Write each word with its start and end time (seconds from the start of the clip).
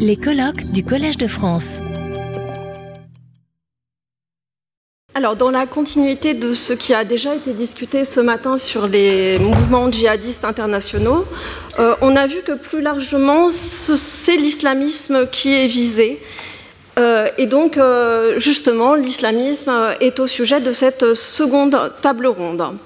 Les 0.00 0.16
colloques 0.16 0.72
du 0.72 0.84
Collège 0.84 1.18
de 1.18 1.28
France. 1.28 1.78
Alors, 5.14 5.36
dans 5.36 5.52
la 5.52 5.66
continuité 5.66 6.34
de 6.34 6.52
ce 6.52 6.72
qui 6.72 6.92
a 6.92 7.04
déjà 7.04 7.34
été 7.36 7.52
discuté 7.52 8.04
ce 8.04 8.18
matin 8.18 8.58
sur 8.58 8.88
les 8.88 9.38
mouvements 9.38 9.90
djihadistes 9.90 10.44
internationaux, 10.44 11.24
euh, 11.78 11.94
on 12.00 12.16
a 12.16 12.26
vu 12.26 12.42
que 12.42 12.52
plus 12.52 12.80
largement, 12.80 13.48
c'est 13.48 14.36
l'islamisme 14.36 15.28
qui 15.30 15.54
est 15.54 15.68
visé. 15.68 16.20
Euh, 16.98 17.28
et 17.38 17.46
donc, 17.46 17.78
euh, 17.78 18.38
justement, 18.38 18.94
l'islamisme 18.94 19.72
est 20.00 20.18
au 20.18 20.26
sujet 20.26 20.60
de 20.60 20.72
cette 20.72 21.14
seconde 21.14 21.92
table 22.02 22.26
ronde. 22.26 22.76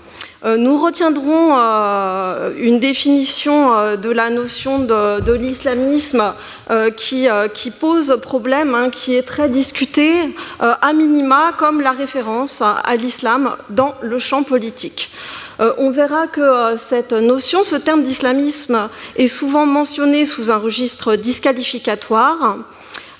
Euh, 0.42 0.56
nous 0.56 0.82
retiendrons 0.82 1.50
euh, 1.52 2.52
une 2.58 2.80
définition 2.80 3.76
euh, 3.76 3.96
de 3.96 4.08
la 4.08 4.30
notion 4.30 4.78
de, 4.78 5.32
l'islamisme 5.32 6.32
qui, 6.96 7.70
pose 7.78 8.18
problème, 8.22 8.74
hein, 8.74 8.90
qui 8.90 9.16
est 9.16 9.22
très 9.22 9.48
discutée, 9.48 10.34
à 10.60 10.92
minima, 10.92 11.52
comme 11.56 11.80
la 11.80 11.92
référence 11.92 12.62
à 12.62 12.96
l'islam 12.96 13.56
dans 13.70 13.94
le 14.02 14.18
champ 14.18 14.42
politique. 14.42 15.10
on 15.78 15.90
verra 15.90 16.26
que 16.26 16.76
cette 16.76 17.12
notion, 17.12 17.64
ce 17.64 17.76
terme 17.76 18.02
d'islamisme, 18.02 18.88
est 19.16 19.28
souvent 19.28 19.66
mentionné 19.66 20.24
sous 20.24 20.50
un 20.50 20.58
registre 20.58 21.16
disqualificatoire. 21.16 22.58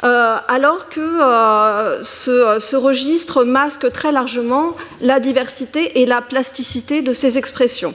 Euh, 0.02 0.38
alors 0.48 0.88
que 0.88 1.00
euh, 1.00 2.02
ce, 2.02 2.76
registre 2.76 3.44
masque 3.44 3.92
très 3.92 4.12
largement 4.12 4.74
la 5.02 5.20
diversité 5.20 6.00
et 6.00 6.06
la 6.06 6.22
plasticité 6.22 7.02
de 7.02 7.12
ces 7.12 7.36
expressions. 7.36 7.92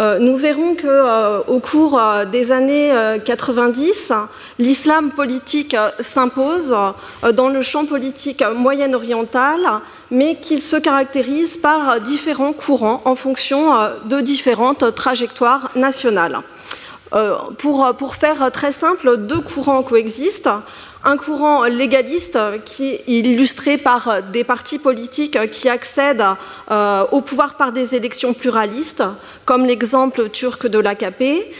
Euh, 0.00 0.18
nous 0.18 0.36
verrons 0.36 0.74
qu'au 0.74 1.60
cours 1.60 2.00
des 2.32 2.50
années 2.50 2.92
90, 3.24 4.12
l'islam 4.58 5.10
politique 5.10 5.76
s'impose 6.00 6.74
dans 7.34 7.48
le 7.50 7.60
champ 7.60 7.84
politique 7.84 8.42
moyen-oriental, 8.56 9.60
mais 10.10 10.36
qu'il 10.36 10.62
se 10.62 10.76
caractérise 10.76 11.58
par 11.58 12.00
différents 12.00 12.54
courants 12.54 13.02
en 13.04 13.16
fonction 13.16 13.74
de 14.06 14.20
différentes 14.20 14.94
trajectoires 14.94 15.70
nationales. 15.76 16.40
pour, 17.58 18.14
faire 18.16 18.50
très 18.50 18.72
simple, 18.72 19.18
deux 19.18 19.40
courants 19.40 19.82
coexistent 19.82 20.48
un 21.04 21.16
courant 21.16 21.64
légaliste 21.64 22.38
qui 22.64 22.88
est 22.94 23.04
illustré 23.06 23.76
par 23.76 24.22
des 24.32 24.42
partis 24.42 24.78
politiques 24.78 25.38
qui 25.50 25.68
accèdent 25.68 26.24
euh, 26.70 27.04
au 27.12 27.20
pouvoir 27.20 27.56
par 27.56 27.72
des 27.72 27.94
élections 27.94 28.32
pluralistes, 28.32 29.04
comme 29.44 29.66
l'exemple 29.66 30.30
turc 30.30 30.66
de 30.66 30.78
l'AKP. 30.78 31.52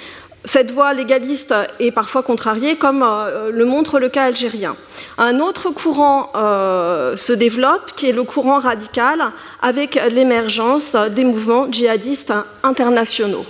Cette 0.47 0.71
voie 0.71 0.93
légaliste 0.93 1.55
est 1.81 1.91
parfois 1.91 2.23
contrariée, 2.23 2.77
comme 2.77 3.03
euh, 3.03 3.51
le 3.51 3.65
montre 3.65 3.99
le 3.99 4.09
cas 4.09 4.25
algérien. 4.25 4.77
Un 5.17 5.41
autre 5.41 5.71
courant 5.71 6.31
euh, 6.37 7.17
se 7.17 7.33
développe, 7.33 7.93
qui 7.97 8.09
est 8.09 8.13
le 8.13 8.25
courant 8.25 8.59
radical, 8.59 9.33
avec 9.63 9.99
l'émergence 10.11 10.95
des 10.95 11.25
mouvements 11.25 11.71
djihadistes 11.71 12.35
internationaux. 12.63 13.47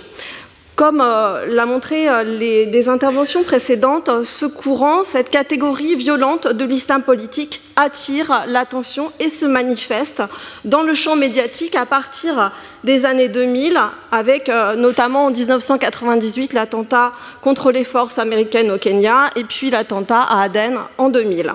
Comme 0.75 0.99
euh, 0.99 1.45
l'a 1.45 1.65
montré 1.65 2.09
euh, 2.09 2.23
les, 2.23 2.65
des 2.65 2.89
interventions 2.89 3.43
précédentes, 3.43 4.09
ce 4.25 4.45
courant, 4.45 5.05
cette 5.05 5.29
catégorie 5.29 5.95
violente 5.95 6.49
de 6.49 6.65
l'islam 6.65 7.01
politique 7.01 7.61
attire 7.77 8.43
l'attention 8.47 9.13
et 9.21 9.29
se 9.29 9.45
manifeste 9.45 10.21
dans 10.65 10.81
le 10.81 10.93
champ 10.93 11.15
médiatique 11.15 11.77
à 11.77 11.85
partir 11.85 12.51
des 12.83 13.05
années 13.05 13.29
2000, 13.29 13.79
avec 14.11 14.49
euh, 14.49 14.75
notamment 14.75 15.25
en 15.25 15.31
1998 15.31 16.51
l'attentat 16.51 17.13
contre 17.41 17.71
les 17.71 17.85
forces 17.85 18.19
américaines 18.19 18.69
au 18.69 18.77
Kenya 18.77 19.29
et 19.37 19.45
puis 19.45 19.69
l'attentat 19.69 20.23
à 20.23 20.41
Aden 20.41 20.77
en 20.97 21.07
2000. 21.07 21.53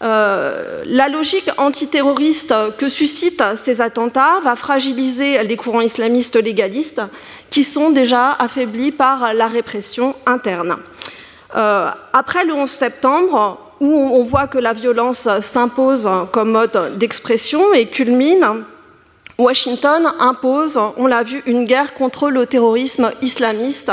la 0.00 1.08
logique 1.08 1.50
antiterroriste 1.58 2.54
que 2.78 2.88
suscitent 2.88 3.44
ces 3.56 3.82
attentats 3.82 4.40
va 4.42 4.56
fragiliser 4.56 5.42
les 5.42 5.56
courants 5.56 5.82
islamistes 5.82 6.36
légalistes 6.36 7.02
qui 7.50 7.64
sont 7.64 7.90
déjà 7.90 8.32
affaiblis 8.32 8.92
par 8.92 9.34
la 9.34 9.48
répression 9.48 10.14
interne. 10.26 10.76
Euh, 11.56 11.90
après 12.12 12.44
le 12.44 12.54
11 12.54 12.70
septembre, 12.70 13.58
où 13.80 13.92
on 13.92 14.22
voit 14.22 14.46
que 14.46 14.58
la 14.58 14.72
violence 14.72 15.28
s'impose 15.40 16.08
comme 16.32 16.52
mode 16.52 16.98
d'expression 16.98 17.72
et 17.74 17.86
culmine, 17.86 18.64
Washington 19.38 20.12
impose, 20.20 20.78
on 20.96 21.06
l'a 21.06 21.22
vu, 21.22 21.42
une 21.46 21.64
guerre 21.64 21.94
contre 21.94 22.28
le 22.28 22.46
terrorisme 22.46 23.10
islamiste 23.22 23.90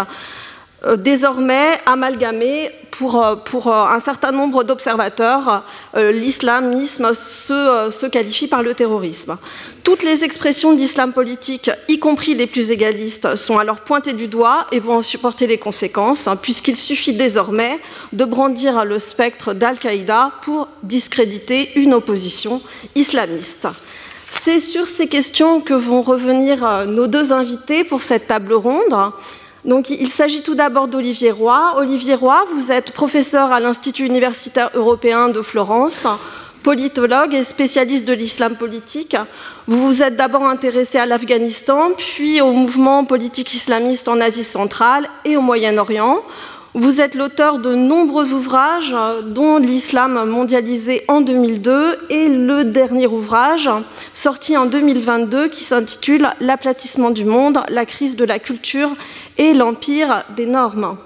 désormais 0.98 1.80
amalgamé 1.86 2.72
pour, 2.98 3.24
euh, 3.24 3.36
pour 3.36 3.68
euh, 3.68 3.86
un 3.86 4.00
certain 4.00 4.32
nombre 4.32 4.64
d'observateurs. 4.64 5.64
L'islamisme 5.96 7.14
se, 7.14 7.90
se, 7.90 8.06
qualifie 8.06 8.48
par 8.48 8.64
le 8.64 8.74
terrorisme. 8.74 9.38
Toutes 9.84 10.04
les 10.04 10.24
expressions 10.24 10.74
d'islam 10.74 11.14
politique, 11.14 11.72
y 11.88 12.00
compris 12.00 12.36
les 12.36 12.48
plus 12.48 12.72
égalistes, 12.72 13.36
sont 13.36 13.58
alors 13.58 13.80
pointées 13.82 14.14
du 14.14 14.28
doigt 14.28 14.68
et 14.72 14.80
vont 14.80 14.98
en 14.98 15.02
supporter 15.02 15.48
les 15.48 15.58
conséquences, 15.58 16.28
hein, 16.28 16.36
puisqu'il 16.36 16.76
suffit 16.76 17.14
désormais 17.14 17.80
de 18.14 18.26
brandir 18.26 18.86
le 18.86 19.00
spectre 19.00 19.54
d'Al-Qaïda 19.54 20.32
pour 20.42 20.68
discréditer 20.84 21.72
une 21.76 21.94
opposition 21.94 22.62
islamiste. 22.96 23.68
C'est 24.30 24.60
sur 24.60 24.88
ces 24.88 25.08
questions 25.08 25.62
que 25.62 25.74
vont 25.74 26.02
revenir 26.02 26.86
nos 26.88 27.08
deux 27.08 27.32
invités 27.32 27.86
pour 27.86 28.04
cette 28.04 28.28
table 28.28 28.54
ronde. 28.54 29.14
Donc, 29.68 29.90
il 29.90 30.08
s'agit 30.08 30.44
tout 30.44 30.56
d'abord 30.56 30.88
d'Olivier 30.88 31.32
Roy. 31.32 31.74
Olivier 31.76 32.16
Roy, 32.16 32.46
vous 32.54 32.72
êtes 32.72 32.94
professeur 32.94 33.52
à 33.52 33.60
l'Institut 33.60 34.06
universitaire 34.06 34.70
européen 34.74 35.28
de 35.28 35.42
Florence, 35.42 36.08
politologue 36.64 37.34
et 37.34 37.44
spécialiste 37.44 38.08
de 38.08 38.14
l'islam 38.14 38.56
politique. 38.56 39.18
Vous 39.68 39.86
vous 39.86 40.04
êtes 40.04 40.16
d'abord 40.16 40.46
intéressé 40.46 40.98
à 40.98 41.06
l'Afghanistan, 41.06 41.90
puis 41.98 42.40
au 42.40 42.54
mouvement 42.54 43.04
politique 43.04 43.54
islamiste 43.54 44.08
en 44.08 44.22
Asie 44.22 44.46
centrale 44.46 45.10
et 45.26 45.36
au 45.36 45.42
Moyen-Orient. 45.42 46.24
Vous 46.80 47.02
êtes 47.02 47.16
l'auteur 47.16 47.58
de 47.58 47.74
nombreux 47.74 48.34
ouvrages, 48.34 48.96
dont 49.24 49.58
L'islam 49.58 50.30
mondialisé 50.30 51.04
en 51.08 51.22
2002 51.22 51.98
et 52.12 52.30
le 52.30 52.66
dernier 52.66 53.08
ouvrage, 53.08 53.68
sorti 54.14 54.56
en 54.56 54.68
2022, 54.68 55.48
qui 55.48 55.64
s'intitule 55.64 56.30
L'aplatissement 56.40 57.10
du 57.10 57.26
monde, 57.26 57.62
la 57.70 57.88
crise 57.88 58.16
de 58.16 58.26
la 58.26 58.38
culture 58.38 58.92
et 59.40 59.56
l'empire 59.56 60.24
des 60.36 60.46
normes. 60.46 60.98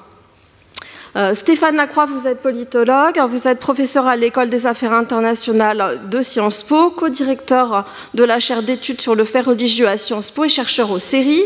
Euh, 1.18 1.34
Stéphane 1.34 1.76
Lacroix, 1.76 2.06
vous 2.06 2.26
êtes 2.26 2.42
politologue, 2.42 3.20
vous 3.30 3.46
êtes 3.46 3.60
professeur 3.60 4.08
à 4.08 4.16
l'École 4.16 4.50
des 4.50 4.66
affaires 4.66 4.94
internationales 4.94 6.00
de 6.10 6.22
Sciences 6.22 6.64
Po, 6.64 6.90
co-directeur 6.90 7.86
de 8.14 8.24
la 8.24 8.40
chaire 8.40 8.64
d'études 8.64 9.02
sur 9.02 9.14
le 9.14 9.26
fait 9.26 9.42
religieux 9.42 9.90
à 9.90 9.98
Sciences 9.98 10.32
Po 10.32 10.46
et 10.46 10.50
chercheur 10.50 10.90
au 10.90 11.00
séries. 11.00 11.44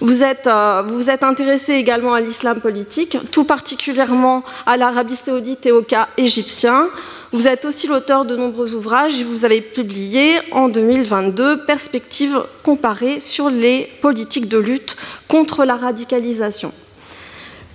Vous 0.00 0.22
êtes, 0.22 0.46
euh, 0.46 0.84
vous 0.86 1.10
êtes 1.10 1.24
intéressé 1.24 1.72
également 1.72 2.14
à 2.14 2.20
l'islam 2.20 2.60
politique, 2.60 3.18
tout 3.32 3.42
particulièrement 3.42 4.44
à 4.66 4.76
l'Arabie 4.76 5.16
saoudite 5.16 5.66
et 5.66 5.72
au 5.72 5.82
cas 5.82 6.06
égyptien. 6.16 6.86
Vous 7.32 7.48
êtes 7.48 7.64
aussi 7.64 7.88
l'auteur 7.88 8.24
de 8.24 8.36
nombreux 8.36 8.76
ouvrages 8.76 9.18
et 9.18 9.24
vous 9.24 9.44
avez 9.44 9.60
publié 9.60 10.38
en 10.52 10.68
2022 10.68 11.64
Perspectives 11.64 12.40
comparées 12.62 13.18
sur 13.18 13.50
les 13.50 13.90
politiques 14.00 14.48
de 14.48 14.58
lutte 14.58 14.96
contre 15.26 15.64
la 15.64 15.74
radicalisation. 15.74 16.72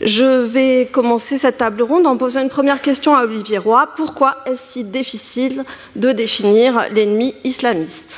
Je 0.06 0.46
vais 0.46 0.90
commencer 0.92 1.38
cette 1.38 1.60
table 1.60 1.82
ronde 1.82 2.06
en 2.06 2.18
posant 2.18 2.42
une 2.42 2.50
première 2.50 2.82
question 2.82 3.16
à 3.16 3.24
Olivier 3.24 3.58
Roy. 3.58 3.88
Pourquoi 3.96 4.36
est-ce 4.46 4.74
si 4.74 4.84
difficile 4.84 5.64
de 5.96 6.12
définir 6.12 6.88
l'ennemi 6.94 7.34
islamiste? 7.46 8.18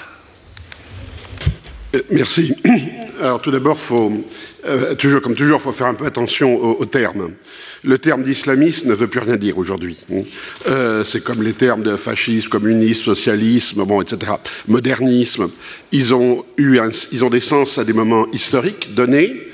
Euh, 1.94 2.02
Merci. 2.10 2.56
Alors 3.22 3.40
tout 3.40 3.52
d'abord, 3.52 3.78
euh, 4.66 4.96
comme 5.22 5.36
toujours, 5.36 5.60
il 5.60 5.64
faut 5.64 5.72
faire 5.72 5.88
un 5.88 5.94
peu 5.94 6.06
attention 6.06 6.56
aux, 6.56 6.86
termes. 6.86 7.32
Le 7.84 7.98
terme 8.00 8.24
d'islamisme 8.24 8.90
ne 8.90 8.94
veut 8.94 9.08
plus 9.08 9.22
rien 9.22 9.38
dire 9.38 9.58
aujourd'hui. 9.58 9.98
Euh, 10.68 11.06
c'est 11.06 11.24
comme 11.24 11.44
les 11.44 11.54
termes 11.54 11.84
de 11.84 11.96
fascisme, 11.98 12.50
communisme, 12.50 13.04
socialisme, 13.04 13.86
bon, 13.86 14.02
etc. 14.02 14.34
Modernisme. 14.68 15.50
Ils 15.92 16.14
ont, 16.14 16.46
eu 16.58 16.80
ils 17.12 17.24
ont 17.24 17.30
des 17.30 17.40
sens 17.40 17.78
à 17.78 17.86
des 17.86 17.94
moments 17.94 18.26
historiques 18.34 18.96
donnés 18.96 19.45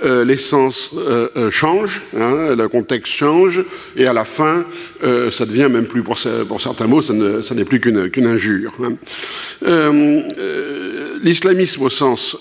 euh, 0.00 0.24
l'essence 0.24 0.90
euh, 0.96 1.28
euh, 1.36 1.50
change, 1.50 2.02
hein, 2.16 2.54
le 2.56 2.68
contexte 2.68 3.12
change, 3.12 3.64
et 3.96 4.06
à 4.06 4.12
la 4.12 4.24
fin, 4.24 4.64
ça 5.30 5.46
devient 5.46 5.68
même 5.70 5.86
plus, 5.86 6.02
pour, 6.02 6.18
certains 6.18 6.86
mots, 6.86 7.02
ça 7.02 7.14
n'est 7.54 7.64
plus 7.64 7.80
qu'une 7.80 8.26
injure. 8.26 8.72
Hein. 8.82 8.94
L'islamisme 11.22 11.82
au 11.82 11.90
sens 11.90 12.36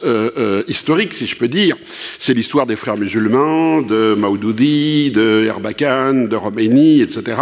historique, 0.67 1.13
si 1.13 1.27
je 1.27 1.35
peux 1.35 1.47
dire, 1.47 1.75
c'est 2.19 2.33
l'histoire 2.33 2.65
des 2.65 2.75
frères 2.75 2.97
musulmans, 2.97 3.81
de 3.81 4.15
Maoudoudi, 4.15 5.11
de 5.11 5.45
Erbakan, 5.47 6.27
de 6.27 6.35
Roménie, 6.35 7.01
etc. 7.01 7.37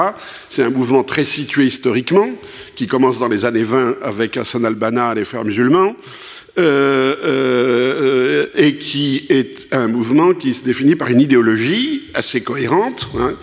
C'est 0.50 0.64
un 0.64 0.70
mouvement 0.70 1.04
très 1.04 1.26
situé 1.26 1.66
historiquement, 1.66 2.30
qui 2.76 2.88
commence 2.88 3.20
dans 3.20 3.30
les 3.30 3.46
années 3.46 3.64
20 3.64 3.96
avec 4.02 4.38
Hassan 4.38 4.66
al-Banna, 4.66 5.14
les 5.14 5.26
frères 5.26 5.46
musulmans, 5.46 5.96
et 8.56 8.75
qui 8.75 9.25
est 9.30 9.68
un 9.72 9.88
mouvement 9.88 10.34
qui 10.34 10.54
se 10.54 10.63
définit 10.63 10.96
par 10.96 11.10
une 11.10 11.19
idéologie 11.19 12.04
assez 12.13 12.42
cohérente, 12.42 13.10
hein, 13.19 13.34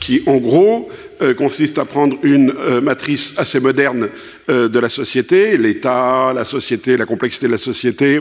qui 0.00 0.22
en 0.26 0.36
gros 0.36 0.90
consiste 1.36 1.78
à 1.78 1.84
prendre 1.84 2.16
une 2.22 2.54
matrice 2.80 3.34
assez 3.38 3.58
moderne 3.58 4.08
de 4.48 4.78
la 4.78 4.88
société, 4.88 5.56
l'État, 5.56 6.32
la 6.32 6.44
société, 6.44 6.96
la 6.96 7.06
complexité 7.06 7.46
de 7.46 7.52
la 7.52 7.58
société, 7.58 8.20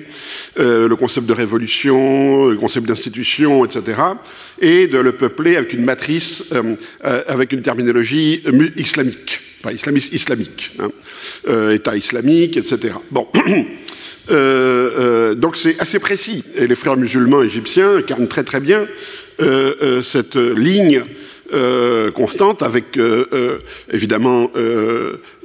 le 0.55 0.95
concept 0.95 1.27
de 1.27 1.33
révolution, 1.33 2.47
le 2.47 2.55
concept 2.55 2.87
d'institution, 2.87 3.65
etc., 3.65 4.01
et 4.59 4.87
de 4.87 4.97
le 4.97 5.11
peupler 5.11 5.57
avec 5.57 5.73
une 5.73 5.83
matrice, 5.85 6.45
avec 7.03 7.51
une 7.51 7.61
terminologie 7.61 8.41
islamique 8.77 9.41
pas 9.61 9.73
islamiste, 9.73 10.13
islamique, 10.13 10.71
hein. 10.79 10.89
euh, 11.47 11.73
État 11.73 11.95
islamique, 11.95 12.57
etc. 12.57 12.95
Bon. 13.11 13.27
Euh, 14.29 14.91
euh, 14.97 15.35
donc 15.35 15.57
c'est 15.57 15.79
assez 15.79 15.99
précis. 15.99 16.43
Et 16.55 16.67
les 16.67 16.75
frères 16.75 16.97
musulmans 16.97 17.43
égyptiens 17.43 17.97
incarnent 17.97 18.27
très 18.27 18.43
très 18.43 18.59
bien 18.59 18.87
cette 20.01 20.35
ligne 20.35 21.03
constante 22.15 22.63
avec 22.63 22.99
évidemment 23.91 24.49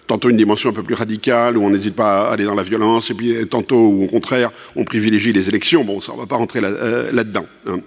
tantôt 0.06 0.30
une 0.30 0.36
dimension 0.38 0.70
un 0.70 0.72
peu 0.72 0.82
plus 0.82 0.94
radicale 0.94 1.58
où 1.58 1.64
on 1.64 1.70
n'hésite 1.70 1.94
pas 1.94 2.28
à 2.28 2.32
aller 2.32 2.44
dans 2.44 2.54
la 2.54 2.62
violence, 2.62 3.10
et 3.10 3.14
puis 3.14 3.46
tantôt 3.48 3.76
où 3.76 4.04
au 4.04 4.06
contraire 4.06 4.50
on 4.76 4.84
privilégie 4.84 5.32
les 5.32 5.48
élections. 5.48 5.84
Bon, 5.84 6.00
ça 6.00 6.12
on 6.14 6.18
va 6.18 6.26
pas 6.26 6.36
rentrer 6.36 6.62
là-dedans. 6.62 7.44
Hein. 7.66 7.80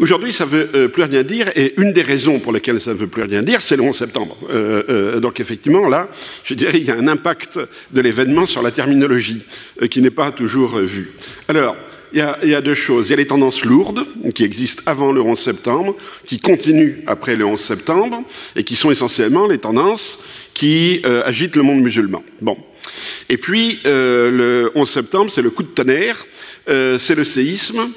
Aujourd'hui, 0.00 0.32
ça 0.32 0.46
ne 0.46 0.50
veut 0.50 0.68
euh, 0.74 0.88
plus 0.88 1.02
rien 1.02 1.22
dire, 1.22 1.50
et 1.54 1.74
une 1.76 1.92
des 1.92 2.00
raisons 2.00 2.38
pour 2.38 2.52
lesquelles 2.52 2.80
ça 2.80 2.94
ne 2.94 2.96
veut 2.96 3.06
plus 3.06 3.22
rien 3.22 3.42
dire, 3.42 3.60
c'est 3.60 3.76
le 3.76 3.82
11 3.82 3.94
septembre. 3.94 4.38
Euh, 4.48 4.82
euh, 4.88 5.20
donc 5.20 5.40
effectivement, 5.40 5.86
là, 5.88 6.08
je 6.42 6.54
dirais, 6.54 6.78
il 6.78 6.86
y 6.86 6.90
a 6.90 6.94
un 6.94 7.06
impact 7.06 7.60
de 7.90 8.00
l'événement 8.00 8.46
sur 8.46 8.62
la 8.62 8.70
terminologie 8.70 9.42
qui 9.90 10.00
n'est 10.00 10.10
pas 10.10 10.32
toujours 10.32 10.78
vu. 10.78 11.12
Alors, 11.48 11.76
il 12.14 12.18
y, 12.18 12.54
a, 12.54 12.60
deux 12.60 12.74
choses. 12.74 13.06
Il 13.06 13.10
y 13.10 13.12
a 13.12 13.18
les 13.18 13.26
tendances 13.26 13.64
lourdes 13.64 14.04
qui 14.34 14.42
existent 14.42 14.82
avant 14.86 15.12
le 15.12 15.20
11 15.20 15.38
septembre, 15.38 15.94
qui 16.26 16.40
continuent 16.40 17.04
après 17.06 17.36
le 17.36 17.44
11 17.44 17.60
septembre, 17.60 18.24
et 18.56 18.64
qui 18.64 18.74
sont 18.74 18.90
essentiellement 18.90 19.46
les 19.46 19.58
tendances 19.58 20.18
qui 20.52 21.02
agitent 21.04 21.54
le 21.54 21.62
monde 21.62 21.80
musulman. 21.80 22.24
Bon. 22.40 22.56
Et 23.28 23.36
puis, 23.36 23.78
le 23.84 24.72
11 24.74 24.90
septembre, 24.90 25.30
c'est 25.30 25.40
le 25.40 25.50
coup 25.50 25.62
de 25.62 25.68
tonnerre, 25.68 26.26
c'est 26.66 27.14
le 27.14 27.22
séisme, 27.22 27.88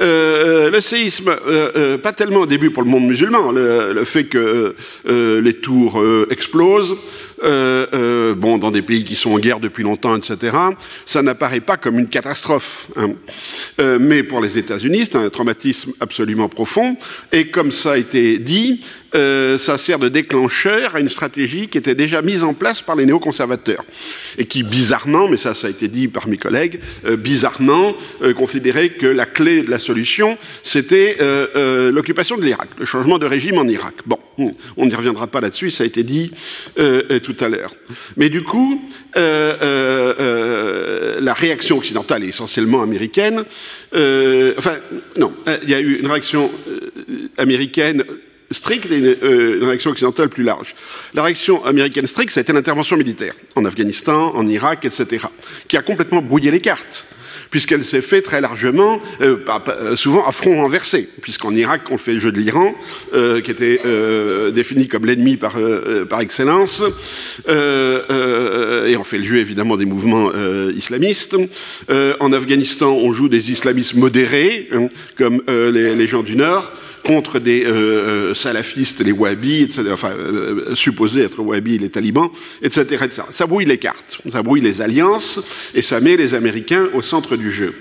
euh, 0.00 0.70
le 0.70 0.80
séisme, 0.80 1.28
euh, 1.28 1.72
euh, 1.74 1.98
pas 1.98 2.12
tellement 2.12 2.40
au 2.40 2.46
début 2.46 2.70
pour 2.70 2.84
le 2.84 2.88
monde 2.88 3.06
musulman, 3.06 3.50
le, 3.50 4.04
fait 4.04 4.24
que 4.24 4.74
les 5.06 5.54
tours 5.54 6.02
explosent, 6.30 6.96
bon, 7.42 8.58
dans 8.58 8.70
des 8.70 8.82
pays 8.82 9.04
qui 9.04 9.16
sont 9.16 9.32
en 9.32 9.38
guerre 9.38 9.60
depuis 9.60 9.82
longtemps, 9.82 10.16
etc., 10.16 10.56
ça 11.04 11.22
n'apparaît 11.22 11.60
pas 11.60 11.76
comme 11.76 11.98
une 11.98 12.08
catastrophe. 12.08 12.88
Hein. 12.96 13.10
mais 13.98 14.22
pour 14.22 14.40
les 14.40 14.56
États-Unis, 14.56 15.06
c'est 15.06 15.16
un 15.16 15.28
traumatisme 15.30 15.92
absolument 16.00 16.48
profond. 16.48 16.96
Et 17.32 17.48
comme 17.48 17.72
ça 17.72 17.92
a 17.92 17.96
été 17.96 18.38
dit, 18.38 18.80
ça 19.12 19.78
sert 19.78 19.98
de 19.98 20.08
déclencheur 20.08 20.94
à 20.94 21.00
une 21.00 21.08
stratégie 21.08 21.68
qui 21.68 21.78
était 21.78 21.94
déjà 21.94 22.22
mise 22.22 22.44
en 22.44 22.54
place 22.54 22.82
par 22.82 22.96
les 22.96 23.06
néoconservateurs 23.06 23.84
et 24.36 24.46
qui, 24.46 24.62
bizarrement, 24.62 25.28
mais 25.28 25.36
ça, 25.36 25.54
ça 25.54 25.66
a 25.66 25.70
été 25.70 25.88
dit 25.88 26.08
par 26.08 26.28
mes 26.28 26.36
collègues, 26.36 26.80
bizarrement, 27.18 27.94
considérait 28.36 28.90
que 28.90 29.06
la 29.06 29.26
clé 29.26 29.62
de 29.62 29.70
la 29.70 29.78
solution, 29.78 30.36
c'était 30.62 31.16
euh, 31.20 31.46
euh, 31.56 31.90
l'occupation 31.92 32.36
de 32.36 32.44
l'Irak, 32.44 32.68
le 32.78 32.84
changement 32.84 33.18
de 33.18 33.26
régime 33.26 33.58
en 33.58 33.66
Irak. 33.66 33.94
Bon, 34.06 34.18
on 34.76 34.86
n'y 34.86 34.94
reviendra 34.94 35.26
pas 35.26 35.40
là-dessus, 35.40 35.70
ça 35.70 35.84
a 35.84 35.86
été 35.86 36.02
dit 36.02 36.32
euh, 36.78 37.18
tout 37.20 37.36
à 37.40 37.48
l'heure. 37.48 37.74
Mais 38.16 38.28
du 38.28 38.42
coup, 38.42 38.82
la 39.14 39.24
réaction 41.34 41.78
occidentale 41.78 42.24
est 42.24 42.28
essentiellement 42.28 42.82
américaine. 42.82 43.44
enfin, 43.92 44.76
non, 45.16 45.32
il 45.62 45.70
y 45.70 45.74
a 45.74 45.80
eu 45.80 45.98
une 46.00 46.06
réaction 46.06 46.50
américaine 47.36 48.04
stricte 48.50 48.90
et 48.90 48.96
une, 48.96 49.16
une, 49.22 49.64
réaction 49.64 49.90
occidentale 49.90 50.28
plus 50.28 50.44
large. 50.44 50.74
La 51.14 51.22
réaction 51.22 51.64
américaine 51.64 52.06
stricte, 52.06 52.32
ça 52.32 52.40
a 52.40 52.42
été 52.42 52.52
l'intervention 52.52 52.96
militaire 52.96 53.34
en 53.56 53.64
Afghanistan, 53.64 54.34
en 54.34 54.46
Irak, 54.46 54.84
etc., 54.84 55.26
qui 55.66 55.76
a 55.76 55.82
complètement 55.82 56.22
brouillé 56.22 56.50
les 56.50 56.60
cartes 56.60 57.06
puisqu'elle 57.50 57.84
s'est 57.84 58.02
fait 58.02 58.22
très 58.22 58.40
largement, 58.40 59.00
euh, 59.20 59.38
euh, 59.68 59.96
souvent 59.96 60.26
à 60.26 60.32
front 60.32 60.56
renversé, 60.56 61.08
puisqu'en 61.22 61.54
Irak, 61.54 61.82
on 61.90 61.98
fait 61.98 62.14
le 62.14 62.20
jeu 62.20 62.32
de 62.32 62.38
l'Iran, 62.38 62.74
euh, 63.14 63.40
qui 63.40 63.50
était 63.50 63.80
défini 64.52 64.88
comme 64.88 65.06
l'ennemi 65.06 65.36
par, 65.36 65.56
par 66.08 66.20
excellence, 66.20 66.82
et 67.48 68.96
on 68.96 69.04
fait 69.04 69.18
le 69.18 69.24
jeu 69.24 69.38
évidemment 69.38 69.76
des 69.76 69.84
mouvements 69.84 70.30
islamistes. 70.74 71.36
en 71.88 72.32
Afghanistan, 72.32 72.92
on 72.92 73.12
joue 73.12 73.28
des 73.28 73.50
islamistes 73.50 73.94
modérés, 73.94 74.68
hein, 74.72 74.88
comme 75.16 75.42
les, 75.48 75.94
les 75.94 76.06
gens 76.06 76.22
du 76.22 76.36
Nord 76.36 76.72
contre 77.04 77.38
des 77.38 77.64
euh, 77.64 77.70
euh, 77.70 78.34
salafistes, 78.34 79.00
les 79.00 79.12
wahhabis, 79.12 79.62
etc., 79.62 79.84
enfin, 79.92 80.10
euh, 80.10 80.74
supposés 80.74 81.22
être 81.22 81.40
wahhabis, 81.40 81.78
les 81.78 81.90
talibans, 81.90 82.30
etc., 82.62 83.04
etc. 83.04 83.22
Ça 83.32 83.46
brouille 83.46 83.64
les 83.64 83.78
cartes, 83.78 84.20
ça 84.30 84.42
brouille 84.42 84.60
les 84.60 84.80
alliances, 84.80 85.40
et 85.74 85.82
ça 85.82 86.00
met 86.00 86.16
les 86.16 86.34
Américains 86.34 86.88
au 86.94 87.02
centre 87.02 87.36
du 87.36 87.50
jeu. 87.50 87.74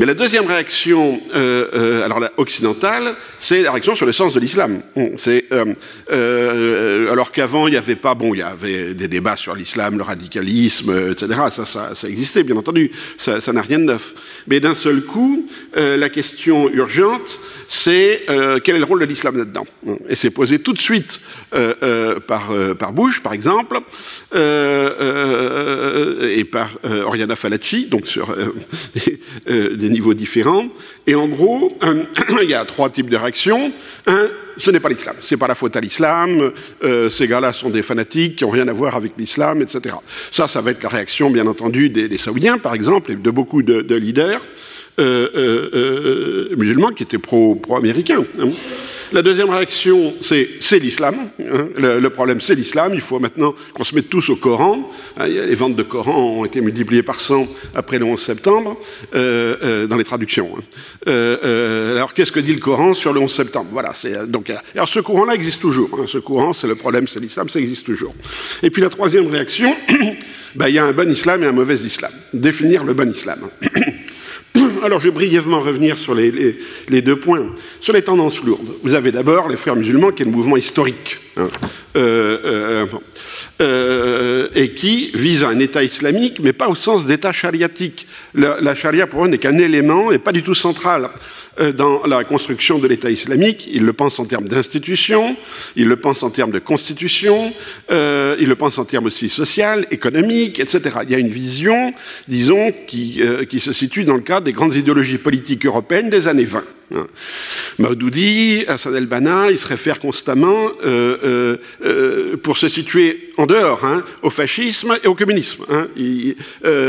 Mais 0.00 0.06
la 0.06 0.14
deuxième 0.14 0.46
réaction, 0.46 1.20
euh, 1.34 1.68
euh, 1.74 2.02
alors 2.06 2.20
occidentale, 2.38 3.16
c'est 3.38 3.60
la 3.60 3.70
réaction 3.70 3.94
sur 3.94 4.06
le 4.06 4.12
sens 4.12 4.32
de 4.32 4.40
l'islam. 4.40 4.80
C'est 5.18 5.44
euh, 5.52 7.12
alors 7.12 7.32
qu'avant 7.32 7.66
il 7.68 7.72
n'y 7.72 7.76
avait 7.76 7.96
pas, 7.96 8.14
bon, 8.14 8.32
il 8.32 8.38
y 8.38 8.42
avait 8.42 8.94
des 8.94 9.08
débats 9.08 9.36
sur 9.36 9.54
l'islam, 9.54 9.98
le 9.98 10.02
radicalisme, 10.02 11.10
etc. 11.10 11.38
Ça, 11.66 12.08
existait, 12.08 12.44
bien 12.44 12.56
entendu. 12.56 12.92
Ça 13.18 13.52
n'a 13.52 13.60
rien 13.60 13.78
de 13.78 13.84
neuf. 13.84 14.14
Mais 14.46 14.58
d'un 14.58 14.72
seul 14.72 15.02
coup, 15.02 15.46
la 15.76 16.08
question 16.08 16.70
urgente, 16.70 17.38
c'est 17.68 18.24
quel 18.64 18.76
est 18.76 18.80
le 18.80 18.86
rôle 18.86 19.00
de 19.00 19.04
l'islam 19.04 19.36
là-dedans 19.36 19.66
Et 20.08 20.16
c'est 20.16 20.30
posé 20.30 20.60
tout 20.60 20.72
de 20.72 20.80
suite 20.80 21.20
par, 22.26 22.54
par 22.78 22.94
Bush, 22.94 23.20
par 23.20 23.34
exemple, 23.34 23.80
et 24.34 24.38
par 26.44 26.70
Oriana 27.04 27.36
Falaci, 27.36 27.84
donc 27.84 28.06
sur 28.06 28.34
des 29.46 29.89
niveaux 29.90 30.14
différents. 30.14 30.66
Et 31.06 31.14
en 31.14 31.28
gros, 31.28 31.76
il 32.42 32.48
y 32.48 32.54
a 32.54 32.64
trois 32.64 32.90
types 32.90 33.10
de 33.10 33.16
réactions. 33.16 33.72
Un, 34.06 34.28
ce 34.56 34.70
n'est 34.70 34.80
pas 34.80 34.88
l'islam, 34.88 35.16
c'est 35.20 35.36
pas 35.36 35.48
la 35.48 35.54
faute 35.54 35.74
à 35.76 35.80
l'islam, 35.80 36.52
euh, 36.84 37.10
ces 37.10 37.26
gars-là 37.26 37.52
sont 37.52 37.70
des 37.70 37.82
fanatiques 37.82 38.36
qui 38.36 38.44
n'ont 38.44 38.50
rien 38.50 38.68
à 38.68 38.72
voir 38.72 38.94
avec 38.94 39.12
l'islam, 39.16 39.62
etc. 39.62 39.96
Ça, 40.30 40.48
ça 40.48 40.60
va 40.60 40.72
être 40.72 40.82
la 40.82 40.88
réaction, 40.88 41.30
bien 41.30 41.46
entendu, 41.46 41.88
des, 41.90 42.18
Saoudiens, 42.18 42.58
par 42.58 42.74
exemple, 42.74 43.12
et 43.12 43.16
de 43.16 43.30
beaucoup 43.30 43.62
de, 43.62 43.94
leaders 43.94 44.42
euh, 44.98 45.28
euh, 45.34 46.56
musulmans 46.56 46.92
qui 46.92 47.02
étaient 47.02 47.18
pro-américains. 47.18 48.22
Pro 48.22 48.42
hein. 48.42 48.50
La 49.12 49.22
deuxième 49.22 49.50
réaction, 49.50 50.14
c'est 50.20 50.78
l'islam. 50.78 51.16
Hein. 51.40 51.68
Le, 51.76 52.08
problème, 52.10 52.40
c'est 52.40 52.54
l'islam. 52.54 52.92
Il 52.94 53.00
faut 53.00 53.18
maintenant 53.18 53.56
qu'on 53.74 53.82
se 53.82 53.92
mette 53.96 54.08
tous 54.08 54.30
au 54.30 54.36
Coran. 54.36 54.86
Hein, 55.18 55.26
les 55.26 55.54
ventes 55.56 55.74
de 55.74 55.82
Coran 55.82 56.38
ont 56.38 56.44
été 56.44 56.60
multipliées 56.60 57.02
par 57.02 57.20
100 57.20 57.48
après 57.74 57.98
le 57.98 58.04
11 58.04 58.20
septembre 58.20 58.78
euh, 59.16 59.56
euh, 59.62 59.86
dans 59.88 59.96
les 59.96 60.04
traductions. 60.04 60.50
Euh, 61.08 61.96
alors, 61.96 62.14
qu'est-ce 62.14 62.30
que 62.30 62.38
dit 62.38 62.52
le 62.52 62.60
Coran 62.60 62.94
sur 62.94 63.12
le 63.12 63.18
11 63.18 63.32
septembre? 63.32 63.68
Voilà. 63.72 63.92
Donc, 64.28 64.52
alors, 64.76 64.88
ce 64.88 65.00
courant-là 65.00 65.34
existe 65.34 65.60
toujours. 65.60 66.04
Ce 66.06 66.18
courant, 66.18 66.52
c'est 66.52 66.68
le 66.68 66.76
problème, 66.76 67.08
c'est 67.08 67.20
l'islam, 67.20 67.48
ça 67.48 67.58
existe 67.58 67.84
toujours. 67.84 68.14
Et 68.62 68.70
puis 68.70 68.80
la 68.80 68.90
troisième 68.90 69.26
réaction, 69.26 69.74
ben, 70.54 70.68
il 70.68 70.74
y 70.74 70.78
a 70.78 70.84
un 70.84 70.92
bon 70.92 71.10
islam 71.10 71.42
et 71.42 71.46
un 71.46 71.52
mauvais 71.52 71.74
islam. 71.74 72.12
Définir 72.32 72.84
le 72.84 72.94
bon 72.94 73.10
islam. 73.10 73.40
Alors, 74.82 75.00
je 75.00 75.06
vais 75.06 75.14
brièvement 75.14 75.60
revenir 75.60 75.98
sur 75.98 76.14
les, 76.14 77.02
deux 77.02 77.16
points. 77.16 77.46
Sur 77.80 77.92
les 77.92 78.02
tendances 78.02 78.42
lourdes, 78.42 78.68
vous 78.82 78.94
avez 78.94 79.12
d'abord 79.12 79.48
les 79.48 79.56
frères 79.56 79.76
musulmans, 79.76 80.10
qui 80.10 80.22
est 80.22 80.26
le 80.26 80.32
mouvement 80.32 80.56
historique, 80.56 81.18
hein, 81.36 81.48
euh, 81.96 82.38
euh, 82.44 82.86
euh, 83.60 84.48
et 84.54 84.72
qui 84.72 85.10
vise 85.14 85.44
un 85.44 85.58
État 85.58 85.82
islamique, 85.82 86.40
mais 86.42 86.52
pas 86.52 86.68
au 86.68 86.74
sens 86.74 87.06
d'État 87.06 87.32
chariatique. 87.32 88.06
La, 88.34 88.60
la 88.60 88.74
charia, 88.74 89.06
pour 89.06 89.24
eux, 89.24 89.28
n'est 89.28 89.38
qu'un 89.38 89.58
élément 89.58 90.10
et 90.10 90.18
pas 90.18 90.32
du 90.32 90.42
tout 90.42 90.54
central. 90.54 91.08
Dans 91.76 92.06
la 92.06 92.24
construction 92.24 92.78
de 92.78 92.86
l'État 92.86 93.10
islamique. 93.10 93.68
Il 93.70 93.84
le 93.84 93.92
pense 93.92 94.18
en 94.18 94.24
termes 94.24 94.48
d'institution, 94.48 95.36
il 95.76 95.88
le 95.88 95.96
pense 95.96 96.22
en 96.22 96.30
termes 96.30 96.52
de 96.52 96.58
constitution, 96.58 97.52
euh, 97.90 98.36
il 98.40 98.48
le 98.48 98.54
pense 98.54 98.78
en 98.78 98.86
termes 98.86 99.06
aussi 99.06 99.28
social, 99.28 99.86
économique, 99.90 100.58
etc. 100.58 101.00
Il 101.02 101.10
y 101.10 101.14
a 101.14 101.18
une 101.18 101.28
vision, 101.28 101.92
disons, 102.28 102.72
qui 102.86 103.20
se 103.60 103.72
situe 103.72 104.04
dans 104.04 104.14
le 104.14 104.22
cadre 104.22 104.39
des 104.40 104.52
grandes 104.52 104.74
idéologies 104.74 105.18
politiques 105.18 105.66
européennes 105.66 106.10
des 106.10 106.28
années 106.28 106.44
20. 106.44 106.62
Hein. 106.94 107.06
Maudoudi, 107.78 108.64
Hassan 108.66 108.94
el-Banna, 108.94 109.50
ils 109.50 109.58
se 109.58 109.66
réfèrent 109.66 110.00
constamment 110.00 110.70
euh, 110.84 111.18
euh, 111.22 111.56
euh, 111.84 112.36
pour 112.36 112.58
se 112.58 112.68
situer 112.68 113.30
en 113.38 113.46
dehors 113.46 113.84
hein, 113.84 114.04
au 114.22 114.30
fascisme 114.30 114.98
et 115.02 115.06
au 115.06 115.14
communisme. 115.14 115.64
Hein. 115.70 115.88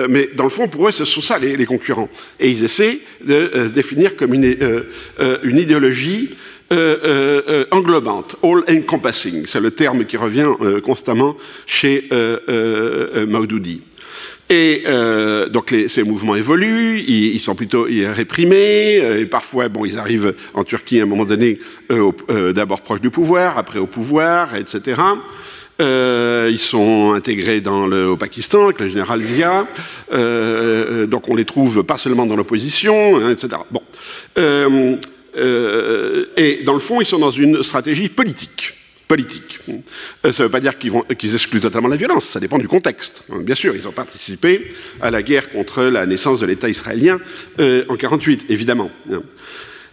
mais 0.10 0.30
dans 0.36 0.44
le 0.44 0.50
fond, 0.50 0.68
pour 0.68 0.88
eux, 0.88 0.92
ce 0.92 1.06
sont 1.06 1.22
ça 1.22 1.38
les, 1.40 1.66
concurrents. 1.66 2.10
Et 2.40 2.50
ils 2.50 2.64
essaient 2.64 3.00
de 3.24 3.52
se 3.54 3.72
définir 3.72 4.16
comme 4.16 4.34
une, 4.34 4.56
une 5.44 5.58
idéologie 5.58 6.32
englobante, 7.72 8.38
all-encompassing. 8.44 9.46
C'est 9.46 9.60
le 9.60 9.72
terme 9.72 10.06
qui 10.06 10.18
revient 10.18 10.48
constamment 10.84 11.38
chez 11.66 12.10
Maudoudi. 13.28 13.82
Et 14.52 14.84
euh, 14.86 15.48
donc 15.48 15.74
ces 15.88 16.04
mouvements 16.04 16.36
évoluent, 16.36 17.00
ils, 17.08 17.40
sont 17.40 17.56
plutôt 17.56 17.84
réprimés, 17.84 19.00
euh, 19.02 19.22
et 19.22 19.26
parfois, 19.26 19.70
bon, 19.70 19.86
ils 19.86 19.98
arrivent 19.98 20.36
en 20.54 20.66
Turquie 20.66 21.00
à 21.00 21.04
un 21.04 21.06
moment 21.06 21.24
donné, 21.24 21.58
euh, 21.90 22.52
d'abord 22.52 22.82
proches 22.82 23.00
du 23.00 23.10
pouvoir, 23.10 23.58
après 23.58 23.80
au 23.80 23.88
pouvoir, 23.88 24.58
etc. 24.58 25.02
ils 25.80 26.60
sont 26.60 27.14
intégrés 27.14 27.64
au 27.66 28.18
Pakistan 28.18 28.66
avec 28.66 28.82
le 28.82 28.90
général 28.90 29.24
Zia, 29.24 29.68
donc 30.12 31.30
on 31.30 31.36
les 31.36 31.46
trouve 31.46 31.84
pas 31.84 31.98
seulement 31.98 32.26
dans 32.26 32.36
l'opposition, 32.36 33.22
hein, 33.22 33.32
etc. 33.32 33.54
Bon. 33.72 33.82
et 36.36 36.64
dans 36.66 36.74
le 36.74 36.80
fond, 36.80 37.00
ils 37.00 37.08
sont 37.08 37.20
dans 37.20 37.32
une 37.32 37.64
stratégie 37.64 38.10
politique 38.10 38.74
politique. 39.12 39.60
Euh, 39.68 40.32
ça 40.32 40.44
ne 40.44 40.48
veut 40.48 40.52
pas 40.52 40.62
dire 40.62 40.78
qu'ils 40.78 41.34
excluent 41.34 41.60
totalement 41.60 41.90
la 41.90 41.98
violence, 41.98 42.28
ça 42.28 42.40
dépend 42.40 42.58
du 42.58 42.70
contexte. 42.70 43.24
Bien 43.42 43.56
sûr, 43.56 43.76
ils 43.76 43.86
ont 43.86 43.92
participé 43.92 44.72
à 45.02 45.12
la 45.12 45.22
guerre 45.22 45.50
contre 45.50 45.84
la 45.84 46.06
naissance 46.06 46.40
de 46.40 46.46
l'État 46.46 46.70
israélien 46.70 47.20
euh, 47.60 47.84
en 47.90 48.00
1948, 48.00 48.46
évidemment. 48.48 48.90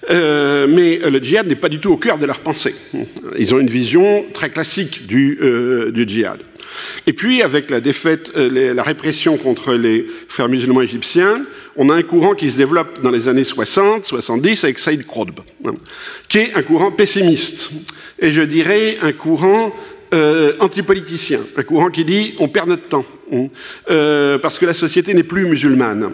Euh, 0.08 0.68
mais 0.68 0.98
le 0.98 1.18
djihad 1.18 1.48
n'est 1.48 1.56
pas 1.56 1.68
du 1.68 1.80
tout 1.80 1.90
au 1.90 1.96
cœur 1.96 2.18
de 2.18 2.26
leur 2.26 2.38
pensée. 2.38 2.76
Ils 3.36 3.52
ont 3.52 3.58
une 3.58 3.70
vision 3.70 4.24
très 4.32 4.50
classique 4.50 5.08
du 5.08 5.36
djihad. 6.06 6.38
Et 7.08 7.12
puis, 7.12 7.42
avec 7.42 7.70
la 7.70 7.80
défaite, 7.80 8.30
la 8.36 8.84
répression 8.84 9.36
contre 9.36 9.74
les 9.74 10.06
frères 10.28 10.48
musulmans 10.48 10.82
égyptiens, 10.82 11.44
on 11.78 11.88
a 11.90 11.94
un 11.94 12.02
courant 12.02 12.34
qui 12.34 12.50
se 12.50 12.56
développe 12.56 13.00
dans 13.00 13.10
les 13.10 13.28
années 13.28 13.44
60, 13.44 14.04
70 14.04 14.64
avec 14.64 14.80
Saïd 14.80 15.06
Qutb, 15.06 15.40
hein, 15.64 15.74
qui 16.28 16.38
est 16.38 16.54
un 16.54 16.62
courant 16.62 16.90
pessimiste 16.90 17.70
et 18.18 18.32
je 18.32 18.42
dirais 18.42 18.98
un 19.00 19.12
courant 19.12 19.72
euh, 20.12 20.54
antipoliticien, 20.58 21.40
un 21.56 21.62
courant 21.62 21.90
qui 21.90 22.04
dit 22.04 22.34
on 22.40 22.48
perd 22.48 22.68
notre 22.68 22.88
temps, 22.88 23.06
euh, 23.90 24.38
parce 24.38 24.58
que 24.58 24.66
la 24.66 24.74
société 24.74 25.14
n'est 25.14 25.22
plus 25.22 25.46
musulmane. 25.46 26.10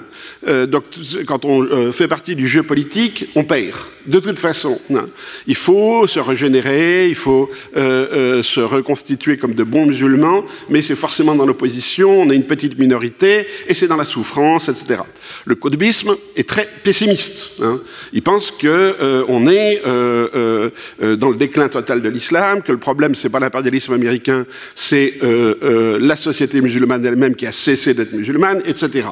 Euh, 0.46 0.66
donc 0.66 0.84
quand 1.26 1.44
on 1.44 1.62
euh, 1.62 1.92
fait 1.92 2.08
partie 2.08 2.34
du 2.34 2.46
jeu 2.48 2.62
politique, 2.62 3.26
on 3.34 3.44
perd, 3.44 3.76
de 4.06 4.20
toute 4.20 4.38
façon. 4.38 4.78
Hein. 4.94 5.06
Il 5.46 5.54
faut 5.54 6.06
se 6.06 6.18
régénérer, 6.18 7.08
il 7.08 7.14
faut 7.14 7.50
se 7.74 8.60
reconstituer 8.60 9.36
comme 9.36 9.54
de 9.54 9.64
bons 9.64 9.86
musulmans, 9.86 10.44
mais 10.68 10.82
c'est 10.82 10.96
forcément 10.96 11.34
dans 11.34 11.46
l'opposition, 11.46 12.22
on 12.22 12.30
est 12.30 12.36
une 12.36 12.46
petite 12.46 12.78
minorité, 12.78 13.46
et 13.68 13.74
c'est 13.74 13.86
dans 13.86 13.96
la 13.96 14.04
souffrance, 14.04 14.68
etc. 14.68 15.00
Le 15.44 15.54
codebisme 15.54 16.16
est 16.36 16.48
très 16.48 16.68
pessimiste. 16.82 17.62
Hein. 17.62 17.80
Il 18.12 18.22
pense 18.22 18.50
qu'on 18.50 19.46
est 19.46 19.82
dans 19.84 21.30
le 21.30 21.36
déclin 21.36 21.68
total 21.68 22.02
de 22.02 22.08
l'islam, 22.08 22.62
que 22.62 22.72
le 22.72 22.78
problème, 22.78 23.14
c'est 23.14 23.28
pas 23.28 23.40
l'impérialisme 23.40 23.92
américain, 23.92 24.46
c'est 24.74 25.14
la 25.22 26.16
société 26.16 26.60
musulmane 26.60 27.03
elle-même 27.04 27.34
qui 27.34 27.46
a 27.46 27.52
cessé 27.52 27.94
d'être 27.94 28.12
musulmane, 28.12 28.62
etc. 28.64 29.08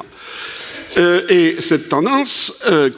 Euh, 0.97 1.21
et 1.29 1.61
cette 1.61 1.89
tendance 1.89 2.53
euh, 2.67 2.89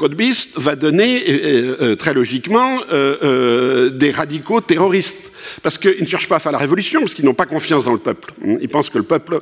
va 0.55 0.75
donner 0.75 1.23
euh, 1.27 1.77
euh, 1.81 1.95
très 1.95 2.13
logiquement 2.13 2.81
des 2.85 4.11
radicaux 4.11 4.61
terroristes. 4.61 5.31
Parce 5.61 5.77
qu'ils 5.77 6.01
ne 6.01 6.07
cherchent 6.07 6.27
pas 6.27 6.37
à 6.37 6.39
faire 6.39 6.51
la 6.51 6.57
révolution, 6.57 7.01
parce 7.01 7.13
qu'ils 7.13 7.23
n'ont 7.23 7.35
pas 7.35 7.45
confiance 7.45 7.85
dans 7.85 7.93
le 7.93 7.99
peuple. 7.99 8.33
Ils 8.43 8.67
pensent 8.67 8.89
que 8.89 8.97
le 8.97 9.03
peuple 9.03 9.41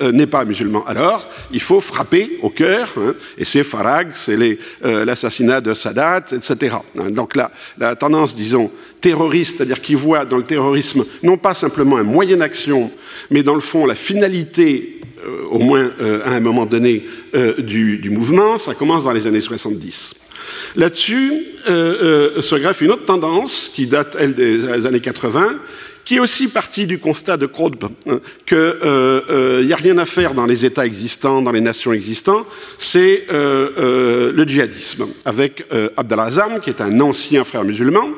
n'est 0.00 0.26
pas 0.26 0.42
musulman. 0.46 0.84
Alors, 0.86 1.28
il 1.52 1.60
faut 1.60 1.80
frapper 1.80 2.38
au 2.42 2.48
cœur, 2.48 2.90
hein, 2.96 3.14
et 3.36 3.44
c'est 3.44 3.62
Farag, 3.62 4.12
c'est 4.14 4.38
l'assassinat 4.82 5.60
de 5.60 5.74
Sadat, 5.74 6.24
etc. 6.32 6.76
Donc 7.10 7.36
la, 7.36 7.52
la 7.76 7.94
tendance, 7.94 8.34
disons, 8.34 8.70
terroriste, 9.02 9.58
c'est-à-dire 9.58 9.82
qui 9.82 9.94
voit 9.94 10.24
dans 10.24 10.38
le 10.38 10.44
terrorisme 10.44 11.04
non 11.22 11.36
pas 11.36 11.52
simplement 11.52 11.98
un 11.98 12.04
moyen 12.04 12.38
d'action, 12.38 12.90
mais 13.30 13.42
dans 13.42 13.54
le 13.54 13.60
fond 13.60 13.84
la 13.84 13.94
finalité, 13.94 14.93
au 15.50 15.58
moins 15.58 15.90
euh, 16.00 16.20
à 16.24 16.30
un 16.30 16.40
moment 16.40 16.66
donné, 16.66 17.06
euh, 17.34 17.54
du, 17.60 18.10
mouvement, 18.10 18.58
ça 18.58 18.74
commence 18.74 19.04
dans 19.04 19.12
les 19.12 19.26
années 19.26 19.40
70. 19.40 20.14
Là-dessus 20.76 21.46
se 21.66 22.54
greffe 22.56 22.82
une 22.82 22.90
autre 22.90 23.06
tendance 23.06 23.70
qui 23.74 23.86
date, 23.86 24.16
elle, 24.18 24.34
des 24.34 24.86
années 24.86 25.00
80, 25.00 25.58
qui 26.04 26.16
est 26.16 26.20
aussi 26.20 26.48
partie 26.48 26.86
du 26.86 26.98
constat 26.98 27.38
de 27.38 27.46
hein, 27.46 28.20
qu'il 28.44 29.66
n'y 29.66 29.72
a 29.72 29.76
rien 29.76 29.96
à 29.96 30.04
faire 30.04 30.34
dans 30.34 30.44
les 30.44 30.66
États 30.66 30.84
existants, 30.84 31.40
dans 31.40 31.52
les 31.52 31.62
nations 31.62 31.94
existantes, 31.94 32.46
c'est 32.76 33.24
le 33.30 34.44
djihadisme, 34.46 35.06
avec 35.24 35.64
Abdallah 35.96 36.24
Azam, 36.24 36.60
qui 36.60 36.68
est 36.68 36.82
un 36.82 37.00
ancien 37.00 37.44
frère 37.44 37.64
musulman, 37.64 38.10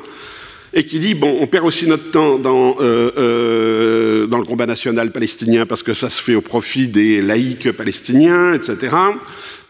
et 0.77 0.83
qui 0.83 0.99
dit 0.99 1.15
bon, 1.15 1.39
on 1.41 1.47
perd 1.47 1.65
aussi 1.65 1.87
notre 1.87 2.11
temps 2.11 2.37
dans, 2.37 2.77
euh, 2.79 3.11
euh, 3.17 4.27
dans 4.27 4.37
le 4.37 4.45
combat 4.45 4.67
national 4.67 5.11
palestinien 5.11 5.65
parce 5.65 5.81
que 5.81 5.95
ça 5.95 6.07
se 6.11 6.21
fait 6.21 6.35
au 6.35 6.41
profit 6.41 6.87
des 6.87 7.19
laïcs 7.19 7.71
palestiniens, 7.71 8.53
etc. 8.53 8.95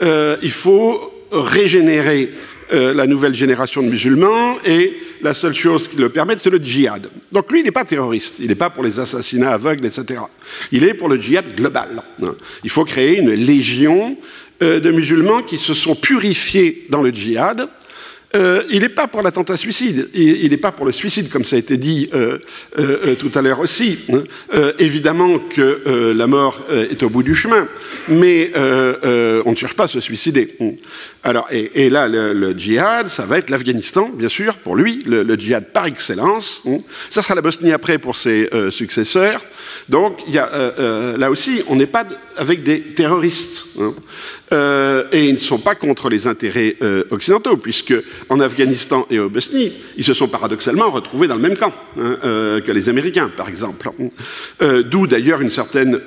Euh, 0.02 0.36
il 0.44 0.52
faut 0.52 1.14
régénérer 1.32 2.34
la 2.70 3.08
nouvelle 3.08 3.34
génération 3.34 3.82
de 3.82 3.88
musulmans 3.88 4.58
et 4.66 4.98
la 5.22 5.34
seule 5.34 5.54
chose 5.54 5.88
qui 5.88 5.96
le 5.96 6.10
permette, 6.10 6.42
c'est 6.42 6.50
le 6.50 6.58
djihad. 6.58 7.10
Donc 7.32 7.50
lui, 7.50 7.62
il 7.62 7.64
n'est 7.64 7.72
pas 7.72 7.86
terroriste, 7.86 8.40
il 8.40 8.48
n'est 8.48 8.56
pas 8.56 8.70
pour 8.70 8.84
les 8.84 9.00
assassinats 9.00 9.54
aveugles, 9.54 9.86
etc. 9.86 10.20
Il 10.74 10.84
est 10.84 10.94
pour 10.94 11.08
le 11.08 11.18
djihad 11.18 11.56
global. 11.56 12.04
Il 12.66 12.70
faut 12.70 12.84
créer 12.84 13.20
une 13.20 13.32
légion 13.32 14.18
de 14.60 14.92
musulmans 14.92 15.44
qui 15.44 15.58
se 15.58 15.74
sont 15.74 15.96
purifiés 15.96 16.88
dans 16.90 17.02
le 17.02 17.12
djihad 17.12 17.70
euh, 18.36 18.64
il 18.70 18.82
n'est 18.82 18.90
pas 18.90 19.08
pour 19.08 19.22
l'attentat 19.22 19.56
suicide, 19.56 20.10
il 20.14 20.50
n'est 20.50 20.58
pas 20.58 20.74
pour 20.74 20.86
le 20.86 20.92
suicide, 20.92 21.30
comme 21.30 21.46
ça 21.46 21.56
a 21.56 21.60
été 21.60 21.78
dit 21.78 22.10
euh, 22.14 22.40
euh, 22.78 23.16
tout 23.16 23.32
à 23.34 23.42
l'heure 23.42 23.60
aussi. 23.60 24.00
Hein. 24.12 24.24
évidemment 24.80 25.40
que 25.40 26.14
la 26.16 26.28
mort 26.28 26.66
est 26.70 27.02
au 27.04 27.10
bout 27.10 27.24
du 27.24 27.36
chemin, 27.36 27.68
mais 28.10 28.52
on 28.56 29.52
ne 29.52 29.56
cherche 29.56 29.76
pas 29.76 29.86
à 29.86 29.88
se 29.88 30.00
suicider. 30.00 30.58
Alors, 31.24 31.48
et, 31.52 31.90
là, 31.90 32.08
le, 32.08 32.58
djihad, 32.58 33.08
ça 33.08 33.26
va 33.26 33.38
être 33.38 33.50
l'Afghanistan, 33.50 34.10
bien 34.14 34.30
sûr, 34.30 34.58
pour 34.58 34.76
lui, 34.76 35.04
le, 35.06 35.36
djihad 35.36 35.72
par 35.72 35.86
excellence. 35.86 36.64
Ça 37.10 37.22
sera 37.22 37.36
la 37.36 37.42
Bosnie 37.42 37.72
après 37.72 37.98
pour 37.98 38.16
ses 38.16 38.50
successeurs. 38.72 39.44
Donc, 39.90 40.20
là 40.28 41.32
aussi, 41.32 41.62
on 41.68 41.76
n'est 41.76 41.86
pas 41.86 42.06
avec 42.38 42.64
des 42.64 42.82
terroristes. 42.82 43.66
Hein. 43.80 43.94
Euh, 44.54 45.04
et 45.12 45.26
ils 45.26 45.34
ne 45.34 45.40
sont 45.40 45.58
pas 45.58 45.76
contre 45.76 46.10
les 46.10 46.28
intérêts 46.28 46.78
euh, 46.82 47.04
occidentaux, 47.12 47.58
puisque 47.58 47.94
en 48.30 48.40
Afghanistan 48.40 49.06
et 49.10 49.20
au 49.20 49.30
Bosnie, 49.30 49.74
ils 49.98 50.04
se 50.04 50.14
sont 50.14 50.28
paradoxalement 50.28 50.90
retrouvés 50.90 51.28
dans 51.28 51.36
le 51.36 51.42
même 51.42 51.58
camp 51.58 51.74
hein, 51.98 52.18
euh, 52.24 52.62
que 52.62 52.72
les 52.72 52.88
Américains, 52.90 53.30
par 53.36 53.50
exemple. 53.50 53.90
D'où 54.86 55.08
d'ailleurs 55.08 55.42
une 55.42 55.50
certaine 55.50 56.00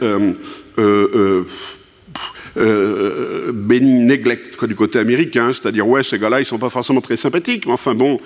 bénigne 2.57 4.07
neglect 4.07 4.65
du 4.65 4.75
côté 4.75 4.99
américain, 4.99 5.53
c'est-à-dire 5.53 5.87
ouais 5.87 6.03
ces 6.03 6.19
gars-là 6.19 6.41
ils 6.41 6.47
sont 6.47 6.59
pas 6.59 6.71
forcément 6.71 7.01
très 7.01 7.17
sympathiques, 7.17 7.67
mais 7.67 7.73
enfin 7.73 7.95
bon 7.95 8.17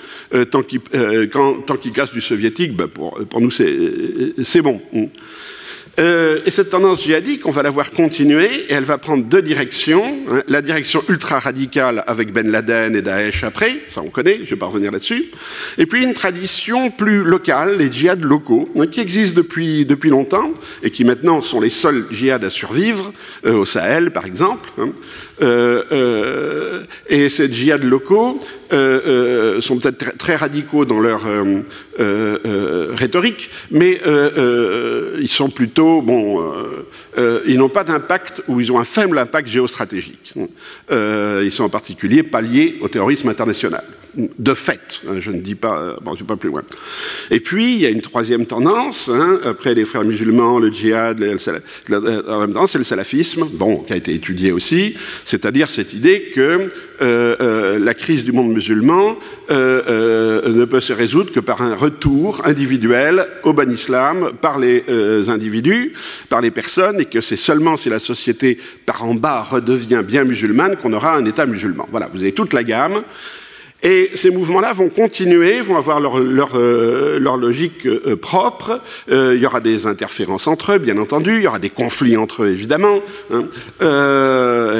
tant 0.50 0.62
qu'ils 0.62 1.92
cassent 1.92 2.12
du 2.12 2.20
soviétique, 2.20 2.74
ben, 2.74 2.86
pour, 2.86 3.18
pour, 3.28 3.40
nous 3.40 3.50
c'est 3.50 4.62
bon. 4.62 4.80
Euh, 5.98 6.40
et 6.44 6.50
cette 6.50 6.70
tendance 6.70 7.02
djihadique, 7.02 7.46
on 7.46 7.50
va 7.50 7.62
la 7.62 7.70
voir 7.70 7.90
continuer, 7.92 8.66
et 8.68 8.72
elle 8.72 8.84
va 8.84 8.98
prendre 8.98 9.24
deux 9.24 9.42
directions. 9.42 10.04
Hein. 10.30 10.42
la 10.48 10.62
direction 10.62 11.02
ultra-radicale 11.08 12.02
avec 12.06 12.32
Ben 12.32 12.50
Laden 12.50 12.96
et 12.96 13.02
Daesh 13.02 13.44
après, 13.44 13.80
ça 13.88 14.02
on 14.02 14.10
connaît, 14.10 14.36
je 14.36 14.42
ne 14.42 14.46
vais 14.46 14.56
pas 14.56 14.66
revenir 14.66 14.90
là-dessus. 14.90 15.30
Et 15.78 15.86
puis 15.86 16.02
une 16.02 16.14
tradition 16.14 16.90
plus 16.90 17.22
locale, 17.22 17.78
les 17.78 17.90
djihad 17.90 18.22
locaux, 18.22 18.68
hein, 18.78 18.86
qui 18.86 19.00
existent 19.00 19.36
depuis, 19.36 19.84
depuis 19.84 20.10
longtemps, 20.10 20.52
et 20.82 20.90
qui 20.90 21.04
maintenant 21.04 21.40
sont 21.40 21.60
les 21.60 21.70
seuls 21.70 22.06
djihad 22.10 22.44
à 22.44 22.50
survivre, 22.50 23.12
euh, 23.46 23.54
au 23.54 23.66
Sahel 23.66 24.10
par 24.10 24.26
exemple. 24.26 24.68
Hein. 24.78 24.90
Euh, 25.42 26.84
et 27.08 27.28
ces 27.28 27.52
djihad 27.52 27.82
locaux 27.82 28.40
sont 29.60 29.78
peut-être 29.78 30.18
très 30.18 30.36
radicaux 30.36 30.84
dans 30.84 31.00
leur 31.00 31.22
rhétorique, 32.96 33.50
mais 33.70 34.00
ils 35.20 35.28
sont 35.28 35.48
plutôt 35.48 36.02
bon, 36.02 36.40
euh, 36.40 36.86
euh, 37.18 37.40
ils 37.46 37.58
n'ont 37.58 37.68
pas 37.68 37.84
d'impact 37.84 38.42
ou 38.48 38.60
ils 38.60 38.70
ont 38.72 38.78
un 38.78 38.84
faible 38.84 39.18
impact 39.18 39.48
géostratégique. 39.48 40.34
Euh, 40.90 41.42
ils 41.44 41.52
sont 41.52 41.64
en 41.64 41.68
particulier 41.68 42.22
pas 42.22 42.40
liés 42.40 42.78
au 42.80 42.88
terrorisme 42.88 43.28
international. 43.28 43.84
De 44.38 44.54
fait, 44.54 45.00
hein, 45.08 45.14
je 45.18 45.30
ne 45.32 45.40
dis 45.40 45.56
pas, 45.56 45.96
bon, 46.02 46.14
je 46.14 46.22
ne 46.22 46.26
vais 46.26 46.34
pas 46.34 46.36
plus 46.36 46.48
loin. 46.48 46.62
Et 47.30 47.40
puis, 47.40 47.74
il 47.74 47.80
y 47.80 47.86
a 47.86 47.88
une 47.88 48.00
troisième 48.00 48.46
tendance, 48.46 49.08
hein, 49.12 49.40
après 49.44 49.74
les 49.74 49.84
frères 49.84 50.04
musulmans, 50.04 50.58
le 50.58 50.70
djihad, 50.70 51.20
en 51.20 52.40
même 52.40 52.52
temps, 52.52 52.66
c'est 52.66 52.78
le 52.78 52.84
salafisme, 52.84 53.46
bon, 53.52 53.78
qui 53.78 53.92
a 53.92 53.96
été 53.96 54.14
étudié 54.14 54.52
aussi, 54.52 54.94
c'est-à-dire 55.24 55.68
cette 55.68 55.94
idée 55.94 56.30
que 56.34 56.70
la 57.00 57.94
crise 57.94 58.24
du 58.24 58.32
monde 58.32 58.52
musulman 58.52 59.18
ne 59.50 60.64
peut 60.64 60.80
se 60.80 60.92
résoudre 60.92 61.32
que 61.32 61.40
par 61.40 61.62
un 61.62 61.74
retour 61.74 62.42
individuel 62.44 63.26
au 63.42 63.52
bon 63.52 63.70
islam 63.70 64.30
par 64.40 64.58
les 64.58 64.84
individus, 65.28 65.92
par 66.28 66.40
les 66.40 66.50
personnes, 66.50 67.00
et 67.00 67.06
que 67.06 67.20
c'est 67.20 67.36
seulement 67.36 67.76
si 67.76 67.88
la 67.88 67.98
société 67.98 68.58
par 68.86 69.04
en 69.04 69.14
bas 69.14 69.42
redevient 69.42 70.02
bien 70.06 70.24
musulmane 70.24 70.76
qu'on 70.76 70.92
aura 70.92 71.16
un 71.16 71.24
État 71.24 71.46
musulman. 71.46 71.88
Voilà, 71.90 72.08
vous 72.12 72.20
avez 72.20 72.32
toute 72.32 72.52
la 72.52 72.62
gamme. 72.62 73.02
Et 73.84 74.10
ces 74.14 74.30
mouvements-là 74.30 74.72
vont 74.72 74.88
continuer, 74.88 75.60
vont 75.60 75.76
avoir 75.76 76.00
leur, 76.00 76.18
leur, 76.18 76.56
leur 76.56 77.36
logique 77.36 77.86
propre. 78.16 78.80
il 79.10 79.36
y 79.36 79.46
aura 79.46 79.60
des 79.60 79.86
interférences 79.86 80.46
entre 80.46 80.72
eux, 80.72 80.78
bien 80.78 80.96
entendu. 80.96 81.36
Il 81.36 81.42
y 81.42 81.46
aura 81.46 81.58
des 81.58 81.70
conflits 81.70 82.16
entre 82.16 82.44
eux, 82.44 82.48
évidemment. 82.48 83.00
Hein. 83.30 83.44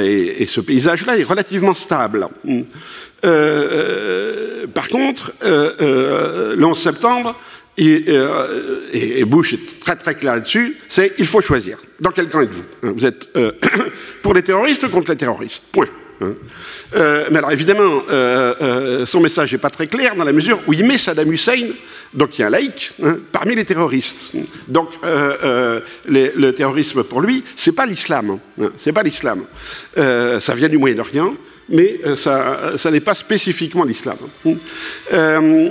Et, 0.03 0.43
et, 0.43 0.47
ce 0.47 0.61
paysage-là 0.61 1.19
est 1.19 1.23
relativement 1.23 1.75
stable. 1.75 2.29
par 4.73 4.89
contre, 4.89 5.33
le 5.43 6.65
11 6.65 6.79
septembre, 6.79 7.37
euh, 7.81 8.89
et, 8.93 9.25
Bush 9.25 9.55
est 9.55 9.81
très 9.81 9.97
très 9.97 10.15
clair 10.15 10.35
là-dessus, 10.35 10.77
c'est 10.89 11.13
il 11.19 11.27
faut 11.27 11.41
choisir. 11.41 11.79
Dans 12.01 12.11
quel 12.11 12.29
camp 12.29 12.41
êtes-vous 12.41 12.65
hein, 12.83 12.93
Vous 12.95 13.05
êtes 13.05 13.29
euh, 13.37 13.53
pour 14.23 14.35
les 14.35 14.43
terroristes 14.43 14.85
ou 14.85 14.89
contre 14.89 15.11
les 15.11 15.17
terroristes? 15.17 15.65
Point. 15.73 15.89
Hein. 16.21 16.33
Euh, 16.95 17.27
mais 17.31 17.39
alors 17.39 17.53
évidemment, 17.53 18.03
son 19.07 19.21
message 19.21 19.53
n'est 19.53 19.59
pas 19.59 19.71
très 19.71 19.87
clair 19.87 20.15
dans 20.17 20.25
la 20.25 20.33
mesure 20.33 20.61
où 20.67 20.73
il 20.73 20.85
met 20.85 20.99
Saddam 20.99 21.33
Hussein, 21.33 21.71
donc 22.13 22.39
il 22.39 22.43
y 22.43 22.45
a 22.45 22.47
un 22.47 22.51
laïc, 22.51 22.93
hein, 23.03 23.17
parmi 23.33 23.55
les 23.55 23.65
terroristes. 23.65 24.33
Donc 24.69 24.91
le 25.03 26.51
terrorisme 26.53 27.05
pour 27.05 27.21
lui, 27.21 27.45
c'est 27.57 27.75
pas 27.75 27.87
l'islam, 27.87 28.39
c'est 28.77 28.93
pas 28.93 29.03
l'islam. 29.03 29.45
ça 29.97 30.55
vient 30.55 30.69
du 30.69 30.79
Moyen-Orient 30.79 31.35
mais 31.69 32.01
euh, 32.05 32.17
ça, 32.17 32.91
n'est 32.91 33.01
pas 33.01 33.15
spécifiquement 33.15 33.85
l'islam. 33.85 34.17
Euh, 34.47 34.53
euh, 35.13 35.71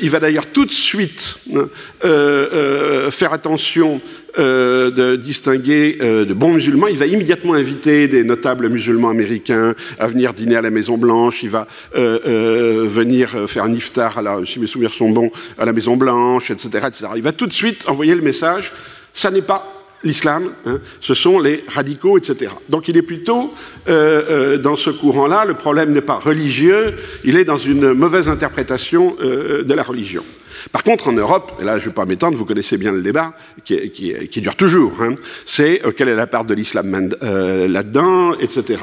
il, 0.00 0.10
va 0.10 0.20
d'ailleurs 0.20 0.46
tout 0.46 0.64
de 0.64 0.72
suite 0.72 1.38
faire 2.02 3.32
attention 3.32 4.00
de 4.36 5.16
distinguer 5.16 5.94
de 6.00 6.34
bons 6.34 6.52
musulmans. 6.54 6.88
Il 6.88 6.98
va 6.98 7.06
immédiatement 7.06 7.54
inviter 7.54 8.08
des 8.08 8.24
notables 8.24 8.68
musulmans 8.68 9.10
américains 9.10 9.74
à 9.98 10.06
venir 10.06 10.34
dîner 10.34 10.56
à 10.56 10.62
la 10.62 10.70
Maison 10.70 10.98
Blanche. 10.98 11.42
Il 11.42 11.50
va 11.50 11.66
venir 11.94 13.48
faire 13.48 13.64
un 13.64 13.72
iftar, 13.72 14.18
à 14.18 14.22
la, 14.22 14.40
si 14.44 14.60
mes 14.60 14.66
souvenirs 14.66 14.92
sont 14.92 15.10
bons, 15.10 15.30
à 15.58 15.64
la 15.64 15.72
Maison 15.72 15.96
Blanche, 15.96 16.50
etc.. 16.50 16.86
Il 17.16 17.22
va 17.22 17.32
tout 17.32 17.46
de 17.46 17.52
suite 17.52 17.88
envoyer 17.88 18.14
le 18.14 18.22
message. 18.22 18.72
Ça 19.12 19.30
n'est 19.30 19.42
pas 19.42 19.76
l'islam, 20.02 20.50
hein, 20.66 20.78
ce 21.00 21.14
sont 21.14 21.38
les 21.38 21.64
radicaux, 21.68 22.18
etc. 22.18 22.52
Donc 22.68 22.88
il 22.88 22.96
est 22.96 23.02
plutôt 23.02 23.52
euh, 23.88 24.22
euh, 24.28 24.58
dans 24.58 24.76
ce 24.76 24.90
courant-là, 24.90 25.44
le 25.44 25.54
problème 25.54 25.92
n'est 25.92 26.00
pas 26.00 26.18
religieux, 26.18 26.94
il 27.24 27.36
est 27.36 27.44
dans 27.44 27.58
une 27.58 27.92
mauvaise 27.92 28.28
interprétation 28.28 29.16
euh, 29.20 29.62
de 29.62 29.74
la 29.74 29.82
religion. 29.82 30.24
Par 30.72 30.82
contre, 30.82 31.08
en 31.08 31.12
Europe, 31.12 31.52
et 31.60 31.64
là 31.64 31.78
je 31.78 31.84
ne 31.84 31.88
vais 31.90 31.94
pas 31.94 32.06
m'étendre, 32.06 32.36
vous 32.36 32.44
connaissez 32.44 32.76
bien 32.76 32.92
le 32.92 33.02
débat, 33.02 33.32
qui, 33.64 34.40
dure 34.40 34.56
toujours, 34.56 34.92
hein, 35.00 35.14
c'est 35.44 35.80
quelle 35.96 36.08
est 36.08 36.16
la 36.16 36.26
part 36.26 36.44
de 36.44 36.54
l'islam 36.54 37.10
là-dedans, 37.20 38.34
etc. 38.34 38.80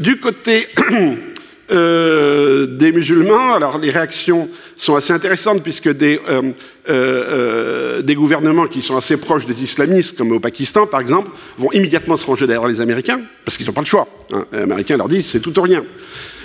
du 0.00 0.20
côté 0.20 0.68
des 1.70 2.92
musulmans, 2.92 3.52
alors 3.52 3.78
les 3.78 3.90
réactions 3.90 4.48
sont 4.76 4.96
assez 4.96 5.12
intéressantes 5.12 5.62
puisque 5.62 5.88
des, 5.88 6.20
euh, 6.28 6.42
euh, 6.42 6.50
euh, 6.88 8.02
des 8.02 8.14
gouvernements 8.14 8.66
qui 8.66 8.82
sont 8.82 8.96
assez 8.96 9.16
proches 9.16 9.46
des 9.46 9.62
islamistes, 9.62 10.16
comme 10.16 10.32
au 10.32 10.40
Pakistan 10.40 10.86
par 10.86 11.00
exemple, 11.00 11.30
vont 11.58 11.70
immédiatement 11.72 12.16
se 12.16 12.26
ranger 12.26 12.46
derrière 12.46 12.68
les 12.68 12.80
Américains 12.80 13.20
parce 13.44 13.56
qu'ils 13.56 13.66
n'ont 13.66 13.72
pas 13.72 13.82
le 13.82 13.86
choix. 13.86 14.08
Hein. 14.32 14.44
Les 14.52 14.62
Américains 14.62 14.96
leur 14.96 15.08
disent 15.08 15.26
c'est 15.26 15.40
tout 15.40 15.56
ou 15.58 15.62
rien. 15.62 15.84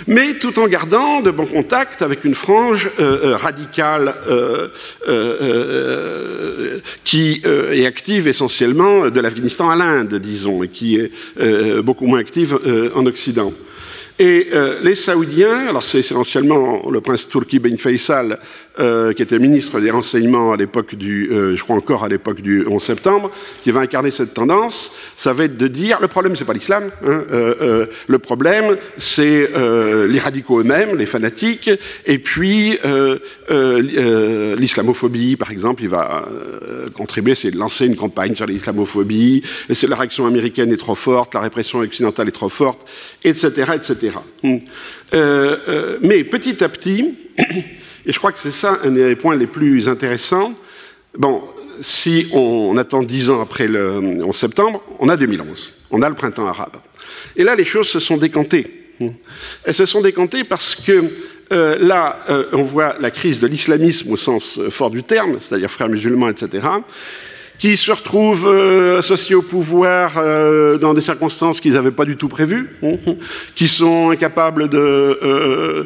Mais 0.06 0.34
tout 0.34 0.58
en 0.58 0.66
gardant 0.66 1.20
de 1.20 1.30
bons 1.30 1.46
contacts 1.46 2.02
avec 2.02 2.24
une 2.24 2.34
frange 2.34 2.90
radicale 2.98 4.14
qui 7.04 7.42
est 7.44 7.86
active 7.86 8.28
essentiellement 8.28 9.08
de 9.10 9.20
l'Afghanistan 9.20 9.70
à 9.70 9.76
l'Inde, 9.76 10.14
disons, 10.16 10.62
et 10.62 10.68
qui 10.68 10.96
est 10.96 11.10
beaucoup 11.82 12.06
moins 12.06 12.20
active 12.20 12.58
en 12.94 13.06
Occident. 13.06 13.52
Et 14.18 14.48
euh, 14.54 14.78
les 14.82 14.94
Saoudiens, 14.94 15.66
alors 15.66 15.84
c'est 15.84 15.98
essentiellement 15.98 16.88
le 16.88 17.02
prince 17.02 17.28
Turki 17.28 17.58
Ben 17.58 17.76
Faisal, 17.76 18.38
euh, 18.80 19.12
qui 19.12 19.22
était 19.22 19.38
ministre 19.38 19.80
des 19.80 19.90
Renseignements 19.90 20.52
à 20.52 20.56
l'époque 20.56 20.94
du, 20.94 21.30
euh, 21.30 21.56
je 21.56 21.62
crois 21.62 21.76
encore 21.76 22.04
à 22.04 22.08
l'époque 22.08 22.40
du 22.40 22.66
11 22.66 22.82
septembre, 22.82 23.30
qui 23.62 23.70
va 23.70 23.80
incarner 23.80 24.10
cette 24.10 24.34
tendance, 24.34 24.92
ça 25.16 25.32
va 25.32 25.44
être 25.44 25.56
de 25.56 25.68
dire, 25.68 25.98
le 26.00 26.08
problème 26.08 26.36
c'est 26.36 26.44
pas 26.44 26.52
l'islam, 26.52 26.90
hein, 27.04 27.22
le 28.06 28.18
problème 28.18 28.76
c'est 28.98 29.50
les 30.08 30.18
radicaux 30.18 30.60
eux-mêmes, 30.60 30.96
les 30.96 31.06
fanatiques, 31.06 31.70
et 32.04 32.18
puis 32.18 32.78
l'islamophobie, 33.48 35.36
par 35.36 35.50
exemple, 35.50 35.82
il 35.82 35.88
va 35.88 36.28
contribuer, 36.94 37.34
c'est 37.34 37.50
de 37.50 37.58
lancer 37.58 37.86
une 37.86 37.96
campagne 37.96 38.34
sur 38.34 38.46
l'islamophobie, 38.46 39.42
et 39.68 39.86
la 39.86 39.96
réaction 39.96 40.26
américaine 40.26 40.72
est 40.72 40.76
trop 40.76 40.94
forte, 40.94 41.34
la 41.34 41.40
répression 41.40 41.80
occidentale 41.80 42.28
est 42.28 42.32
trop 42.32 42.48
forte, 42.48 42.80
etc., 43.24 43.72
etc. 43.74 44.18
Euh, 44.44 44.58
euh, 45.68 45.98
mais 46.02 46.24
petit 46.24 46.62
à 46.62 46.68
petit, 46.68 47.14
et 47.38 48.12
je 48.12 48.18
crois 48.18 48.32
que 48.32 48.38
c'est 48.38 48.50
ça 48.50 48.78
un 48.84 48.90
des 48.90 49.16
points 49.16 49.36
les 49.36 49.46
plus 49.46 49.88
intéressants, 49.88 50.54
bon, 51.16 51.42
si 51.80 52.28
on 52.32 52.76
attend 52.78 53.02
dix 53.02 53.30
ans 53.30 53.40
après 53.40 53.68
le 53.68 54.00
11 54.24 54.34
septembre, 54.34 54.82
on 54.98 55.08
a 55.08 55.16
2011, 55.16 55.74
on 55.90 56.02
a 56.02 56.08
le 56.08 56.14
printemps 56.14 56.46
arabe. 56.46 56.76
Et 57.36 57.44
là, 57.44 57.54
les 57.54 57.64
choses 57.64 57.88
se 57.88 57.98
sont 57.98 58.16
décantées. 58.16 58.94
Elles 59.64 59.74
se 59.74 59.84
sont 59.84 60.00
décantées 60.00 60.44
parce 60.44 60.74
que 60.74 61.04
euh, 61.52 61.76
là, 61.78 62.24
on 62.52 62.62
voit 62.62 62.96
la 62.98 63.10
crise 63.10 63.40
de 63.40 63.46
l'islamisme 63.46 64.10
au 64.10 64.16
sens 64.16 64.58
fort 64.70 64.90
du 64.90 65.02
terme, 65.02 65.38
c'est-à-dire 65.38 65.70
frères 65.70 65.88
musulmans, 65.88 66.30
etc 66.30 66.66
qui 67.58 67.76
se 67.76 67.90
retrouvent 67.90 68.46
euh, 68.46 68.98
associés 68.98 69.34
au 69.34 69.42
pouvoir 69.42 70.14
euh, 70.18 70.78
dans 70.78 70.94
des 70.94 71.00
circonstances 71.00 71.60
qu'ils 71.60 71.72
n'avaient 71.72 71.90
pas 71.90 72.04
du 72.04 72.16
tout 72.16 72.28
prévues, 72.28 72.70
qui 73.54 73.68
sont 73.68 74.10
incapables 74.10 74.68
euh, 74.74 75.84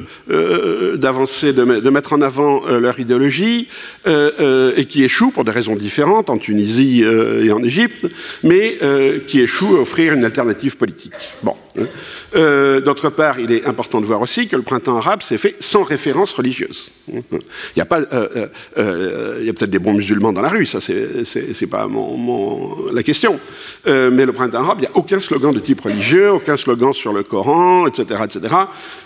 d'avancer, 0.97 1.53
de, 1.53 1.65
de, 1.81 1.91
mettre 1.91 2.13
en 2.13 2.23
avant 2.23 2.67
leur 2.67 2.99
idéologie, 2.99 3.69
et 4.07 4.85
qui 4.87 5.05
échouent 5.05 5.31
pour 5.31 5.45
des 5.45 5.51
raisons 5.51 5.77
différentes 5.77 6.31
en 6.31 6.39
Tunisie 6.39 7.03
et 7.03 7.53
en 7.53 7.63
Égypte, 7.63 8.07
mais 8.43 8.79
qui 9.27 9.41
échouent 9.41 9.77
à 9.77 9.81
offrir 9.81 10.15
une 10.15 10.25
alternative 10.25 10.77
politique. 10.77 11.13
Bon. 11.43 11.55
D'autre 12.35 13.11
part, 13.11 13.39
il 13.41 13.53
est 13.53 13.67
important 13.67 14.01
de 14.01 14.07
voir 14.07 14.21
aussi 14.21 14.49
que 14.49 14.57
le 14.57 14.63
printemps 14.63 14.97
arabe 14.97 15.23
s'est 15.23 15.39
fait 15.39 15.57
sans 15.61 15.83
référence 15.83 16.33
religieuse. 16.33 16.91
Il 17.09 17.23
y 17.77 17.81
a, 17.81 17.85
pas, 17.85 18.01
il 18.01 19.45
y 19.45 19.49
a 19.49 19.53
peut-être 19.53 19.71
des 19.71 19.79
bons 19.79 19.95
musulmans 19.95 20.33
dans 20.33 20.43
la 20.43 20.49
rue, 20.49 20.67
ça 20.67 20.81
c'est 20.81 21.67
pas 21.67 21.89
la 22.93 23.03
question. 23.03 23.41
Euh, 23.87 24.11
mais 24.11 24.27
le 24.27 24.33
printemps 24.33 24.63
arabe, 24.63 24.79
il 24.79 24.83
n'y 24.83 24.87
a 24.87 24.97
aucun 24.97 25.21
slogan 25.21 25.53
de 25.53 25.61
type 25.61 25.81
religieux, 25.81 26.33
aucun 26.33 26.57
slogan 26.57 26.93
sur 26.93 27.13
le 27.13 27.23
Coran, 27.23 27.87
etc., 27.87 28.21
etc. 28.25 28.55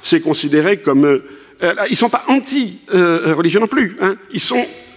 C'est 0.03 0.21
considéré 0.21 0.79
comme 0.79 1.05
euh, 1.05 1.25
euh, 1.63 1.75
ils 1.89 1.93
ne 1.93 1.97
sont 1.97 2.09
pas 2.09 2.25
anti-religieux 2.29 3.61
non 3.61 3.67
plus. 3.67 3.97
Hein. 4.01 4.17
Ils 4.33 4.41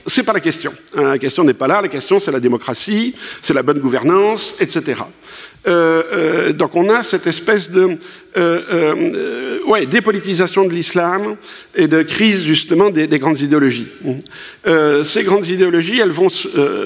c'est 0.10 0.24
pas 0.24 0.34
la 0.34 0.40
question. 0.40 0.74
Hein. 0.96 1.04
La 1.04 1.18
question 1.18 1.44
n'est 1.44 1.54
pas 1.54 1.68
là. 1.68 1.82
La 1.82 1.90
question, 1.90 2.20
c'est 2.20 2.32
la 2.32 2.40
démocratie, 2.40 3.14
c'est 3.42 3.54
la 3.54 3.62
bonne 3.62 3.80
gouvernance, 3.80 4.56
etc. 4.60 5.02
Euh, 5.68 6.04
euh, 6.14 6.54
donc 6.54 6.76
on 6.76 6.90
a 6.90 7.04
cette 7.04 7.28
espèce 7.28 7.70
de 7.70 7.98
euh, 8.38 9.86
dépolitisation 9.90 10.66
de 10.66 10.74
l'islam 10.74 11.36
et 11.76 11.88
de 11.88 12.04
crise 12.04 12.46
justement 12.46 12.90
des, 12.90 13.08
grandes 13.20 13.42
idéologies. 13.42 13.88
ces 15.04 15.24
grandes 15.24 15.48
idéologies, 15.48 16.00
elles 16.00 16.12
vont, 16.12 16.28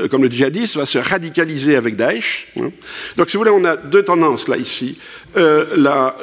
comme 0.10 0.24
le 0.24 0.32
djihadisme, 0.32 0.80
va 0.80 0.86
se 0.86 0.98
radicaliser 0.98 1.76
avec 1.76 1.96
Daesh. 1.96 2.48
Hein. 2.60 2.70
Donc 3.18 3.30
si 3.30 3.38
vous 3.38 3.44
voulez, 3.44 3.54
on 3.54 3.66
a 3.66 3.76
deux 3.76 4.04
tendances 4.04 4.48
là 4.48 4.58
ici. 4.58 4.98
La, 5.36 6.16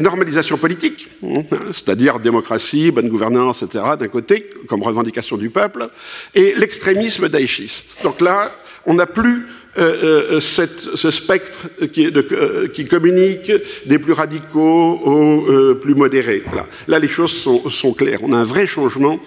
normalisation 0.00 0.56
politique, 0.56 1.08
hein, 1.24 1.42
c'est-à-dire 1.68 2.18
démocratie, 2.20 2.90
bonne 2.90 3.08
gouvernance, 3.08 3.62
etc., 3.62 3.84
d'un 3.98 4.08
côté, 4.08 4.50
comme 4.68 4.82
revendication 4.82 5.36
du 5.36 5.50
peuple, 5.50 5.88
et 6.34 6.54
l'extrémisme 6.56 7.28
daeshiste. 7.28 7.98
Donc 8.02 8.20
là, 8.20 8.52
on 8.86 8.94
n'a 8.94 9.06
plus 9.06 9.46
euh, 9.78 10.36
euh, 10.36 10.40
ce 10.40 11.10
spectre 11.10 11.68
qui, 11.92 12.06
euh, 12.06 12.68
qui, 12.68 12.84
communique 12.84 13.50
des 13.86 13.98
plus 13.98 14.12
radicaux 14.12 15.00
aux 15.02 15.74
plus 15.76 15.94
modérés. 15.94 16.42
Là, 16.88 16.98
les 16.98 17.08
choses 17.08 17.32
sont, 17.32 17.94
claires. 17.94 18.20
On 18.22 18.34
a 18.34 18.36
un 18.36 18.44
vrai 18.44 18.66
changement 18.66 19.18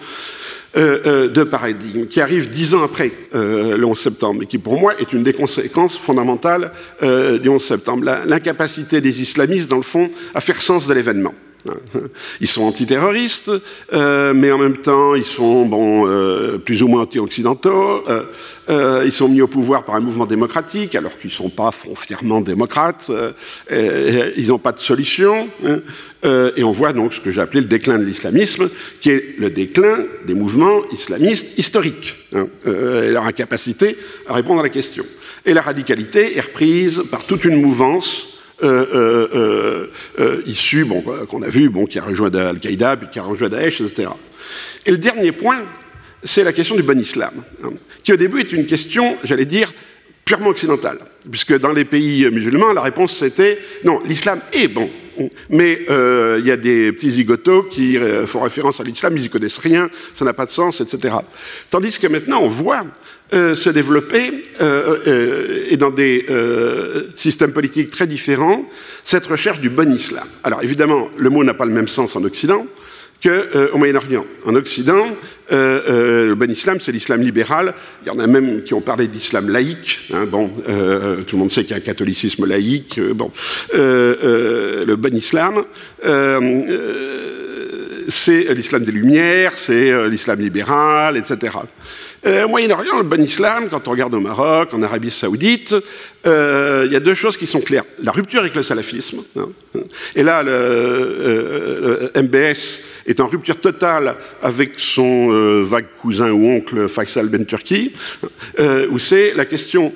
de 0.76 1.44
paradigme 1.44 2.06
qui 2.06 2.20
arrive 2.20 2.50
dix 2.50 2.76
ans 2.76 2.84
après 2.84 3.12
le 3.34 3.84
11 3.84 3.98
septembre 3.98 4.44
et 4.44 4.46
qui, 4.46 4.60
pour 4.60 4.80
moi, 4.80 4.94
est 5.00 5.14
une 5.14 5.24
des 5.24 5.34
conséquences 5.34 5.98
fondamentales 5.98 6.72
du 7.02 7.50
11 7.50 7.64
septembre. 7.64 8.04
L'incapacité 8.26 9.02
des 9.02 9.22
islamistes, 9.22 9.70
dans 9.70 9.78
le 9.78 9.82
fond, 9.82 10.12
à 10.36 10.42
faire 10.42 10.62
sens 10.62 10.86
de 10.86 10.94
l'événement. 10.94 11.34
Ils 12.42 12.48
sont 12.48 12.64
antiterroristes, 12.64 13.52
euh, 13.94 14.34
mais 14.34 14.52
en 14.52 14.58
même 14.58 14.78
temps, 14.78 15.16
ils 15.16 15.26
sont 15.26 15.70
euh, 16.08 16.58
plus 16.58 16.84
ou 16.84 16.88
moins 16.88 17.02
anti-occidentaux. 17.02 18.04
Euh, 18.70 19.04
ils 19.06 19.12
sont 19.12 19.30
mis 19.30 19.42
au 19.42 19.48
pouvoir 19.48 19.84
par 19.84 19.96
un 19.96 20.00
mouvement 20.00 20.26
démocratique, 20.26 20.96
alors 20.96 21.18
qu'ils 21.18 21.30
ne 21.30 21.36
sont 21.36 21.50
pas 21.50 21.72
foncièrement 21.72 22.42
démocrates. 22.42 23.12
ils 23.72 24.48
n'ont 24.48 24.60
pas 24.60 24.72
de 24.72 24.80
solution. 24.80 25.48
Hein. 25.66 25.80
et 26.56 26.64
on 26.64 26.72
voit 26.72 26.94
donc 26.94 27.14
ce 27.14 27.20
que 27.20 27.32
j'ai 27.32 27.42
appelé 27.42 27.62
le 27.62 27.68
déclin 27.68 28.00
de 28.00 28.04
l'islamisme, 28.04 28.70
qui 29.02 29.12
est 29.12 29.36
le 29.38 29.50
déclin 29.50 30.00
des 30.26 30.34
mouvements 30.34 30.82
islamistes 30.92 31.58
historiques, 31.58 32.16
hein, 32.34 32.48
et 32.66 33.12
leur 33.12 33.26
incapacité 33.26 33.98
à 34.28 34.34
répondre 34.34 34.60
à 34.60 34.64
la 34.64 34.70
question. 34.70 35.06
Et 35.46 35.54
la 35.54 35.62
radicalité 35.62 36.38
est 36.38 36.42
reprise 36.42 37.04
par 37.12 37.26
toute 37.26 37.46
une 37.46 37.62
mouvance 37.62 38.35
issu, 40.46 40.86
bon, 40.86 41.02
qu'on 41.30 41.42
a 41.42 41.50
vu, 41.50 41.70
bon, 41.70 41.86
qui 41.86 42.00
a 42.00 42.04
rejoint 42.04 42.34
Al-Qaïda, 42.34 42.98
puis 42.98 43.08
qui 43.12 43.20
a 43.20 43.24
rejoint 43.24 43.50
Daesh, 43.50 43.82
etc. 43.82 44.10
Et 44.86 44.92
le 44.92 44.98
dernier 44.98 45.32
point, 45.32 45.64
c'est 46.24 46.44
la 46.44 46.54
question 46.54 46.76
du 46.76 46.84
bon 46.84 47.00
islam, 47.00 47.44
hein, 47.64 47.70
qui 48.04 48.14
au 48.14 48.18
début 48.18 48.40
est 48.40 48.52
une 48.52 48.66
question, 48.66 49.18
j'allais 49.24 49.46
dire, 49.46 49.74
purement 50.26 50.50
occidentale, 50.50 50.98
puisque 51.30 51.58
dans 51.60 51.72
les 51.72 51.86
pays 51.86 52.30
musulmans, 52.32 52.74
la 52.74 52.82
réponse 52.82 53.16
c'était 53.16 53.60
non, 53.84 54.00
l'islam 54.06 54.40
est 54.54 54.68
bon, 54.68 54.90
mais 55.50 55.86
euh, 55.90 56.38
il 56.40 56.48
y 56.48 56.52
a 56.52 56.58
des 56.58 56.92
petits 56.92 57.12
zigotos 57.12 57.64
qui 57.64 57.98
euh, 57.98 58.26
font 58.26 58.42
référence 58.42 58.80
à 58.80 58.84
l'islam, 58.84 59.16
ils 59.18 59.24
n'y 59.24 59.30
connaissent 59.30 59.58
rien, 59.58 59.90
ça 60.14 60.26
n'a 60.26 60.34
pas 60.34 60.46
de 60.46 60.52
sens, 60.52 60.82
etc. 60.82 61.16
Tandis 61.70 61.98
que 62.00 62.08
maintenant, 62.08 62.42
on 62.42 62.48
voit 62.48 62.86
euh, 63.34 63.56
se 63.56 63.70
développer, 63.70 64.44
et 65.68 65.78
dans 65.78 65.92
des 65.92 66.26
systèmes 67.16 67.52
politiques 67.52 67.92
très 67.92 68.08
différents, 68.08 68.66
cette 69.04 69.26
recherche 69.26 69.60
du 69.60 69.70
bon 69.70 69.94
islam. 69.94 70.28
Alors 70.44 70.64
évidemment, 70.64 71.10
le 71.18 71.30
mot 71.30 71.44
n'a 71.44 71.54
pas 71.54 71.66
le 71.66 71.72
même 71.72 71.88
sens 71.88 72.16
en 72.16 72.24
Occident, 72.24 72.66
qu'au 73.22 73.30
euh, 73.30 73.76
Moyen-Orient. 73.76 74.26
En 74.46 74.56
Occident, 74.56 75.08
euh, 75.52 75.82
euh, 75.90 76.28
le 76.30 76.36
bon 76.36 76.50
islam, 76.50 76.80
c'est 76.80 76.92
l'islam 76.92 77.22
libéral. 77.22 77.74
Il 78.04 78.08
y 78.08 78.12
en 78.12 78.20
a 78.20 78.28
même 78.28 78.64
qui 78.64 78.74
ont 78.74 78.82
parlé 78.82 79.08
d'islam 79.08 79.50
laïque. 79.50 80.10
Hein, 80.14 80.26
bon, 80.26 80.50
tout 80.50 81.36
le 81.36 81.38
monde 81.38 81.52
sait 81.52 81.64
qu'il 81.64 81.72
y 81.72 81.74
a 81.74 81.78
un 81.78 81.82
catholicisme 81.82 82.46
laïque. 82.46 83.00
bon, 83.14 83.32
le 83.74 84.96
bon 84.96 85.16
islam, 85.16 85.64
c'est 88.08 88.54
l'islam 88.54 88.84
des 88.84 88.92
Lumières, 88.92 89.54
c'est 89.56 90.08
l'islam 90.10 90.40
libéral, 90.40 91.18
etc. 91.18 91.58
Euh, 92.26 92.48
Moyen-Orient, 92.48 92.98
le 92.98 93.04
bon 93.04 93.22
islam, 93.22 93.68
quand 93.70 93.88
on 93.88 93.92
regarde 93.92 94.14
au 94.14 94.20
Maroc, 94.20 94.74
en 94.74 94.82
Arabie 94.82 95.12
saoudite, 95.12 95.76
euh, 96.26 96.84
il 96.88 96.94
y 96.94 96.96
a 96.96 97.00
deux 97.00 97.14
choses 97.14 97.38
qui 97.38 97.46
sont 97.46 97.62
claires. 97.62 97.84
La 98.02 98.12
rupture 98.12 98.42
avec 98.42 98.56
le 98.56 98.64
salafisme. 98.64 99.20
Hein. 99.38 99.50
et 100.16 100.24
là, 100.24 100.42
le, 100.42 100.52
euh, 100.52 102.10
MBS 102.16 102.80
est 103.06 103.20
en 103.20 103.28
rupture 103.28 103.60
totale 103.60 104.16
avec 104.42 104.74
son 104.78 105.62
vague 105.64 105.88
cousin 106.02 106.32
ou 106.32 106.50
oncle 106.50 106.88
Faisal 106.88 107.28
Ben 107.28 107.46
Turki, 107.46 107.94
où 108.90 109.00
c'est 109.00 109.34
la 109.36 109.46
question 109.46 109.94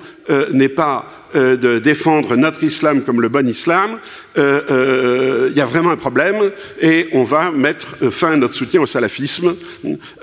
n'est 0.51 0.69
pas 0.69 1.29
de 1.33 1.79
défendre 1.79 2.35
notre 2.35 2.63
islam 2.63 3.03
comme 3.03 3.21
le 3.21 3.29
bon 3.29 3.47
islam, 3.47 3.97
il 4.37 5.53
y 5.55 5.61
a 5.61 5.65
vraiment 5.65 5.89
un 5.89 5.97
problème 5.97 6.51
et 6.79 7.07
on 7.13 7.23
va 7.23 7.49
mettre 7.49 8.11
fin 8.11 8.33
à 8.33 8.35
notre 8.35 8.53
soutien 8.53 8.81
au 8.81 8.85
salafisme. 8.85 9.55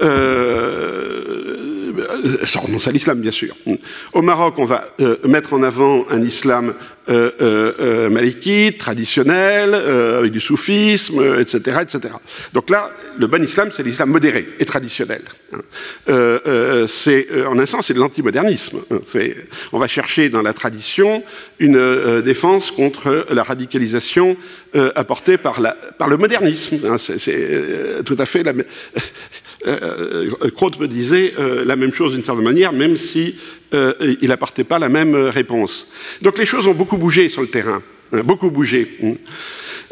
Euh, 0.00 0.85
ça 2.44 2.60
renonce 2.60 2.88
à 2.88 2.92
l'islam, 2.92 3.20
bien 3.20 3.30
sûr. 3.30 3.56
Au 4.12 4.22
Maroc, 4.22 4.54
on 4.58 4.64
va 4.64 4.88
euh, 5.00 5.16
mettre 5.24 5.52
en 5.52 5.62
avant 5.62 6.04
un 6.10 6.22
islam 6.22 6.74
euh, 7.08 7.30
euh 7.40 8.10
malikite, 8.10 8.78
traditionnel, 8.78 9.74
avec 9.74 10.32
du 10.32 10.40
soufisme, 10.40 11.38
etc., 11.38 11.78
etc. 11.82 12.14
Donc 12.52 12.70
là, 12.70 12.90
le 13.18 13.26
bon 13.26 13.42
islam, 13.42 13.70
c'est 13.70 13.82
l'islam 13.82 14.10
modéré 14.10 14.48
et 14.58 14.64
traditionnel. 14.64 15.22
C'est, 16.88 17.28
en 17.46 17.58
un 17.58 17.66
sens, 17.66 17.86
c'est 17.86 17.94
de 17.94 18.00
l'antimodernisme. 18.00 18.80
On 19.72 19.78
va 19.78 19.86
chercher 19.86 20.28
dans 20.28 20.42
la 20.42 20.52
tradition 20.52 21.22
une 21.58 22.20
défense 22.22 22.70
contre 22.70 23.26
la 23.30 23.42
radicalisation 23.42 24.36
apportée 24.94 25.36
par 25.36 25.60
le 25.60 26.16
modernisme. 26.16 26.80
Hein. 26.88 26.96
C'est 26.98 28.02
tout 28.04 28.16
à 28.18 28.26
fait 28.26 28.42
la, 28.42 28.52
euh, 29.66 30.50
Crote 30.54 30.78
me 30.78 30.88
disait 30.88 31.34
euh, 31.38 31.64
la 31.64 31.76
même 31.76 31.92
chose 31.92 32.12
d'une 32.12 32.24
certaine 32.24 32.44
manière, 32.44 32.72
même 32.72 32.96
si 32.96 33.36
euh, 33.74 33.94
il 34.20 34.28
n'apportait 34.28 34.64
pas 34.64 34.78
la 34.78 34.88
même 34.88 35.14
réponse. 35.14 35.88
Donc 36.22 36.38
les 36.38 36.46
choses 36.46 36.66
ont 36.66 36.74
beaucoup 36.74 36.96
bougé 36.96 37.28
sur 37.28 37.42
le 37.42 37.48
terrain, 37.48 37.82
hein, 38.12 38.20
beaucoup 38.22 38.50
bougé, 38.50 38.88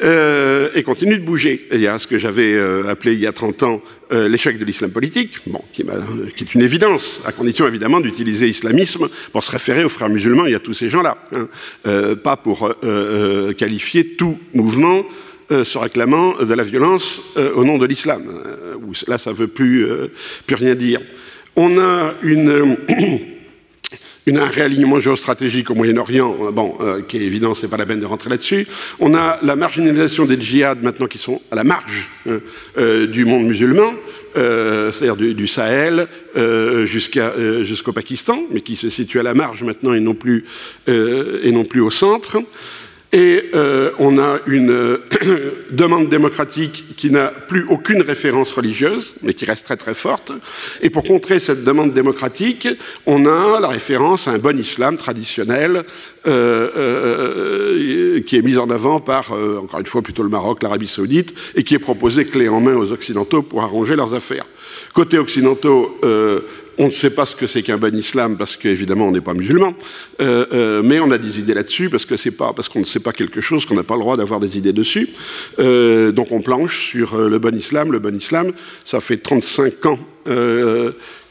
et 0.00 0.82
continuent 0.82 1.18
de 1.18 1.24
bouger. 1.24 1.68
Il 1.72 1.80
y 1.80 1.86
a 1.86 1.98
ce 1.98 2.06
que 2.06 2.18
j'avais 2.18 2.58
appelé 2.88 3.14
il 3.14 3.20
y 3.20 3.26
a 3.26 3.32
30 3.32 3.62
ans 3.62 3.82
l'échec 4.10 4.58
de 4.58 4.64
l'islam 4.64 4.90
politique, 4.90 5.38
bon, 5.46 5.60
qui, 5.72 5.82
est 5.82 6.54
une 6.54 6.62
évidence, 6.62 7.22
à 7.24 7.32
condition 7.32 7.66
évidemment 7.66 8.00
d'utiliser 8.00 8.46
l'islamisme 8.46 9.08
pour 9.32 9.42
se 9.42 9.50
référer 9.50 9.84
aux 9.84 9.88
frères 9.88 10.08
musulmans 10.08 10.46
et 10.46 10.54
à 10.54 10.60
tous 10.60 10.74
ces 10.74 10.88
gens-là, 10.88 11.18
hein. 11.32 11.48
pas 12.22 12.36
pour 12.36 12.74
qualifier 13.56 14.14
tout 14.16 14.38
mouvement 14.52 15.04
euh, 15.50 15.62
se 15.62 15.76
réclamant 15.76 16.36
de 16.42 16.54
la 16.54 16.62
violence 16.62 17.20
euh, 17.36 17.52
au 17.54 17.64
nom 17.64 17.76
de 17.76 17.84
l'islam. 17.84 18.22
Euh, 18.46 18.76
là, 19.06 19.18
ça 19.18 19.28
ne 19.30 19.36
veut 19.36 19.46
plus, 19.46 19.86
rien 20.48 20.74
dire. 20.74 21.00
On 21.54 21.78
a 21.78 22.14
un 24.26 24.46
réalignement 24.46 24.98
géostratégique 25.00 25.70
au 25.70 25.74
Moyen-Orient, 25.74 26.50
bon, 26.50 26.78
qui 27.08 27.18
est 27.18 27.26
évident, 27.26 27.52
c'est 27.52 27.68
pas 27.68 27.76
la 27.76 27.84
peine 27.84 28.00
de 28.00 28.06
rentrer 28.06 28.30
là-dessus. 28.30 28.66
On 29.00 29.14
a 29.14 29.38
la 29.42 29.54
marginalisation 29.54 30.24
des 30.24 30.40
djihad 30.40 30.82
maintenant 30.82 31.08
qui 31.08 31.18
sont 31.18 31.42
à 31.50 31.56
la 31.56 31.64
marge 31.64 32.08
du 32.26 33.26
monde 33.26 33.44
musulman, 33.44 33.92
c'est-à-dire 34.34 35.16
du, 35.16 35.46
Sahel 35.46 36.08
jusqu'au 36.86 37.92
Pakistan, 37.92 38.44
mais 38.50 38.62
qui 38.62 38.76
se 38.76 38.88
situent 38.88 39.20
à 39.20 39.24
la 39.24 39.34
marge 39.34 39.62
maintenant 39.62 39.92
et 39.92 40.00
non 40.00 40.14
plus 40.14 40.46
au 41.80 41.90
centre. 41.90 42.42
Et 43.14 43.50
euh, 43.54 43.92
on 44.00 44.18
a 44.18 44.40
une 44.48 44.72
euh, 44.72 44.98
demande 45.70 46.08
démocratique 46.08 46.96
qui 46.96 47.12
n'a 47.12 47.26
plus 47.28 47.64
aucune 47.68 48.02
référence 48.02 48.50
religieuse, 48.50 49.14
mais 49.22 49.34
qui 49.34 49.44
reste 49.44 49.66
très 49.66 49.76
très 49.76 49.94
forte. 49.94 50.32
Et 50.82 50.90
pour 50.90 51.04
contrer 51.04 51.38
cette 51.38 51.62
demande 51.62 51.92
démocratique, 51.92 52.66
on 53.06 53.24
a 53.26 53.60
la 53.60 53.68
référence 53.68 54.26
à 54.26 54.32
un 54.32 54.38
bon 54.38 54.58
islam 54.58 54.96
traditionnel 54.96 55.84
euh, 56.26 58.20
qui 58.22 58.36
est 58.36 58.42
mis 58.42 58.58
en 58.58 58.68
avant 58.68 58.98
par, 58.98 59.30
encore 59.30 59.78
une 59.78 59.86
fois, 59.86 60.02
plutôt 60.02 60.24
le 60.24 60.28
Maroc, 60.28 60.64
l'Arabie 60.64 60.88
saoudite, 60.88 61.34
et 61.54 61.62
qui 61.62 61.76
est 61.76 61.78
proposé 61.78 62.24
clé 62.24 62.48
en 62.48 62.60
main 62.60 62.74
aux 62.74 62.90
Occidentaux 62.90 63.42
pour 63.42 63.62
arranger 63.62 63.94
leurs 63.94 64.14
affaires. 64.14 64.46
Côté 64.92 65.18
occidentaux, 65.18 66.00
on 66.78 66.86
ne 66.86 66.90
sait 66.90 67.10
pas 67.10 67.26
ce 67.26 67.36
que 67.36 67.46
c'est 67.46 67.62
qu'un 67.62 67.78
bon 67.78 67.94
islam 67.94 68.36
parce 68.36 68.56
qu'évidemment 68.56 69.08
on 69.08 69.12
n'est 69.12 69.20
pas 69.20 69.34
musulman, 69.34 69.74
euh, 70.20 70.46
euh, 70.52 70.82
mais 70.82 71.00
on 71.00 71.10
a 71.10 71.18
des 71.18 71.40
idées 71.40 71.54
là-dessus 71.54 71.90
parce 71.90 72.04
que 72.04 72.16
c'est 72.16 72.30
pas 72.30 72.52
parce 72.52 72.68
qu'on 72.68 72.80
ne 72.80 72.84
sait 72.84 73.00
pas 73.00 73.12
quelque 73.12 73.40
chose 73.40 73.66
qu'on 73.66 73.74
n'a 73.74 73.82
pas 73.82 73.94
le 73.94 74.00
droit 74.00 74.16
d'avoir 74.16 74.40
des 74.40 74.58
idées 74.58 74.72
dessus. 74.72 75.10
Euh, 75.58 76.12
donc 76.12 76.32
on 76.32 76.40
planche 76.40 76.78
sur 76.78 77.16
le 77.16 77.38
bon 77.38 77.56
islam. 77.56 77.92
Le 77.92 77.98
bon 77.98 78.16
islam, 78.16 78.52
ça 78.84 79.00
fait 79.00 79.18
35 79.18 79.86
ans 79.86 79.98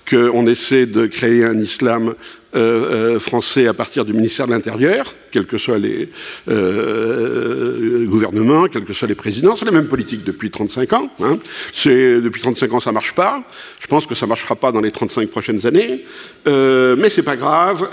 qu'on 0.10 0.48
essaie 0.48 0.86
de 0.86 1.06
créer 1.08 1.44
un 1.44 1.60
islam 1.60 2.16
euh, 2.56 3.16
euh, 3.16 3.20
français 3.20 3.66
à 3.66 3.74
partir 3.74 4.06
du 4.06 4.14
ministère 4.14 4.46
de 4.46 4.52
l'Intérieur, 4.52 5.16
quels 5.32 5.48
que 5.48 5.58
soient 5.58 5.80
les 5.80 6.10
euh, 6.50 8.06
gouvernements, 8.06 8.68
quels 8.68 8.86
que 8.86 8.94
soient 8.94 9.08
les 9.08 9.16
présidents. 9.16 9.56
C'est 9.56 9.66
la 9.66 9.72
même 9.72 9.88
politique 9.88 10.24
depuis 10.24 10.52
35 10.52 10.94
ans. 10.94 11.10
Hein. 11.20 11.40
Depuis 11.84 12.42
35 12.42 12.74
ans, 12.74 12.80
ça 12.80 12.92
ne 12.92 12.94
marche 12.94 13.14
pas. 13.14 13.44
Je 13.80 13.88
pense 13.88 14.06
que 14.06 14.14
ça 14.14 14.28
ne 14.28 14.30
marchera 14.30 14.56
pas 14.56 14.72
dans 14.72 14.82
les 14.82 14.92
35 14.92 15.30
prochaines 15.30 15.66
années. 15.66 16.06
mais 16.46 17.10
c'est 17.10 17.24
pas 17.24 17.38
grave. 17.38 17.88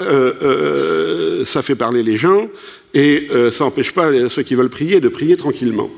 ça 1.46 1.62
fait 1.62 1.74
parler 1.74 2.02
les 2.02 2.18
gens 2.18 2.48
et 2.92 3.28
ça 3.52 3.64
n'empêche 3.64 3.92
pas 3.92 4.10
ceux 4.28 4.42
qui 4.42 4.54
veulent 4.54 4.68
prier 4.68 5.00
de 5.00 5.08
prier 5.08 5.38
tranquillement. 5.38 5.90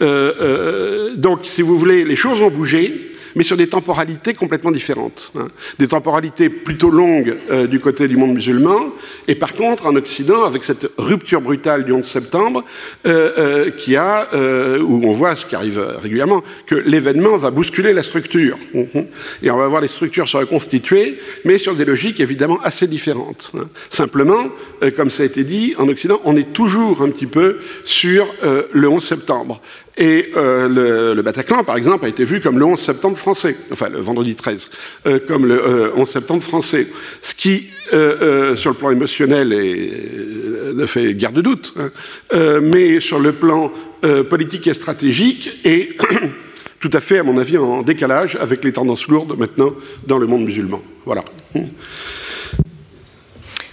donc, 0.00 1.40
si 1.44 1.62
vous 1.62 1.78
voulez, 1.78 2.04
les 2.04 2.16
choses 2.16 2.42
ont 2.42 2.50
bougé 2.50 3.13
mais 3.34 3.44
sur 3.44 3.56
des 3.56 3.68
temporalités 3.68 4.34
complètement 4.34 4.70
différentes. 4.70 5.32
Hein. 5.36 5.48
Des 5.78 5.88
temporalités 5.88 6.48
plutôt 6.48 6.90
longues 6.90 7.36
euh, 7.50 7.66
du 7.66 7.80
côté 7.80 8.08
du 8.08 8.16
monde 8.16 8.34
musulman, 8.34 8.90
et 9.28 9.34
par 9.34 9.54
contre 9.54 9.86
en 9.86 9.96
Occident, 9.96 10.44
avec 10.44 10.64
cette 10.64 10.90
rupture 10.98 11.40
brutale 11.40 11.84
du 11.84 11.92
11 11.92 12.04
septembre, 12.04 12.64
euh, 13.06 13.32
euh, 13.38 13.70
qui 13.70 13.96
a, 13.96 14.28
où 14.34 15.06
on 15.06 15.12
voit 15.12 15.36
ce 15.36 15.46
qui 15.46 15.54
arrive 15.54 15.78
régulièrement, 16.00 16.42
que 16.66 16.74
l'événement 16.74 17.36
va 17.36 17.50
bousculer 17.50 17.92
la 17.92 18.02
structure. 18.02 18.58
Et 19.42 19.50
on 19.50 19.56
va 19.56 19.68
voir 19.68 19.80
les 19.80 19.88
structures 19.88 20.28
se 20.28 20.36
reconstituer, 20.36 21.18
mais 21.44 21.58
sur 21.58 21.74
des 21.74 21.84
logiques 21.84 22.20
évidemment 22.20 22.60
assez 22.62 22.86
différentes. 22.86 23.52
Hein. 23.56 23.68
Simplement, 23.90 24.48
comme 24.96 25.10
ça 25.10 25.22
a 25.22 25.26
été 25.26 25.44
dit, 25.44 25.74
en 25.78 25.88
Occident, 25.88 26.20
on 26.24 26.36
est 26.36 26.52
toujours 26.52 27.02
un 27.02 27.10
petit 27.10 27.26
peu 27.26 27.58
sur 27.84 28.32
le 28.42 28.88
11 28.88 29.02
septembre. 29.02 29.60
Et 29.96 30.32
euh, 30.36 31.14
le, 31.14 31.22
Bataclan, 31.22 31.62
par 31.62 31.76
exemple, 31.76 32.04
a 32.04 32.08
été 32.08 32.24
vu 32.24 32.40
comme 32.40 32.58
le 32.58 32.64
11 32.64 32.80
septembre 32.80 33.16
français, 33.16 33.56
enfin 33.70 33.88
le 33.88 34.00
vendredi 34.00 34.34
13, 34.34 34.70
euh, 35.06 35.20
comme 35.26 35.46
le 35.46 35.92
11 35.96 36.00
euh, 36.00 36.04
septembre 36.04 36.42
français. 36.42 36.88
Ce 37.22 37.34
qui, 37.34 37.68
sur 37.90 38.70
le 38.70 38.76
plan 38.76 38.90
émotionnel, 38.90 39.50
ne 39.50 40.86
fait 40.86 41.14
guère 41.14 41.32
de 41.32 41.42
doute, 41.42 41.74
hein. 41.78 41.90
mais 42.60 42.98
sur 42.98 43.20
le 43.20 43.32
plan 43.32 43.72
politique 44.28 44.66
et 44.66 44.74
stratégique, 44.74 45.50
est 45.64 45.96
tout 46.80 46.90
à 46.92 47.00
fait, 47.00 47.18
à 47.18 47.22
mon 47.22 47.38
avis, 47.38 47.56
en 47.56 47.82
décalage 47.82 48.36
avec 48.40 48.64
les 48.64 48.72
tendances 48.72 49.06
lourdes 49.06 49.38
maintenant 49.38 49.72
dans 50.06 50.18
le 50.18 50.26
monde 50.26 50.44
musulman. 50.44 50.82
Voilà. 51.04 51.24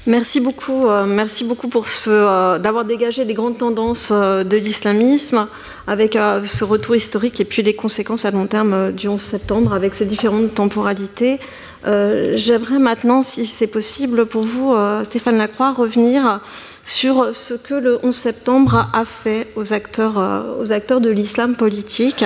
Merci 0.07 0.39
beaucoup, 0.39 0.87
euh, 0.87 1.05
merci 1.05 1.43
beaucoup 1.43 1.67
pour 1.67 1.87
ce, 1.87 2.09
euh, 2.09 2.57
d'avoir 2.57 2.85
dégagé 2.85 3.23
les 3.23 3.35
grandes 3.35 3.59
tendances 3.59 4.09
euh, 4.11 4.43
de 4.43 4.57
l'islamisme 4.57 5.47
avec 5.85 6.13
ce 6.13 6.63
retour 6.63 6.95
historique 6.95 7.39
et 7.39 7.45
puis 7.45 7.61
les 7.61 7.75
conséquences 7.75 8.25
à 8.25 8.31
long 8.31 8.47
terme 8.47 8.91
du 8.91 9.07
11 9.07 9.21
septembre 9.21 9.73
avec 9.73 9.93
ces 9.93 10.05
différentes 10.05 10.53
temporalités. 10.53 11.39
J'aimerais 11.83 12.77
maintenant, 12.77 13.23
si 13.23 13.47
c'est 13.47 13.67
possible 13.67 14.27
pour 14.27 14.43
vous, 14.43 14.75
Stéphane 15.03 15.37
Lacroix, 15.37 15.73
revenir 15.73 16.39
sur 16.83 17.35
ce 17.35 17.53
que 17.53 17.73
le 17.73 17.99
11 18.03 18.15
septembre 18.15 18.89
a 18.93 19.05
fait 19.05 19.47
aux 19.55 19.73
acteurs, 19.73 20.17
euh, 20.17 20.41
aux 20.61 20.71
acteurs 20.71 21.01
de 21.01 21.09
l'islam 21.09 21.55
politique, 21.55 22.25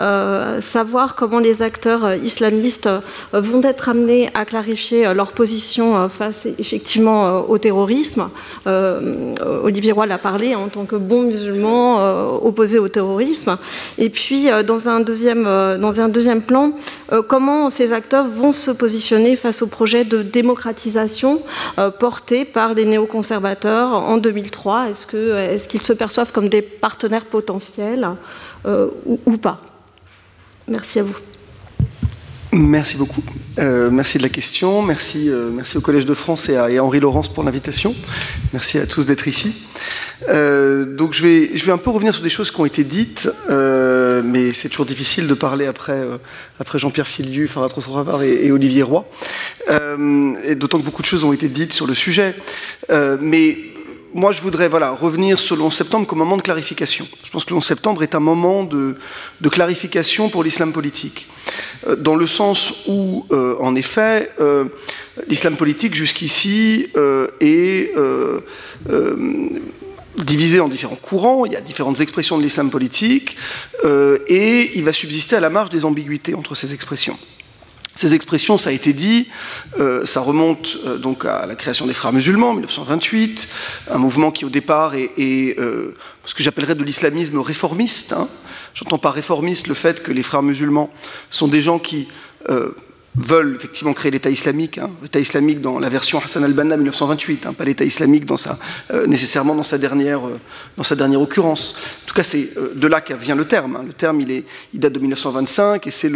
euh, 0.00 0.60
savoir 0.60 1.14
comment 1.14 1.38
les 1.38 1.62
acteurs 1.62 2.14
islamistes 2.14 2.88
vont 3.32 3.62
être 3.62 3.88
amenés 3.88 4.30
à 4.34 4.44
clarifier 4.44 5.12
leur 5.14 5.32
position 5.32 6.08
face 6.08 6.46
effectivement 6.58 7.48
au 7.48 7.58
terrorisme. 7.58 8.28
Olivier 8.66 9.92
Roy 9.92 10.06
l'a 10.06 10.18
parlé 10.18 10.54
en 10.54 10.68
tant 10.68 10.84
que 10.84 10.96
bon 10.96 11.22
musulman 11.22 12.42
opposé 12.44 12.78
au 12.78 12.88
terrorisme. 12.88 13.56
Et 13.98 14.10
puis, 14.10 14.48
dans 14.66 14.88
un 14.88 15.00
deuxième, 15.00 15.44
dans 15.44 16.00
un 16.00 16.08
deuxième 16.08 16.42
plan, 16.42 16.72
comment 17.28 17.70
ces 17.70 17.92
acteurs 17.92 18.26
vont 18.26 18.52
se 18.52 18.70
positionner 18.70 19.36
face 19.36 19.62
au 19.62 19.66
projet 19.66 20.04
de 20.04 20.22
démocratisation 20.22 21.42
porté 21.98 22.44
par 22.44 22.74
les 22.74 22.84
néoconservateurs 22.84 23.83
en 23.86 24.18
2003 24.18 24.90
Est-ce 24.90 25.68
qu'ils 25.68 25.82
se 25.82 25.92
perçoivent 25.92 26.32
comme 26.32 26.48
des 26.48 26.62
partenaires 26.62 27.24
potentiels 27.24 28.08
euh, 28.66 28.88
ou, 29.04 29.36
pas? 29.36 29.60
Merci 30.68 31.00
à 31.00 31.02
vous. 31.02 31.16
Merci 32.52 32.96
beaucoup. 32.96 33.22
Euh, 33.58 33.90
merci 33.90 34.16
de 34.18 34.22
la 34.22 34.28
question. 34.28 34.80
Merci, 34.80 35.28
euh, 35.28 35.50
au 35.74 35.80
Collège 35.80 36.06
de 36.06 36.14
France 36.14 36.48
et 36.48 36.56
à, 36.56 36.84
Henri 36.84 37.00
Laurence 37.00 37.28
pour 37.28 37.42
l'invitation. 37.42 37.94
Merci 38.52 38.78
à 38.78 38.86
tous 38.86 39.06
d'être 39.06 39.26
ici. 39.26 39.54
donc 40.28 41.12
je 41.12 41.22
vais, 41.22 41.70
un 41.70 41.78
peu 41.78 41.90
revenir 41.90 42.14
sur 42.14 42.22
des 42.22 42.30
choses 42.30 42.50
qui 42.50 42.60
ont 42.60 42.64
été 42.64 42.84
dites, 42.84 43.28
mais 43.48 44.52
c'est 44.54 44.68
toujours 44.68 44.86
difficile 44.86 45.26
de 45.26 45.34
parler 45.34 45.66
après, 45.66 46.06
Jean-Pierre 46.74 47.08
Filiu, 47.08 47.48
Farah 47.48 47.68
et, 48.24 48.46
et 48.46 48.52
Olivier 48.52 48.84
Roy. 48.84 49.04
d'autant 49.68 50.78
que 50.78 50.84
beaucoup 50.84 51.02
de 51.02 51.06
choses 51.06 51.24
ont 51.24 51.32
été 51.32 51.48
dites 51.48 51.72
sur 51.72 51.86
le 51.86 51.94
sujet. 51.94 52.36
mais 53.20 53.73
moi, 54.14 54.30
je 54.30 54.40
voudrais 54.40 54.68
revenir 54.68 55.40
sur 55.40 55.56
le 55.56 55.62
11 55.62 55.74
septembre 55.74 56.06
comme 56.06 56.18
moment 56.18 56.36
de 56.36 56.42
clarification. 56.42 57.06
Je 57.24 57.30
pense 57.30 57.44
que 57.44 57.50
le 57.50 57.56
11 57.56 57.66
septembre 57.66 58.04
est 58.04 58.14
un 58.14 58.20
moment 58.20 58.62
de, 58.62 58.96
clarification 59.50 60.30
pour 60.30 60.44
l'islam 60.44 60.72
politique, 60.72 61.26
euh, 61.88 61.96
dans 61.96 62.14
le 62.14 62.26
sens 62.28 62.72
où, 62.86 63.26
euh, 63.32 63.56
en 63.58 63.74
effet, 63.74 64.30
euh, 64.40 64.66
l'islam 65.26 65.56
politique 65.56 65.96
jusqu'ici 65.96 66.86
est 67.40 67.92
divisé 70.16 70.60
en 70.60 70.68
différents 70.68 70.94
courants, 70.94 71.44
il 71.44 71.52
y 71.52 71.56
a 71.56 71.60
différentes 71.60 72.00
expressions 72.00 72.38
de 72.38 72.42
l'islam 72.44 72.70
politique, 72.70 73.36
et 74.28 74.70
il 74.76 74.84
va 74.84 74.92
subsister 74.92 75.34
à 75.36 75.40
la 75.40 75.50
marge 75.50 75.70
des 75.70 75.84
ambiguïtés 75.84 76.34
entre 76.34 76.54
ces 76.54 76.72
expressions. 76.72 77.18
Ces 77.94 78.14
expressions, 78.14 78.58
ça 78.58 78.70
a 78.70 78.72
été 78.72 78.92
dit, 78.92 79.28
euh, 79.78 80.04
ça 80.04 80.20
remonte 80.20 80.78
euh, 80.84 80.98
donc 80.98 81.24
à 81.24 81.46
la 81.46 81.54
création 81.54 81.86
des 81.86 81.94
frères 81.94 82.12
musulmans 82.12 82.50
en 82.50 82.54
1928, 82.54 83.48
un 83.90 83.98
mouvement 83.98 84.32
qui 84.32 84.44
au 84.44 84.48
départ 84.48 84.94
est, 84.94 85.58
euh, 85.58 85.94
ce 86.24 86.34
que 86.34 86.42
j'appellerais 86.42 86.74
de 86.74 86.82
l'islamisme 86.82 87.38
réformiste. 87.38 88.12
Hein. 88.12 88.28
J'entends 88.74 88.98
par 88.98 89.14
réformiste 89.14 89.68
le 89.68 89.74
fait 89.74 90.02
que 90.02 90.10
les 90.10 90.24
frères 90.24 90.42
musulmans 90.42 90.90
sont 91.30 91.46
des 91.46 91.60
gens 91.60 91.78
qui 91.78 92.08
veulent 93.16 93.54
effectivement 93.56 93.92
créer 93.92 94.10
l'État 94.10 94.30
islamique, 94.30 94.78
hein. 94.78 94.90
l'État 95.02 95.20
islamique 95.20 95.60
dans 95.60 95.78
la 95.78 95.88
version 95.88 96.18
Hassan 96.18 96.42
al-Banna 96.42 96.76
1928, 96.76 97.46
hein, 97.46 97.52
pas 97.52 97.64
l'État 97.64 97.84
islamique 97.84 98.26
dans 98.26 98.36
sa, 98.36 98.58
euh, 98.92 99.06
nécessairement 99.06 99.54
dans 99.54 99.62
sa, 99.62 99.78
dernière, 99.78 100.26
euh, 100.26 100.40
dans 100.76 100.82
sa 100.82 100.96
dernière 100.96 101.20
occurrence. 101.20 101.76
En 102.04 102.08
tout 102.08 102.14
cas, 102.14 102.24
c'est 102.24 102.50
euh, 102.56 102.72
de 102.74 102.86
là 102.88 103.00
que 103.00 103.14
vient 103.14 103.36
le 103.36 103.46
terme. 103.46 103.76
Hein. 103.76 103.84
Le 103.86 103.92
terme, 103.92 104.20
il, 104.20 104.44
date 104.74 104.92
de 104.92 104.98
1925 104.98 105.86
et 105.86 105.90
c'est 105.90 106.10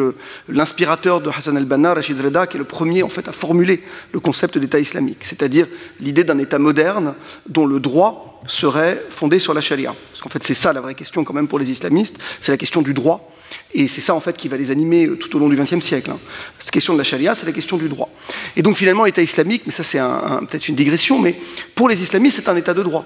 l'inspirateur 0.48 1.20
de 1.20 1.30
Hassan 1.30 1.56
al-Banna, 1.56 1.94
Rachid 1.94 2.20
Reda, 2.20 2.46
qui 2.46 2.56
est 2.56 2.58
le 2.58 2.64
premier 2.64 3.02
en 3.02 3.08
fait 3.08 3.28
à 3.28 3.32
formuler 3.32 3.82
le 4.12 4.18
concept 4.18 4.58
d'État 4.58 4.80
islamique, 4.80 5.18
c'est-à-dire 5.22 5.68
l'idée 6.00 6.24
d'un 6.24 6.38
État 6.38 6.58
moderne 6.58 7.14
dont 7.48 7.66
le 7.66 7.78
droit 7.78 8.40
serait 8.46 9.04
fondé 9.11 9.38
sur 9.38 9.54
la 9.54 9.61
charia. 9.61 9.94
Parce 10.11 10.22
qu'en 10.22 10.28
fait, 10.28 10.42
c'est 10.42 10.54
ça 10.54 10.72
la 10.72 10.80
vraie 10.80 10.94
question 10.94 11.24
quand 11.24 11.34
même 11.34 11.48
pour 11.48 11.58
les 11.58 11.70
islamistes, 11.70 12.18
c'est 12.40 12.52
la 12.52 12.58
question 12.58 12.82
du 12.82 12.94
droit 12.94 13.32
et 13.74 13.87
c'est 13.87 14.00
ça, 14.00 14.14
en 14.14 14.20
fait, 14.20 14.37
qui 14.37 14.48
va 14.48 14.57
les 14.57 14.70
animer 14.70 15.07
euh, 15.07 15.16
tout 15.16 15.35
au 15.37 15.38
long 15.38 15.48
du 15.48 15.57
XXe 15.57 15.85
siècle. 15.85 16.11
Hein. 16.11 16.18
Cette 16.59 16.70
question 16.70 16.94
de 16.94 16.98
la 16.98 17.04
charia, 17.04 17.35
c'est 17.35 17.46
la 17.46 17.52
question 17.52 17.76
du 17.76 17.88
droit. 17.88 18.09
Et 18.57 18.62
donc, 18.62 18.76
finalement, 18.76 19.04
l'État 19.04 19.22
islamique, 19.22 19.62
mais 19.66 19.72
ça, 19.72 19.85
c'est 19.85 19.98
peut-être 19.98 20.68
une 20.68 20.74
digression, 20.74 21.18
mais 21.18 21.38
pour 21.74 21.88
les 21.88 22.02
islamistes, 22.02 22.37
c'est 22.37 22.48
un 22.48 22.57
État 22.57 22.72
de 22.72 22.83
droit. 22.83 23.04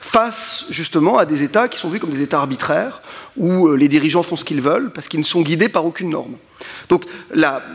Face, 0.00 0.66
justement, 0.68 1.16
à 1.16 1.24
des 1.24 1.42
États 1.42 1.68
qui 1.68 1.78
sont 1.78 1.88
vus 1.88 2.00
comme 2.00 2.10
des 2.10 2.22
États 2.22 2.38
arbitraires, 2.38 3.02
où 3.36 3.68
euh, 3.68 3.76
les 3.76 3.88
dirigeants 3.88 4.22
font 4.22 4.36
ce 4.36 4.44
qu'ils 4.44 4.60
veulent, 4.60 4.90
parce 4.92 5.06
qu'ils 5.06 5.20
ne 5.20 5.24
sont 5.24 5.42
guidés 5.42 5.68
par 5.68 5.86
aucune 5.86 6.10
norme. 6.10 6.36
Donc, 6.88 7.04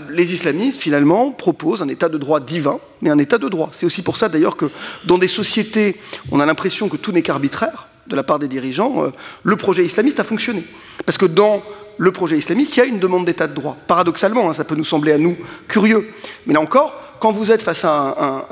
les 0.10 0.34
islamistes, 0.34 0.80
finalement, 0.80 1.32
proposent 1.32 1.82
un 1.82 1.88
État 1.88 2.10
de 2.10 2.18
droit 2.18 2.40
divin, 2.40 2.80
mais 3.02 3.10
un 3.10 3.18
État 3.18 3.38
de 3.38 3.48
droit. 3.48 3.70
C'est 3.72 3.86
aussi 3.86 4.02
pour 4.02 4.18
ça, 4.18 4.30
d'ailleurs, 4.30 4.58
que 4.58 4.70
dans 5.06 5.18
des 5.18 5.28
sociétés, 5.28 6.00
on 6.32 6.40
a 6.40 6.46
l'impression 6.46 6.90
que 6.90 6.98
tout 6.98 7.12
n'est 7.12 7.22
qu'arbitraire 7.22 7.88
de 8.10 8.16
la 8.16 8.24
part 8.24 8.40
des 8.40 8.48
dirigeants, 8.48 9.04
euh, 9.04 9.10
le 9.44 9.56
projet 9.56 9.86
islamiste 9.86 10.20
a 10.20 10.24
fonctionné. 10.24 10.66
Parce 11.06 11.18
que 11.18 11.26
dans 11.26 11.62
le 12.00 12.12
projet 12.12 12.38
islamiste, 12.38 12.78
il 12.78 12.80
y 12.80 12.84
a 12.84 12.86
une 12.86 13.00
demande 13.00 13.26
d'état 13.26 13.46
de 13.46 13.54
droit. 13.54 13.78
Paradoxalement, 13.86 14.50
hein, 14.50 14.54
ça 14.54 14.64
peut 14.64 14.76
nous 14.76 14.86
sembler 14.86 15.12
à 15.12 15.18
nous 15.18 15.38
curieux. 15.68 16.10
Mais 16.48 16.54
là 16.54 16.62
encore, 16.62 16.96
quand 17.20 17.32
vous 17.32 17.52
êtes 17.52 17.62
face 17.62 17.84
à 17.84 18.48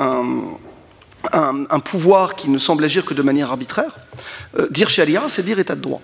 un, 1.32 1.80
pouvoir 1.80 2.36
qui 2.36 2.50
ne 2.50 2.58
semble 2.58 2.84
agir 2.84 3.06
que 3.06 3.14
de 3.14 3.22
manière 3.22 3.50
arbitraire, 3.50 3.96
euh, 4.60 4.68
dire 4.70 4.90
charia, 4.90 5.24
c'est 5.28 5.44
dire 5.44 5.60
état 5.60 5.76
de 5.76 5.82
droit. 5.82 6.02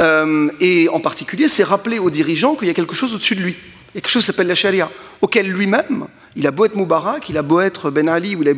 Euh, 0.00 0.50
et 0.60 0.88
en 0.90 1.00
particulier, 1.00 1.48
c'est 1.48 1.64
rappeler 1.64 1.98
aux 1.98 2.10
dirigeants 2.10 2.54
qu'il 2.54 2.68
y 2.68 2.70
a 2.70 2.74
quelque 2.74 2.94
chose 2.94 3.14
au-dessus 3.14 3.36
de 3.36 3.40
lui. 3.40 3.56
Il 3.94 4.02
quelque 4.02 4.10
chose 4.10 4.24
s'appelle 4.24 4.46
la 4.46 4.54
charia, 4.54 4.90
auquel 5.22 5.50
lui-même, 5.50 6.06
il 6.36 6.46
a 6.46 6.50
beau 6.50 6.66
être 6.66 6.76
Moubarak, 6.76 7.28
il 7.28 7.38
a 7.38 7.42
beau 7.42 7.60
être 7.60 7.90
Ben 7.90 8.08
Ali, 8.08 8.36
ou 8.36 8.42
il 8.42 8.48
a. 8.48 8.52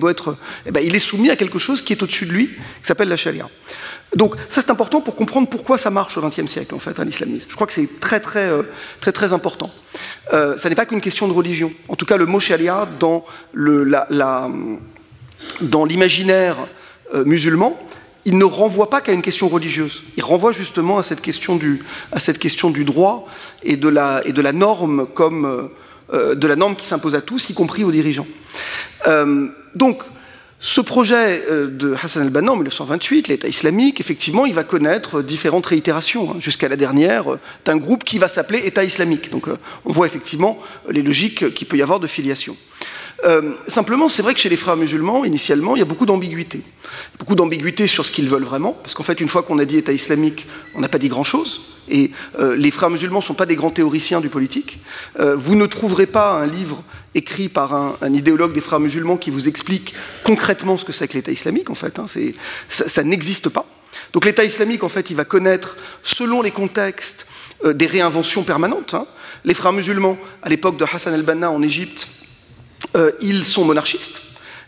Eh 0.66 0.70
ben, 0.70 0.82
il 0.84 0.94
est 0.94 0.98
soumis 0.98 1.30
à 1.30 1.36
quelque 1.36 1.58
chose 1.58 1.80
qui 1.82 1.92
est 1.92 2.02
au-dessus 2.02 2.26
de 2.26 2.32
lui, 2.32 2.48
qui 2.48 2.60
s'appelle 2.82 3.08
la 3.08 3.16
charia. 3.16 3.48
Donc 4.14 4.36
ça 4.48 4.60
c'est 4.60 4.70
important 4.70 5.00
pour 5.00 5.16
comprendre 5.16 5.48
pourquoi 5.48 5.78
ça 5.78 5.90
marche 5.90 6.18
au 6.18 6.20
XXe 6.20 6.46
siècle 6.46 6.74
en 6.74 6.78
fait, 6.78 6.98
un 7.00 7.06
islamiste. 7.06 7.50
Je 7.50 7.54
crois 7.54 7.66
que 7.66 7.72
c'est 7.72 8.00
très 8.00 8.20
très 8.20 8.50
euh, 8.50 8.62
très 9.00 9.12
très 9.12 9.32
important. 9.32 9.70
Euh, 10.32 10.56
ça 10.58 10.68
n'est 10.68 10.74
pas 10.74 10.86
qu'une 10.86 11.00
question 11.00 11.28
de 11.28 11.32
religion. 11.32 11.72
En 11.88 11.96
tout 11.96 12.04
cas, 12.04 12.16
le 12.16 12.26
mot 12.26 12.40
sharia 12.40 12.86
dans 13.00 13.24
le, 13.52 13.84
la, 13.84 14.50
dans 15.60 15.84
l'imaginaire 15.84 16.56
euh, 17.14 17.24
musulman, 17.24 17.78
il 18.24 18.36
ne 18.36 18.44
renvoie 18.44 18.90
pas 18.90 19.00
qu'à 19.00 19.12
une 19.12 19.22
question 19.22 19.48
religieuse. 19.48 20.02
Il 20.16 20.22
renvoie 20.22 20.52
justement 20.52 20.98
à 20.98 21.02
cette 21.02 21.22
question 21.22 21.56
du, 21.56 21.82
à 22.12 22.20
cette 22.20 22.38
question 22.38 22.70
du 22.70 22.84
droit 22.84 23.26
et 23.62 23.76
de 23.76 23.88
la, 23.88 24.22
et 24.26 24.32
de 24.32 24.42
la 24.42 24.52
norme 24.52 25.06
comme 25.06 25.70
de 26.12 26.46
la 26.46 26.56
norme 26.56 26.76
qui 26.76 26.86
s'impose 26.86 27.14
à 27.14 27.22
tous, 27.22 27.48
y 27.48 27.54
compris 27.54 27.84
aux 27.84 27.90
dirigeants. 27.90 28.26
donc 29.74 30.04
ce 30.64 30.80
projet 30.80 31.42
euh, 31.50 31.66
de 31.66 31.96
Hassan 32.00 32.22
al-Banna 32.22 32.52
en 32.52 32.54
1928, 32.54 33.26
l'État 33.26 33.48
islamique, 33.48 34.00
effectivement, 34.00 34.46
il 34.46 34.54
va 34.54 34.62
connaître 34.62 35.20
différentes 35.20 35.66
réitérations, 35.66 36.30
hein, 36.30 36.36
jusqu'à 36.38 36.68
la 36.68 36.76
dernière, 36.76 37.32
euh, 37.32 37.40
d'un 37.64 37.76
groupe 37.76 38.04
qui 38.04 38.20
va 38.20 38.28
s'appeler 38.28 38.64
État 38.64 38.84
islamique. 38.84 39.28
Donc 39.32 39.48
euh, 39.48 39.56
on 39.84 39.92
voit 39.92 40.06
effectivement 40.06 40.60
les 40.88 41.02
logiques 41.02 41.52
qu'il 41.54 41.66
peut 41.66 41.76
y 41.76 41.82
avoir 41.82 41.98
de 41.98 42.06
filiation. 42.06 42.56
Simplement, 43.66 44.08
c'est 44.08 44.22
vrai 44.22 44.34
que 44.34 44.40
chez 44.40 44.48
les 44.48 44.56
frères 44.56 44.76
musulmans, 44.76 45.24
initialement, 45.24 45.76
il 45.76 45.78
y 45.78 45.82
a 45.82 45.86
beaucoup 45.86 46.06
d'ambiguïté. 46.06 46.62
Beaucoup 47.18 47.34
d'ambiguïté 47.34 47.86
sur 47.86 48.04
ce 48.04 48.12
qu'ils 48.12 48.28
veulent 48.28 48.44
vraiment, 48.44 48.72
parce 48.72 48.94
qu'en 48.94 49.02
fait, 49.02 49.20
une 49.20 49.28
fois 49.28 49.42
qu'on 49.42 49.58
a 49.58 49.64
dit 49.64 49.78
État 49.78 49.92
islamique, 49.92 50.46
on 50.74 50.80
n'a 50.80 50.88
pas 50.88 50.98
dit 50.98 51.08
grand-chose. 51.08 51.62
Et 51.88 52.10
les 52.56 52.70
frères 52.70 52.90
musulmans 52.90 53.18
ne 53.18 53.24
sont 53.24 53.34
pas 53.34 53.46
des 53.46 53.56
grands 53.56 53.70
théoriciens 53.70 54.20
du 54.20 54.28
politique. 54.28 54.78
vous 55.18 55.54
ne 55.54 55.66
trouverez 55.66 56.06
pas 56.06 56.32
un 56.32 56.46
livre 56.46 56.82
écrit 57.14 57.48
par 57.48 57.74
un, 57.74 58.12
idéologue 58.12 58.52
des 58.52 58.60
frères 58.60 58.80
musulmans 58.80 59.16
qui 59.16 59.30
vous 59.30 59.48
explique 59.48 59.94
concrètement 60.24 60.76
ce 60.76 60.84
que 60.84 60.92
c'est 60.92 61.08
que 61.08 61.14
l'État 61.14 61.32
islamique, 61.32 61.70
en 61.70 61.74
fait. 61.74 61.98
Hein, 61.98 62.06
ça, 62.68 63.02
n'existe 63.02 63.48
pas. 63.48 63.66
Donc 64.12 64.24
l'État 64.24 64.44
islamique, 64.44 64.82
en 64.82 64.88
fait, 64.88 65.10
il 65.10 65.16
va 65.16 65.24
connaître, 65.24 65.76
selon 66.02 66.42
les 66.42 66.50
contextes, 66.50 67.26
euh, 67.64 67.72
des 67.72 67.86
réinventions 67.86 68.42
permanentes. 68.42 68.94
Hein. 68.94 69.06
Les 69.44 69.54
frères 69.54 69.72
musulmans, 69.72 70.18
à 70.42 70.48
l'époque 70.48 70.76
de 70.76 70.84
Hassan 70.84 71.12
al-Banna 71.12 71.50
en 71.50 71.62
Égypte, 71.62 72.08
euh, 72.08 72.21
ils 73.20 73.44
sont 73.44 73.64
monarchistes. 73.64 74.22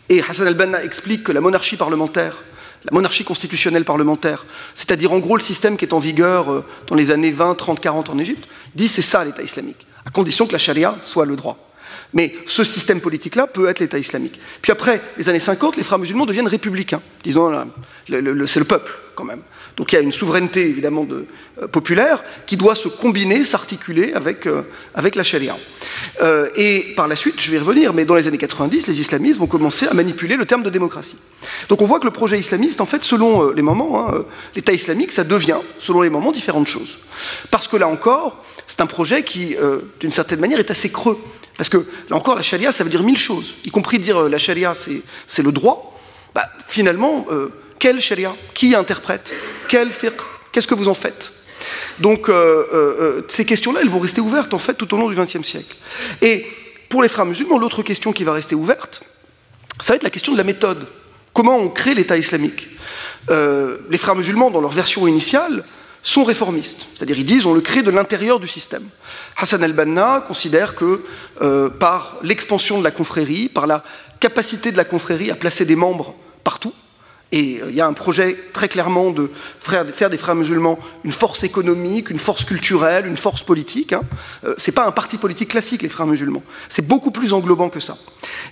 Et 0.09 0.21
Hassan 0.21 0.47
al-Banna 0.47 0.83
explique 0.83 1.23
que 1.23 1.31
la 1.31 1.41
monarchie 1.41 1.77
parlementaire, 1.77 2.43
la 2.83 2.93
monarchie 2.93 3.23
constitutionnelle 3.23 3.85
parlementaire, 3.85 4.45
c'est-à-dire 4.73 5.11
en 5.11 5.19
gros 5.19 5.35
le 5.35 5.41
système 5.41 5.77
qui 5.77 5.85
est 5.85 5.93
en 5.93 5.99
vigueur 5.99 6.51
euh, 6.51 6.65
dans 6.87 6.95
les 6.95 7.09
années 7.09 7.31
20, 7.31 7.55
30, 7.55 7.79
40 7.79 8.09
en 8.09 8.19
Égypte, 8.19 8.47
dit 8.75 8.87
c'est 8.87 9.01
ça 9.01 9.25
l'État 9.25 9.41
islamique, 9.41 9.87
à 10.05 10.11
condition 10.11 10.45
que 10.45 10.51
la 10.51 10.59
charia 10.59 10.95
soit 11.01 11.25
le 11.25 11.35
droit. 11.35 11.57
Mais 12.13 12.35
ce 12.45 12.63
système 12.63 13.01
politique-là 13.01 13.47
peut 13.47 13.67
être 13.67 13.79
l'État 13.79 13.97
islamique. 13.97 14.39
Puis 14.61 14.71
après, 14.71 15.01
les 15.17 15.27
années 15.27 15.39
50, 15.39 15.75
les 15.75 15.83
frères 15.83 15.99
musulmans 15.99 16.25
deviennent 16.25 16.47
républicains. 16.47 17.01
Disons, 17.23 17.51
c'est 18.07 18.59
le 18.59 18.65
peuple, 18.65 18.91
quand 19.15 19.25
même. 19.25 19.41
Donc 19.77 19.91
il 19.91 19.95
y 19.95 19.97
a 19.97 20.01
une 20.01 20.11
souveraineté, 20.11 20.61
évidemment, 20.61 21.03
de, 21.03 21.25
euh, 21.61 21.67
populaire 21.67 22.23
qui 22.45 22.55
doit 22.55 22.75
se 22.75 22.87
combiner, 22.87 23.43
s'articuler 23.43 24.13
avec, 24.13 24.45
euh, 24.45 24.61
avec 24.93 25.15
la 25.15 25.23
charia. 25.23 25.57
Euh, 26.21 26.49
et 26.55 26.93
par 26.95 27.07
la 27.07 27.15
suite, 27.15 27.41
je 27.41 27.51
vais 27.51 27.57
y 27.57 27.59
revenir, 27.59 27.93
mais 27.93 28.05
dans 28.05 28.15
les 28.15 28.27
années 28.27 28.37
90, 28.37 28.87
les 28.87 29.01
islamistes 29.01 29.39
vont 29.39 29.47
commencer 29.47 29.85
à 29.87 29.93
manipuler 29.93 30.37
le 30.37 30.45
terme 30.45 30.63
de 30.63 30.69
démocratie. 30.69 31.17
Donc 31.67 31.81
on 31.81 31.85
voit 31.85 31.99
que 31.99 32.05
le 32.05 32.11
projet 32.11 32.39
islamiste, 32.39 32.79
en 32.79 32.85
fait, 32.85 33.03
selon 33.03 33.51
les 33.51 33.61
moments, 33.61 34.09
hein, 34.09 34.23
l'État 34.55 34.71
islamique, 34.71 35.11
ça 35.11 35.25
devient, 35.25 35.59
selon 35.77 36.01
les 36.01 36.09
moments, 36.09 36.31
différentes 36.31 36.67
choses. 36.67 36.99
Parce 37.51 37.67
que 37.67 37.75
là 37.75 37.87
encore, 37.87 38.43
c'est 38.67 38.81
un 38.81 38.87
projet 38.87 39.23
qui, 39.23 39.55
d'une 39.99 40.11
certaine 40.11 40.39
manière, 40.39 40.59
est 40.59 40.71
assez 40.71 40.89
creux. 40.89 41.17
Parce 41.57 41.69
que, 41.69 41.77
là 42.09 42.15
encore, 42.15 42.35
la 42.35 42.41
charia, 42.41 42.71
ça 42.71 42.83
veut 42.83 42.89
dire 42.89 43.03
mille 43.03 43.17
choses, 43.17 43.55
y 43.63 43.69
compris 43.69 43.99
dire 43.99 44.29
la 44.29 44.37
charia, 44.37 44.73
c'est 45.27 45.43
le 45.43 45.51
droit, 45.51 45.97
bah, 46.33 46.47
finalement, 46.67 47.25
quelle 47.79 47.99
sharia? 47.99 48.35
Qui 48.53 48.75
interprète? 48.75 49.33
Quel 49.67 49.91
fiqh? 49.91 50.21
Qu'est-ce 50.51 50.67
que 50.67 50.75
vous 50.75 50.87
en 50.87 50.93
faites? 50.93 51.33
Donc, 51.99 52.29
ces 53.27 53.45
questions-là, 53.45 53.79
elles 53.81 53.89
vont 53.89 53.99
rester 53.99 54.21
ouvertes, 54.21 54.53
en 54.53 54.59
fait, 54.59 54.73
tout 54.73 54.93
au 54.93 54.97
long 54.97 55.09
du 55.09 55.15
XXe 55.15 55.43
siècle. 55.43 55.75
Et 56.21 56.45
pour 56.89 57.01
les 57.03 57.09
frères 57.09 57.25
musulmans, 57.25 57.57
l'autre 57.57 57.83
question 57.83 58.13
qui 58.13 58.23
va 58.23 58.33
rester 58.33 58.55
ouverte, 58.55 59.01
ça 59.79 59.93
va 59.93 59.95
être 59.97 60.03
la 60.03 60.09
question 60.09 60.31
de 60.31 60.37
la 60.37 60.43
méthode. 60.43 60.87
Comment 61.33 61.57
on 61.57 61.69
crée 61.69 61.93
l'État 61.95 62.17
islamique? 62.17 62.67
Les 63.29 63.97
frères 63.97 64.15
musulmans, 64.15 64.51
dans 64.51 64.61
leur 64.61 64.71
version 64.71 65.07
initiale, 65.07 65.63
sont 66.05 66.23
réformistes. 66.23 66.87
C'est-à-dire 66.93 67.17
ils 67.17 67.25
disent 67.25 67.47
on 67.47 67.53
le 67.53 67.61
crée 67.61 67.81
de 67.81 67.89
l'intérieur 67.89 68.39
du 68.39 68.47
système. 68.47 68.83
Hassan 69.37 69.63
al-Banna 69.63 70.23
considère 70.25 70.75
que 70.75 71.03
euh, 71.41 71.69
par 71.69 72.17
l'expansion 72.21 72.77
de 72.77 72.83
la 72.83 72.91
confrérie, 72.91 73.49
par 73.49 73.65
la 73.65 73.83
capacité 74.19 74.71
de 74.71 74.77
la 74.77 74.85
confrérie 74.85 75.31
à 75.31 75.35
placer 75.35 75.65
des 75.65 75.75
membres 75.75 76.13
partout, 76.43 76.73
et 77.31 77.59
euh, 77.61 77.69
il 77.69 77.75
y 77.75 77.81
a 77.81 77.87
un 77.87 77.93
projet 77.93 78.37
très 78.53 78.67
clairement 78.67 79.11
de 79.11 79.31
faire 79.59 80.09
des 80.09 80.17
frères 80.17 80.35
musulmans 80.35 80.79
une 81.03 81.11
force 81.11 81.43
économique, 81.43 82.09
une 82.09 82.19
force 82.19 82.45
culturelle, 82.45 83.07
une 83.07 83.17
force 83.17 83.43
politique. 83.43 83.93
Hein. 83.93 84.03
Euh, 84.43 84.53
Ce 84.57 84.69
n'est 84.69 84.75
pas 84.75 84.85
un 84.85 84.91
parti 84.91 85.17
politique 85.17 85.49
classique, 85.49 85.81
les 85.81 85.89
frères 85.89 86.07
musulmans. 86.07 86.43
C'est 86.69 86.85
beaucoup 86.85 87.11
plus 87.11 87.33
englobant 87.33 87.69
que 87.69 87.79
ça. 87.79 87.97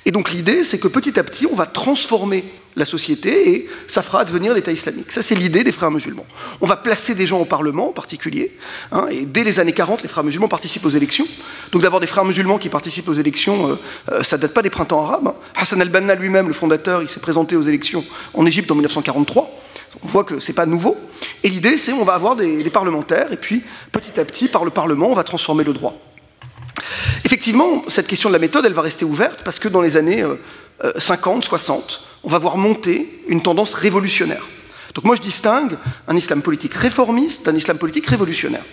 Et 0.05 0.11
donc 0.11 0.31
l'idée, 0.31 0.63
c'est 0.63 0.79
que 0.79 0.87
petit 0.87 1.19
à 1.19 1.23
petit, 1.23 1.45
on 1.45 1.55
va 1.55 1.65
transformer 1.65 2.45
la 2.75 2.85
société 2.85 3.51
et 3.51 3.69
ça 3.87 4.01
fera 4.01 4.21
advenir 4.21 4.53
l'État 4.53 4.71
islamique. 4.71 5.11
Ça, 5.11 5.21
c'est 5.21 5.35
l'idée 5.35 5.63
des 5.63 5.71
frères 5.71 5.91
musulmans. 5.91 6.25
On 6.61 6.67
va 6.67 6.75
placer 6.75 7.15
des 7.15 7.25
gens 7.25 7.39
au 7.39 7.45
Parlement 7.45 7.89
en 7.89 7.93
particulier. 7.93 8.51
Hein, 8.91 9.07
et 9.11 9.25
dès 9.25 9.43
les 9.43 9.59
années 9.59 9.73
40, 9.73 10.01
les 10.01 10.09
frères 10.09 10.23
musulmans 10.23 10.47
participent 10.47 10.85
aux 10.85 10.89
élections. 10.89 11.27
Donc 11.71 11.81
d'avoir 11.81 11.99
des 11.99 12.07
frères 12.07 12.25
musulmans 12.25 12.57
qui 12.57 12.69
participent 12.69 13.09
aux 13.09 13.13
élections, 13.13 13.69
euh, 13.69 13.75
euh, 14.11 14.23
ça 14.23 14.37
ne 14.37 14.41
date 14.41 14.53
pas 14.53 14.61
des 14.61 14.69
printemps 14.69 15.05
arabes. 15.05 15.27
Hein. 15.27 15.35
Hassan 15.55 15.81
al-Banna 15.81 16.15
lui-même, 16.15 16.47
le 16.47 16.53
fondateur, 16.53 17.01
il 17.01 17.09
s'est 17.09 17.19
présenté 17.19 17.55
aux 17.55 17.61
élections 17.61 18.03
en 18.33 18.45
Égypte 18.45 18.71
en 18.71 18.75
1943. 18.75 19.59
On 20.01 20.07
voit 20.07 20.23
que 20.23 20.39
ce 20.39 20.51
n'est 20.51 20.55
pas 20.55 20.65
nouveau. 20.65 20.97
Et 21.43 21.49
l'idée, 21.49 21.77
c'est 21.77 21.93
on 21.93 22.03
va 22.03 22.13
avoir 22.13 22.35
des, 22.35 22.63
parlementaires 22.71 23.31
et 23.31 23.37
puis 23.37 23.61
petit 23.91 24.19
à 24.19 24.25
petit, 24.25 24.47
par 24.47 24.65
le 24.65 24.71
Parlement, 24.71 25.07
on 25.09 25.13
va 25.13 25.23
transformer 25.23 25.63
le 25.63 25.73
droit. 25.73 25.95
Effectivement, 27.23 27.83
cette 27.87 28.07
question 28.07 28.29
de 28.29 28.33
la 28.33 28.39
méthode, 28.39 28.65
elle 28.65 28.73
va 28.73 28.81
rester 28.81 29.05
ouverte 29.05 29.41
parce 29.43 29.59
que 29.59 29.67
dans 29.67 29.81
les 29.81 29.95
années 29.95 30.23
50, 30.97 31.43
euh, 31.43 31.47
60, 31.47 32.01
on 32.23 32.29
va 32.29 32.39
voir 32.39 32.57
monter 32.57 33.21
une 33.27 33.41
tendance 33.41 33.73
révolutionnaire. 33.73 34.45
Donc 34.93 35.05
moi 35.05 35.15
je 35.15 35.21
distingue 35.21 35.77
un 36.07 36.15
islam 36.15 36.41
politique 36.41 36.73
réformiste 36.73 37.45
d'un 37.45 37.55
islam 37.55 37.77
politique 37.77 38.05
révolutionnaire. 38.07 38.63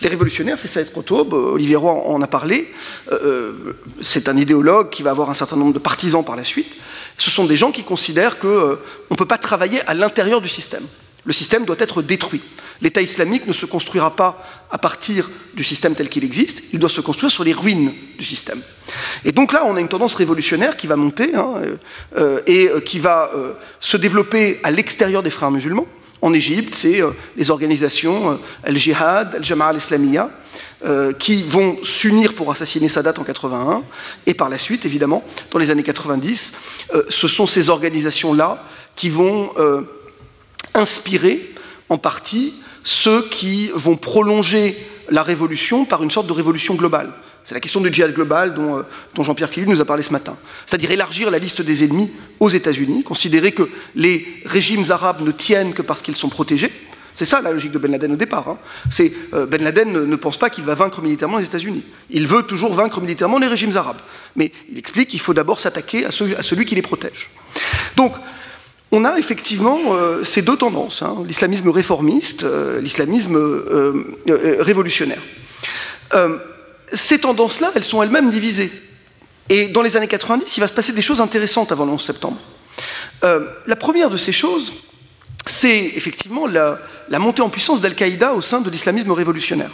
Les 0.00 0.08
révolutionnaires, 0.08 0.58
c'est 0.58 0.68
Saïd 0.68 0.92
Qutb, 0.92 1.32
Olivier 1.32 1.76
Roy 1.76 1.92
en 1.92 2.20
a 2.22 2.26
parlé, 2.26 2.72
euh, 3.12 3.18
euh, 3.22 3.76
c'est 4.00 4.28
un 4.28 4.36
idéologue 4.36 4.90
qui 4.90 5.02
va 5.02 5.10
avoir 5.10 5.30
un 5.30 5.34
certain 5.34 5.56
nombre 5.56 5.72
de 5.72 5.78
partisans 5.78 6.24
par 6.24 6.36
la 6.36 6.44
suite. 6.44 6.76
Ce 7.16 7.30
sont 7.30 7.44
des 7.44 7.56
gens 7.56 7.70
qui 7.70 7.84
considèrent 7.84 8.38
qu'on 8.38 8.48
euh, 8.48 8.80
ne 9.10 9.16
peut 9.16 9.26
pas 9.26 9.38
travailler 9.38 9.80
à 9.88 9.94
l'intérieur 9.94 10.40
du 10.40 10.48
système. 10.48 10.84
Le 11.24 11.32
système 11.32 11.64
doit 11.64 11.76
être 11.78 12.02
détruit. 12.02 12.42
L'État 12.80 13.00
islamique 13.00 13.46
ne 13.46 13.52
se 13.52 13.66
construira 13.66 14.14
pas 14.14 14.46
à 14.70 14.78
partir 14.78 15.30
du 15.54 15.64
système 15.64 15.94
tel 15.94 16.08
qu'il 16.08 16.24
existe, 16.24 16.64
il 16.72 16.78
doit 16.78 16.90
se 16.90 17.00
construire 17.00 17.30
sur 17.30 17.44
les 17.44 17.52
ruines 17.52 17.92
du 18.18 18.24
système. 18.24 18.60
Et 19.24 19.32
donc 19.32 19.52
là, 19.52 19.64
on 19.66 19.76
a 19.76 19.80
une 19.80 19.88
tendance 19.88 20.14
révolutionnaire 20.14 20.76
qui 20.76 20.86
va 20.86 20.96
monter 20.96 21.34
hein, 21.34 21.54
euh, 21.62 21.76
euh, 22.16 22.40
et 22.46 22.68
euh, 22.68 22.80
qui 22.80 22.98
va 22.98 23.30
se 23.80 23.96
développer 23.96 24.60
à 24.62 24.70
l'extérieur 24.70 25.22
des 25.22 25.30
frères 25.30 25.50
musulmans. 25.50 25.86
En 26.20 26.32
Égypte, 26.32 26.74
c'est 26.74 27.02
les 27.36 27.50
organisations 27.50 28.40
Al-Jihad, 28.62 29.34
Al-Jama'a 29.36 29.68
al-Islamiyya, 29.68 30.30
qui 31.18 31.42
vont 31.42 31.76
s'unir 31.82 32.34
pour 32.34 32.50
assassiner 32.50 32.88
Sadat 32.88 33.12
en 33.18 33.24
81, 33.24 33.82
et 34.24 34.32
par 34.32 34.48
la 34.48 34.56
suite, 34.56 34.86
évidemment, 34.86 35.22
dans 35.50 35.58
les 35.58 35.70
années 35.70 35.82
90, 35.82 36.52
ce 37.10 37.28
sont 37.28 37.46
ces 37.46 37.68
organisations-là 37.68 38.64
qui 38.96 39.10
vont 39.10 39.50
inspirer 40.74 41.52
en 41.88 41.98
partie 41.98 42.54
ceux 42.82 43.28
qui 43.28 43.70
vont 43.74 43.96
prolonger 43.96 44.76
la 45.08 45.22
révolution 45.22 45.84
par 45.84 46.02
une 46.02 46.10
sorte 46.10 46.26
de 46.26 46.32
révolution 46.32 46.74
globale. 46.74 47.12
C'est 47.44 47.54
la 47.54 47.60
question 47.60 47.82
du 47.82 47.92
djihad 47.92 48.14
global 48.14 48.54
dont, 48.54 48.78
euh, 48.78 49.22
Jean-Pierre 49.22 49.50
Philippe 49.50 49.68
nous 49.68 49.80
a 49.80 49.84
parlé 49.84 50.02
ce 50.02 50.12
matin. 50.12 50.34
C'est-à-dire 50.64 50.90
élargir 50.90 51.30
la 51.30 51.38
liste 51.38 51.60
des 51.60 51.84
ennemis 51.84 52.10
aux 52.40 52.48
États-Unis, 52.48 53.02
considérer 53.02 53.52
que 53.52 53.68
les 53.94 54.26
régimes 54.46 54.84
arabes 54.90 55.20
ne 55.20 55.30
tiennent 55.30 55.74
que 55.74 55.82
parce 55.82 56.00
qu'ils 56.00 56.16
sont 56.16 56.30
protégés. 56.30 56.72
C'est 57.12 57.26
ça 57.26 57.42
la 57.42 57.52
logique 57.52 57.70
de 57.70 57.78
Ben 57.78 57.92
Laden 57.92 58.12
au 58.12 58.16
départ. 58.16 58.48
Hein. 58.48 58.58
Euh, 59.34 59.46
Ben 59.46 59.62
Laden 59.62 59.92
ne, 59.92 60.16
pense 60.16 60.38
pas 60.38 60.48
qu'il 60.48 60.64
va 60.64 60.74
vaincre 60.74 61.02
militairement 61.02 61.38
les 61.38 61.44
États-Unis. 61.44 61.84
Il 62.10 62.26
veut 62.26 62.42
toujours 62.42 62.74
vaincre 62.74 63.00
militairement 63.00 63.38
les 63.38 63.46
régimes 63.46 63.76
arabes. 63.76 64.00
Mais 64.36 64.50
il 64.72 64.78
explique 64.78 65.10
qu'il 65.10 65.20
faut 65.20 65.34
d'abord 65.34 65.60
s'attaquer 65.60 66.06
à, 66.06 66.08
à 66.08 66.42
celui 66.42 66.64
qui 66.64 66.74
les 66.74 66.82
protège. 66.82 67.30
Donc, 67.96 68.14
on 68.94 69.04
a 69.04 69.18
effectivement 69.18 69.80
euh, 69.88 70.22
ces 70.22 70.40
deux 70.40 70.56
tendances, 70.56 71.02
hein, 71.02 71.16
l'islamisme 71.26 71.68
réformiste, 71.68 72.44
euh, 72.44 72.80
l'islamisme 72.80 73.34
euh, 73.36 74.16
révolutionnaire. 74.60 75.20
ces 76.92 77.18
tendances-là, 77.18 77.72
elles 77.74 77.82
sont 77.84 78.00
elles-mêmes 78.02 78.30
divisées. 78.30 78.70
Et 79.48 79.66
dans 79.66 79.82
les 79.82 79.96
années 79.96 80.06
90, 80.06 80.56
il 80.56 80.60
va 80.60 80.68
se 80.68 80.72
passer 80.72 80.92
des 80.92 81.02
choses 81.02 81.20
intéressantes 81.20 81.72
avant 81.72 81.84
le 81.84 81.92
11 81.92 82.00
septembre. 82.00 82.38
la 83.22 83.76
première 83.76 84.10
de 84.10 84.16
ces 84.16 84.32
choses, 84.32 84.72
c'est 85.44 85.92
effectivement 85.96 86.46
la, 86.46 86.78
montée 87.18 87.42
en 87.42 87.50
puissance 87.50 87.80
d'Al-Qaïda 87.80 88.32
au 88.32 88.40
sein 88.40 88.60
de 88.60 88.70
l'islamisme 88.70 89.10
révolutionnaire 89.10 89.72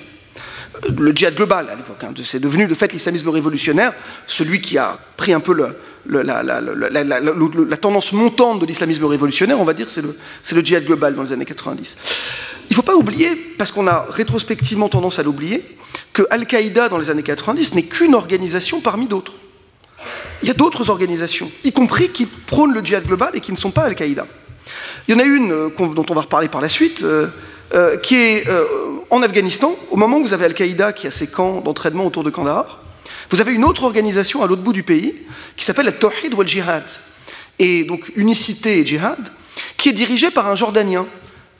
le 0.99 1.13
djihad 1.13 1.35
global 1.35 1.69
à 1.71 1.75
l'époque. 1.75 2.03
Hein, 2.03 2.13
c'est 2.25 2.41
devenu 2.41 2.67
de 2.67 2.75
fait 2.75 2.93
l'islamisme 2.93 3.29
révolutionnaire, 3.29 3.93
celui 4.27 4.61
qui 4.61 4.79
a 4.79 4.99
pris 5.17 5.33
un 5.33 5.41
peu 5.41 5.55
la, 5.55 5.75
tendance 7.77 8.13
montante 8.13 8.61
de 8.61 8.67
l'islamisme 8.67 9.05
révolutionnaire, 9.05 9.61
on 9.61 9.65
va 9.65 9.75
dire, 9.75 9.89
c'est 9.89 10.03
le, 10.03 10.17
le, 10.53 10.65
djihad 10.65 10.85
global 10.85 11.15
dans 11.15 11.23
les 11.23 11.33
années 11.33 11.45
90. 11.45 11.97
Il 12.71 12.73
ne 12.73 12.77
faut 12.77 12.83
pas 12.83 12.97
oublier, 12.97 13.35
parce 13.59 13.71
qu'on 13.73 13.87
a 13.87 14.07
rétrospectivement 14.11 14.89
tendance 14.89 15.19
à 15.19 15.23
l'oublier, 15.23 15.77
que 16.13 16.23
Al-Qaïda 16.31 16.89
dans 16.89 16.99
les 16.99 17.11
années 17.11 17.23
90 17.23 17.75
n'est 17.75 17.83
qu'une 17.85 18.15
organisation 18.15 18.81
parmi 18.81 19.07
d'autres. 19.07 19.35
Il 20.43 20.49
y 20.49 20.51
a 20.51 20.55
d'autres 20.55 20.89
organisations, 20.89 21.51
y 21.65 21.73
compris 21.73 22.09
qui 22.09 22.27
prônent 22.27 22.73
le 22.73 22.81
djihad 22.81 23.05
global 23.05 23.31
et 23.35 23.41
qui 23.41 23.53
ne 23.53 23.57
sont 23.57 23.71
pas 23.71 23.83
Al-Qaïda. 23.83 24.27
Il 25.09 25.15
y 25.15 25.17
en 25.17 25.21
a 25.21 25.25
une 25.25 25.53
euh, 25.53 25.71
dont 25.77 26.07
on 26.09 26.15
va 26.15 26.23
reparler 26.23 26.49
par 26.49 26.61
la 26.61 26.69
suite, 26.69 27.03
euh, 27.03 27.27
euh, 27.75 27.97
qui 27.99 28.17
est 28.17 28.47
en 29.11 29.23
Afghanistan, 29.23 29.75
au 29.91 29.97
moment 29.97 30.19
où 30.19 30.25
vous 30.25 30.33
avez 30.33 30.45
Al-Qaïda 30.47 30.93
qui 30.93 31.07
a 31.07 31.11
ses 31.11 31.29
camps 31.29 31.61
d'entraînement 31.61 32.07
autour 32.07 32.25
de 32.25 32.31
Kandahar, 32.31 32.81
vous 33.31 33.41
avez 33.41 33.53
une 33.53 33.65
autre 33.65 33.85
organisation 33.85 34.43
à 34.43 34.47
l'autre 34.47 34.63
bout 34.63 34.73
du 34.73 34.83
pays 34.83 35.15
qui 35.57 35.65
s'appelle 35.65 35.87
la 35.87 35.93
Tawhid 35.93 36.35
wal 36.35 36.49
Jihad, 36.49 36.85
et 37.59 37.85
donc 37.85 38.11
unicité 38.17 38.79
et 38.79 38.87
jihad, 38.87 39.29
qui 39.77 39.89
est 39.89 39.93
dirigée 39.93 40.31
par 40.31 40.49
un 40.49 40.57
Jordanien 40.57 41.07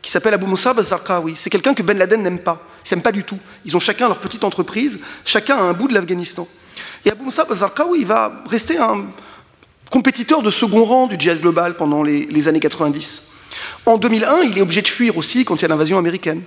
qui 0.03 0.11
s'appelle 0.11 0.35
Abu 0.35 0.47
Musab 0.47 0.79
al-Zarqawi. 0.79 1.37
C'est 1.37 1.51
quelqu'un 1.51 1.75
que 1.75 1.83
Ben 1.83 1.97
Laden 1.97 2.23
n'aime 2.23 2.39
pas. 2.39 2.67
Ils 2.85 2.95
n'aiment 2.95 3.03
pas 3.03 3.13
du 3.13 3.23
tout. 3.23 3.39
Ils 3.65 3.77
ont 3.77 3.81
chacun 3.81 4.09
leur 4.09 4.19
petite 4.19 4.43
entreprise, 4.43 5.01
chacun 5.25 5.59
a 5.59 5.61
un 5.61 5.73
bout 5.75 5.89
de 5.89 5.95
l'Afghanistan. 5.95 6.49
Et 7.05 7.11
Abu 7.11 7.25
Musab 7.25 7.47
al-Zarqawi 7.51 8.05
va 8.05 8.43
rester 8.49 8.79
un 8.79 9.07
compétiteur 9.91 10.43
de 10.43 10.51
second 10.51 10.85
rang 10.85 11.07
du 11.07 11.17
djihad 11.19 11.41
global 11.41 11.77
pendant 11.77 12.03
les, 12.03 12.27
les 12.27 12.49
années 12.49 12.61
90. 12.61 13.30
En 13.87 13.99
2001, 13.99 14.43
il 14.43 14.59
est 14.59 14.63
obligé 14.63 14.83
de 14.83 14.89
fuir 14.89 15.17
aussi 15.17 15.45
quand 15.45 15.57
il 15.57 15.63
y 15.63 15.65
a 15.65 15.69
l'invasion 15.69 15.99
américaine. 15.99 16.43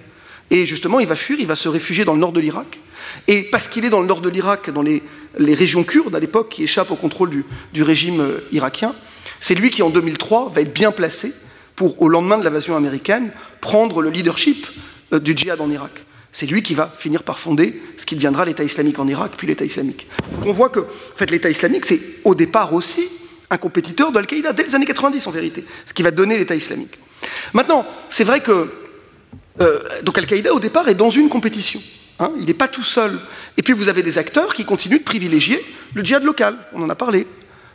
Et 0.52 0.66
justement, 0.66 1.00
il 1.00 1.08
va 1.08 1.16
fuir, 1.16 1.40
il 1.40 1.48
va 1.48 1.56
se 1.56 1.70
réfugier 1.70 2.06
dans 2.06 2.14
le 2.14 2.20
nord 2.20 2.32
de 2.32 2.40
l'Irak. 2.40 2.80
Et 3.28 3.44
parce 3.44 3.68
qu'il 3.68 3.86
est 3.86 3.90
dans 3.90 4.02
le 4.02 4.08
nord 4.08 4.22
de 4.22 4.30
l'Irak, 4.30 4.70
dans 4.70 4.82
les, 4.82 5.02
régions 5.40 5.84
kurdes 5.84 6.16
à 6.16 6.20
l'époque, 6.20 6.50
qui 6.50 6.64
échappent 6.64 6.92
au 6.92 6.96
contrôle 6.96 7.32
du, 7.72 7.84
régime 7.84 8.22
euh, 8.22 8.40
irakien, 8.52 8.94
c'est 9.40 9.56
lui 9.56 9.70
qui, 9.70 9.82
en 9.82 9.90
2003, 9.90 10.52
va 10.54 10.62
être 10.62 10.74
bien 10.74 10.92
placé 10.92 11.34
pour, 11.76 12.02
au 12.02 12.10
lendemain 12.10 12.38
de 12.38 12.44
l'invasion 12.44 12.76
américaine, 12.76 13.32
prendre 13.62 14.02
le 14.02 14.10
leadership 14.10 14.68
euh, 15.14 15.20
du 15.20 15.36
djihad 15.36 15.60
en 15.60 15.70
Irak. 15.70 16.04
C'est 16.32 16.48
lui 16.48 16.64
qui 16.64 16.74
va 16.74 16.94
finir 16.98 17.24
par 17.24 17.40
fonder 17.40 17.82
ce 17.98 18.06
qui 18.06 18.16
deviendra 18.16 18.46
l'État 18.46 18.64
islamique 18.64 19.00
en 19.00 19.08
Irak, 19.08 19.34
puis 19.38 19.48
l'État 19.48 19.66
islamique. 19.66 20.08
Donc 20.34 20.48
on 20.48 20.54
voit 20.54 20.70
que 20.70 20.80
en 20.80 21.16
fait, 21.16 21.30
l'État 21.30 21.50
islamique, 21.50 21.86
c'est 21.86 22.00
au 22.24 22.34
départ 22.34 22.74
aussi 22.74 23.08
un 23.54 23.58
compétiteur 23.58 24.12
de 24.12 24.18
Al-Qaïda, 24.18 24.54
dès 24.54 24.64
les 24.64 24.76
années 24.76 24.86
90 24.86 25.28
en 25.28 25.32
vérité, 25.32 25.64
ce 25.86 25.94
qui 25.94 26.04
va 26.04 26.12
donner 26.12 26.38
l'État 26.38 26.56
islamique. 26.56 26.98
Maintenant, 27.54 27.86
c'est 28.10 28.24
vrai 28.24 28.42
que 28.42 28.70
euh, 29.62 29.80
donc 30.04 30.18
Al-Qaïda, 30.18 30.54
au 30.54 30.60
départ, 30.60 30.90
est 30.90 30.96
dans 30.96 31.10
une 31.10 31.30
compétition. 31.30 31.80
Hein, 32.20 32.32
il 32.40 32.46
n'est 32.46 32.54
pas 32.54 32.68
tout 32.68 32.84
seul. 32.84 33.20
Et 33.58 33.62
puis 33.62 33.74
vous 33.74 33.88
avez 33.88 34.04
des 34.04 34.18
acteurs 34.18 34.54
qui 34.54 34.66
continuent 34.66 35.00
de 35.00 35.04
privilégier 35.04 35.64
le 35.94 36.04
djihad 36.04 36.24
local. 36.24 36.58
On 36.74 36.82
en 36.82 36.90
a 36.90 36.96
parlé. 36.96 37.28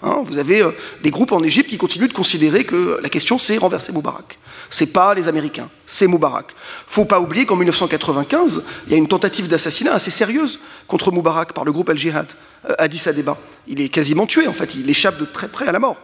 Hein, 0.02 0.22
vous 0.24 0.38
avez 0.38 0.62
euh, 0.62 0.70
des 1.02 1.10
groupes 1.10 1.32
en 1.32 1.42
Égypte 1.42 1.70
qui 1.70 1.78
continuent 1.78 2.08
de 2.08 2.12
considérer 2.12 2.64
que 2.64 3.00
la 3.02 3.08
question 3.08 3.38
c'est 3.38 3.56
renverser 3.58 3.92
Moubarak. 3.92 4.38
C'est 4.70 4.92
pas 4.92 5.14
les 5.14 5.28
Américains, 5.28 5.68
c'est 5.86 6.06
Moubarak. 6.06 6.54
Faut 6.86 7.04
pas 7.04 7.20
oublier 7.20 7.46
qu'en 7.46 7.56
1995, 7.56 8.62
il 8.86 8.92
y 8.92 8.94
a 8.94 8.98
une 8.98 9.08
tentative 9.08 9.48
d'assassinat 9.48 9.94
assez 9.94 10.10
sérieuse 10.10 10.60
contre 10.86 11.10
Moubarak 11.10 11.52
par 11.52 11.64
le 11.64 11.72
groupe 11.72 11.88
Al-Jihad 11.88 12.32
euh, 12.68 12.74
Addis 12.78 13.08
Abeba. 13.08 13.36
Il 13.66 13.80
est 13.80 13.88
quasiment 13.88 14.26
tué 14.26 14.46
en 14.46 14.52
fait, 14.52 14.74
il 14.74 14.88
échappe 14.88 15.18
de 15.18 15.24
très 15.24 15.48
près 15.48 15.66
à 15.66 15.72
la 15.72 15.78
mort. 15.78 15.96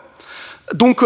Donc 0.72 1.04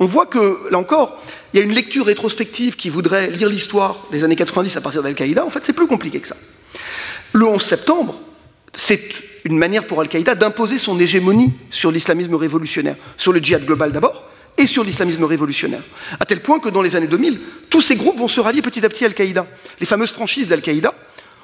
on 0.00 0.06
voit 0.06 0.26
que, 0.26 0.68
là 0.70 0.78
encore, 0.78 1.22
il 1.52 1.58
y 1.58 1.60
a 1.60 1.62
une 1.62 1.74
lecture 1.74 2.06
rétrospective 2.06 2.74
qui 2.74 2.88
voudrait 2.88 3.30
lire 3.30 3.50
l'histoire 3.50 3.96
des 4.10 4.24
années 4.24 4.34
90 4.34 4.74
à 4.78 4.80
partir 4.80 5.02
d'Al-Qaïda. 5.02 5.44
En 5.44 5.50
fait, 5.50 5.62
c'est 5.62 5.74
plus 5.74 5.86
compliqué 5.86 6.20
que 6.20 6.26
ça. 6.26 6.36
Le 7.32 7.46
11 7.46 7.62
septembre, 7.62 8.18
c'est 8.72 8.98
une 9.44 9.58
manière 9.58 9.86
pour 9.86 10.00
Al-Qaïda 10.00 10.34
d'imposer 10.34 10.78
son 10.78 10.98
hégémonie 10.98 11.52
sur 11.70 11.90
l'islamisme 11.90 12.34
révolutionnaire, 12.34 12.96
sur 13.16 13.32
le 13.32 13.40
djihad 13.40 13.64
global 13.64 13.92
d'abord, 13.92 14.30
et 14.58 14.66
sur 14.66 14.84
l'islamisme 14.84 15.24
révolutionnaire. 15.24 15.82
À 16.18 16.26
tel 16.26 16.40
point 16.40 16.58
que 16.58 16.68
dans 16.68 16.82
les 16.82 16.96
années 16.96 17.06
2000, 17.06 17.40
tous 17.70 17.80
ces 17.80 17.96
groupes 17.96 18.18
vont 18.18 18.28
se 18.28 18.40
rallier 18.40 18.62
petit 18.62 18.84
à 18.84 18.88
petit 18.88 19.04
à 19.04 19.08
Al-Qaïda. 19.08 19.46
Les 19.80 19.86
fameuses 19.86 20.12
franchises 20.12 20.48
d'Al-Qaïda, 20.48 20.94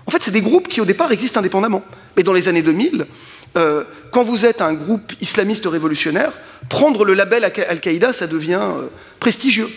en 0.07 0.11
fait, 0.11 0.23
c'est 0.23 0.31
des 0.31 0.41
groupes 0.41 0.69
qui 0.69 0.81
au 0.81 0.85
départ 0.85 1.11
existent 1.11 1.41
indépendamment. 1.41 1.83
Mais 2.17 2.23
dans 2.23 2.33
les 2.33 2.49
années 2.49 2.63
2000, 2.63 3.07
euh, 3.57 3.85
quand 4.13 4.23
vous 4.23 4.47
êtes 4.47 4.63
un 4.63 4.73
groupe 4.73 5.13
islamiste 5.21 5.67
révolutionnaire, 5.67 6.33
prendre 6.69 7.05
le 7.05 7.15
label 7.15 7.45
Al-Qaïda, 7.45 8.13
ça 8.13 8.27
devient 8.27 8.61
euh, 8.63 8.87
prestigieux. 9.19 9.69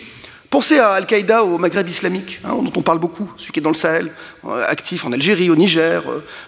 Pensez 0.48 0.78
à 0.78 0.90
Al-Qaïda 0.90 1.44
au 1.44 1.58
Maghreb 1.58 1.88
islamique, 1.88 2.40
hein, 2.44 2.50
dont 2.62 2.72
on 2.76 2.82
parle 2.82 2.98
beaucoup, 2.98 3.32
celui 3.36 3.52
qui 3.52 3.60
est 3.60 3.62
dans 3.62 3.70
le 3.70 3.74
Sahel, 3.74 4.12
euh, 4.44 4.64
actif 4.68 5.04
en 5.04 5.12
Algérie, 5.12 5.50
au 5.50 5.56
Niger, 5.56 6.02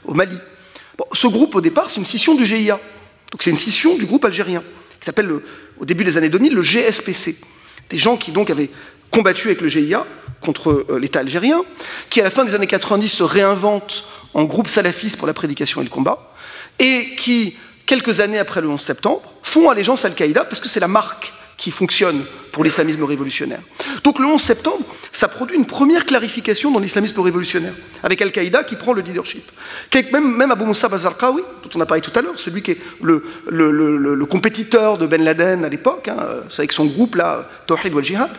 au 0.05 0.15
Mali. 0.15 0.39
Ce 1.13 1.27
groupe, 1.27 1.55
au 1.55 1.61
départ, 1.61 1.91
c'est 1.91 2.01
une 2.01 2.07
scission 2.07 2.35
du 2.35 2.47
GIA. 2.47 2.79
Donc 3.31 3.43
c'est 3.43 3.51
une 3.51 3.59
scission 3.59 3.97
du 3.97 4.07
groupe 4.07 4.25
algérien, 4.25 4.63
qui 5.01 5.07
s'appelle, 5.07 5.31
au 5.79 5.85
début 5.85 6.05
des 6.05 6.19
années 6.19 6.29
2000, 6.29 6.55
le 6.55 6.63
GSPC. 6.63 7.37
Des 7.91 7.99
gens 7.99 8.17
qui 8.17 8.31
donc 8.31 8.51
avaient 8.51 8.71
combattu 9.11 9.49
avec 9.49 9.61
le 9.61 9.69
GIA 9.69 10.07
contre 10.41 10.87
l'État 10.99 11.21
algérien, 11.21 11.63
qui 12.11 12.21
à 12.21 12.25
la 12.25 12.31
fin 12.31 12.45
des 12.45 12.55
années 12.55 12.67
90 12.67 13.09
se 13.09 13.23
réinventent 13.23 14.05
en 14.35 14.45
groupe 14.45 14.69
salafiste 14.69 15.17
pour 15.17 15.27
la 15.27 15.35
prédication 15.35 15.81
et 15.81 15.85
le 15.85 15.91
combat, 15.91 16.35
et 16.79 17.15
qui, 17.17 17.57
quelques 17.87 18.21
années 18.21 18.39
après 18.39 18.61
le 18.61 18.69
11 18.69 18.81
septembre, 18.81 19.35
font 19.43 19.71
allégeance 19.71 20.05
à 20.05 20.09
Al-Qaïda 20.09 20.45
parce 20.45 20.61
que 20.61 20.69
c'est 20.69 20.81
la 20.81 20.89
marque 20.89 21.33
qui 21.63 21.71
fonctionne 21.71 22.25
pour 22.51 22.65
l'islamisme 22.65 23.05
révolutionnaire. 23.05 23.61
Donc 24.03 24.19
le 24.19 24.27
11 24.27 24.43
septembre, 24.43 24.85
ça 25.13 25.29
produit 25.29 25.57
une 25.57 25.65
première 25.65 26.05
clarification 26.05 26.73
dans 26.73 26.81
l'islamisme 26.81 27.21
révolutionnaire, 27.21 27.73
avec 28.03 28.21
Al-Qaïda 28.21 28.65
qui 28.65 28.75
prend 28.75 28.93
le 28.93 29.01
leadership. 29.01 29.49
Même, 30.13 30.37
même 30.37 30.51
Abu 30.51 30.65
Moussa 30.65 30.89
Bazarqawi, 30.89 31.41
dont 31.63 31.71
on 31.77 31.81
a 31.81 31.87
parlé 31.87 32.01
tout 32.01 32.11
à 32.17 32.21
l'heure, 32.21 32.37
celui 32.37 32.63
qui 32.63 32.73
est 32.73 32.79
le, 33.01 34.27
compétiteur 34.27 34.99
de 34.99 35.07
Ben 35.07 35.23
Laden 35.23 35.65
à 35.65 35.69
l'époque, 35.69 36.09
hein, 36.09 36.17
avec 36.59 36.73
son 36.73 36.87
groupe 36.87 37.15
là, 37.15 37.49
Tawhid 37.69 37.95
wal 37.95 38.05
Jihad, 38.05 38.33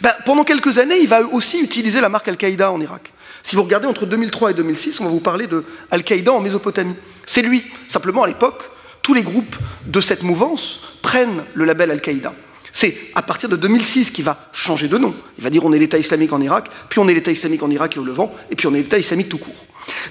ben, 0.00 0.12
pendant 0.26 0.42
quelques 0.42 0.80
années, 0.80 0.98
il 0.98 1.08
va 1.08 1.22
aussi 1.22 1.60
utiliser 1.60 2.00
la 2.00 2.08
marque 2.08 2.26
Al-Qaïda 2.26 2.72
en 2.72 2.80
Irak. 2.80 3.12
Si 3.44 3.54
vous 3.54 3.62
regardez 3.62 3.86
entre 3.86 4.04
2003 4.04 4.50
et 4.50 4.54
2006, 4.54 5.00
on 5.00 5.04
va 5.04 5.10
vous 5.10 5.20
parler 5.20 5.46
de 5.46 5.64
Al-Qaïda 5.92 6.32
en 6.32 6.40
Mésopotamie. 6.40 6.96
C'est 7.24 7.42
lui. 7.42 7.62
Simplement, 7.86 8.24
à 8.24 8.26
l'époque, 8.26 8.64
tous 9.00 9.14
les 9.14 9.22
groupes 9.22 9.54
de 9.86 10.00
cette 10.00 10.24
mouvance 10.24 10.98
prennent 11.02 11.44
le 11.54 11.64
label 11.64 11.92
Al-Qaïda. 11.92 12.32
C'est 12.74 12.98
à 13.14 13.22
partir 13.22 13.48
de 13.48 13.54
2006 13.54 14.10
qu'il 14.10 14.24
va 14.24 14.50
changer 14.52 14.88
de 14.88 14.98
nom. 14.98 15.14
Il 15.38 15.44
va 15.44 15.48
dire 15.48 15.64
on 15.64 15.72
est 15.72 15.78
l'État 15.78 15.96
islamique 15.96 16.32
en 16.32 16.40
Irak, 16.40 16.68
puis 16.88 16.98
on 16.98 17.08
est 17.08 17.14
l'État 17.14 17.30
islamique 17.30 17.62
en 17.62 17.70
Irak 17.70 17.96
et 17.96 18.00
au 18.00 18.04
Levant, 18.04 18.34
et 18.50 18.56
puis 18.56 18.66
on 18.66 18.74
est 18.74 18.78
l'État 18.78 18.98
islamique 18.98 19.28
tout 19.28 19.38
court. 19.38 19.54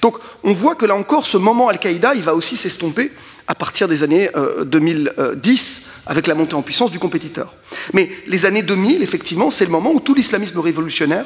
Donc 0.02 0.18
on 0.46 0.54
voit 0.54 0.76
que 0.76 0.86
là 0.86 0.96
encore, 0.96 1.26
ce 1.26 1.36
moment 1.36 1.68
Al-Qaïda, 1.68 2.16
il 2.16 2.24
va 2.24 2.34
aussi 2.34 2.56
s'estomper 2.56 3.12
à 3.48 3.54
partir 3.54 3.90
des 3.90 4.06
années 4.06 4.30
2010 4.66 5.12
euh, 5.20 6.10
avec 6.10 6.26
la 6.26 6.36
montée 6.36 6.54
en 6.54 6.62
puissance 6.62 6.90
du 6.90 7.00
compétiteur. 7.00 7.54
Mais 7.92 8.10
les 8.28 8.46
années 8.46 8.64
2000, 8.64 9.04
effectivement, 9.04 9.52
c'est 9.52 9.66
le 9.66 9.72
moment 9.72 9.92
où 9.92 10.00
tout 10.00 10.14
l'islamisme 10.14 10.60
révolutionnaire 10.60 11.26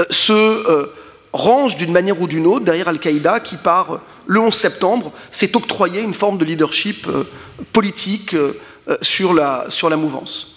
euh, 0.00 0.04
se 0.10 0.32
euh, 0.32 0.92
range 1.32 1.76
d'une 1.76 1.92
manière 1.92 2.20
ou 2.20 2.26
d'une 2.26 2.48
autre 2.48 2.64
derrière 2.64 2.88
Al-Qaïda 2.88 3.38
qui, 3.38 3.56
par 3.56 4.00
le 4.26 4.40
11 4.40 4.52
septembre, 4.52 5.12
s'est 5.30 5.54
octroyé 5.54 6.00
une 6.00 6.14
forme 6.14 6.38
de 6.38 6.44
leadership 6.44 7.06
politique 7.72 8.34
sur 9.02 9.34
la, 9.34 9.66
sur 9.68 9.90
la 9.90 9.96
mouvance. 9.96 10.56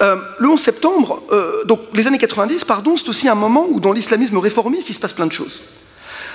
le 0.00 0.48
11 0.48 0.60
septembre, 0.60 1.22
donc 1.66 1.80
les 1.94 2.06
années 2.06 2.18
90, 2.18 2.64
pardon, 2.64 2.96
c'est 2.96 3.08
aussi 3.08 3.28
un 3.28 3.34
moment 3.34 3.66
où 3.68 3.80
dans 3.80 3.92
l'islamisme 3.92 4.38
réformiste, 4.38 4.90
il 4.90 4.94
se 4.94 4.98
passe 4.98 5.12
plein 5.12 5.26
de 5.26 5.32
choses. 5.32 5.60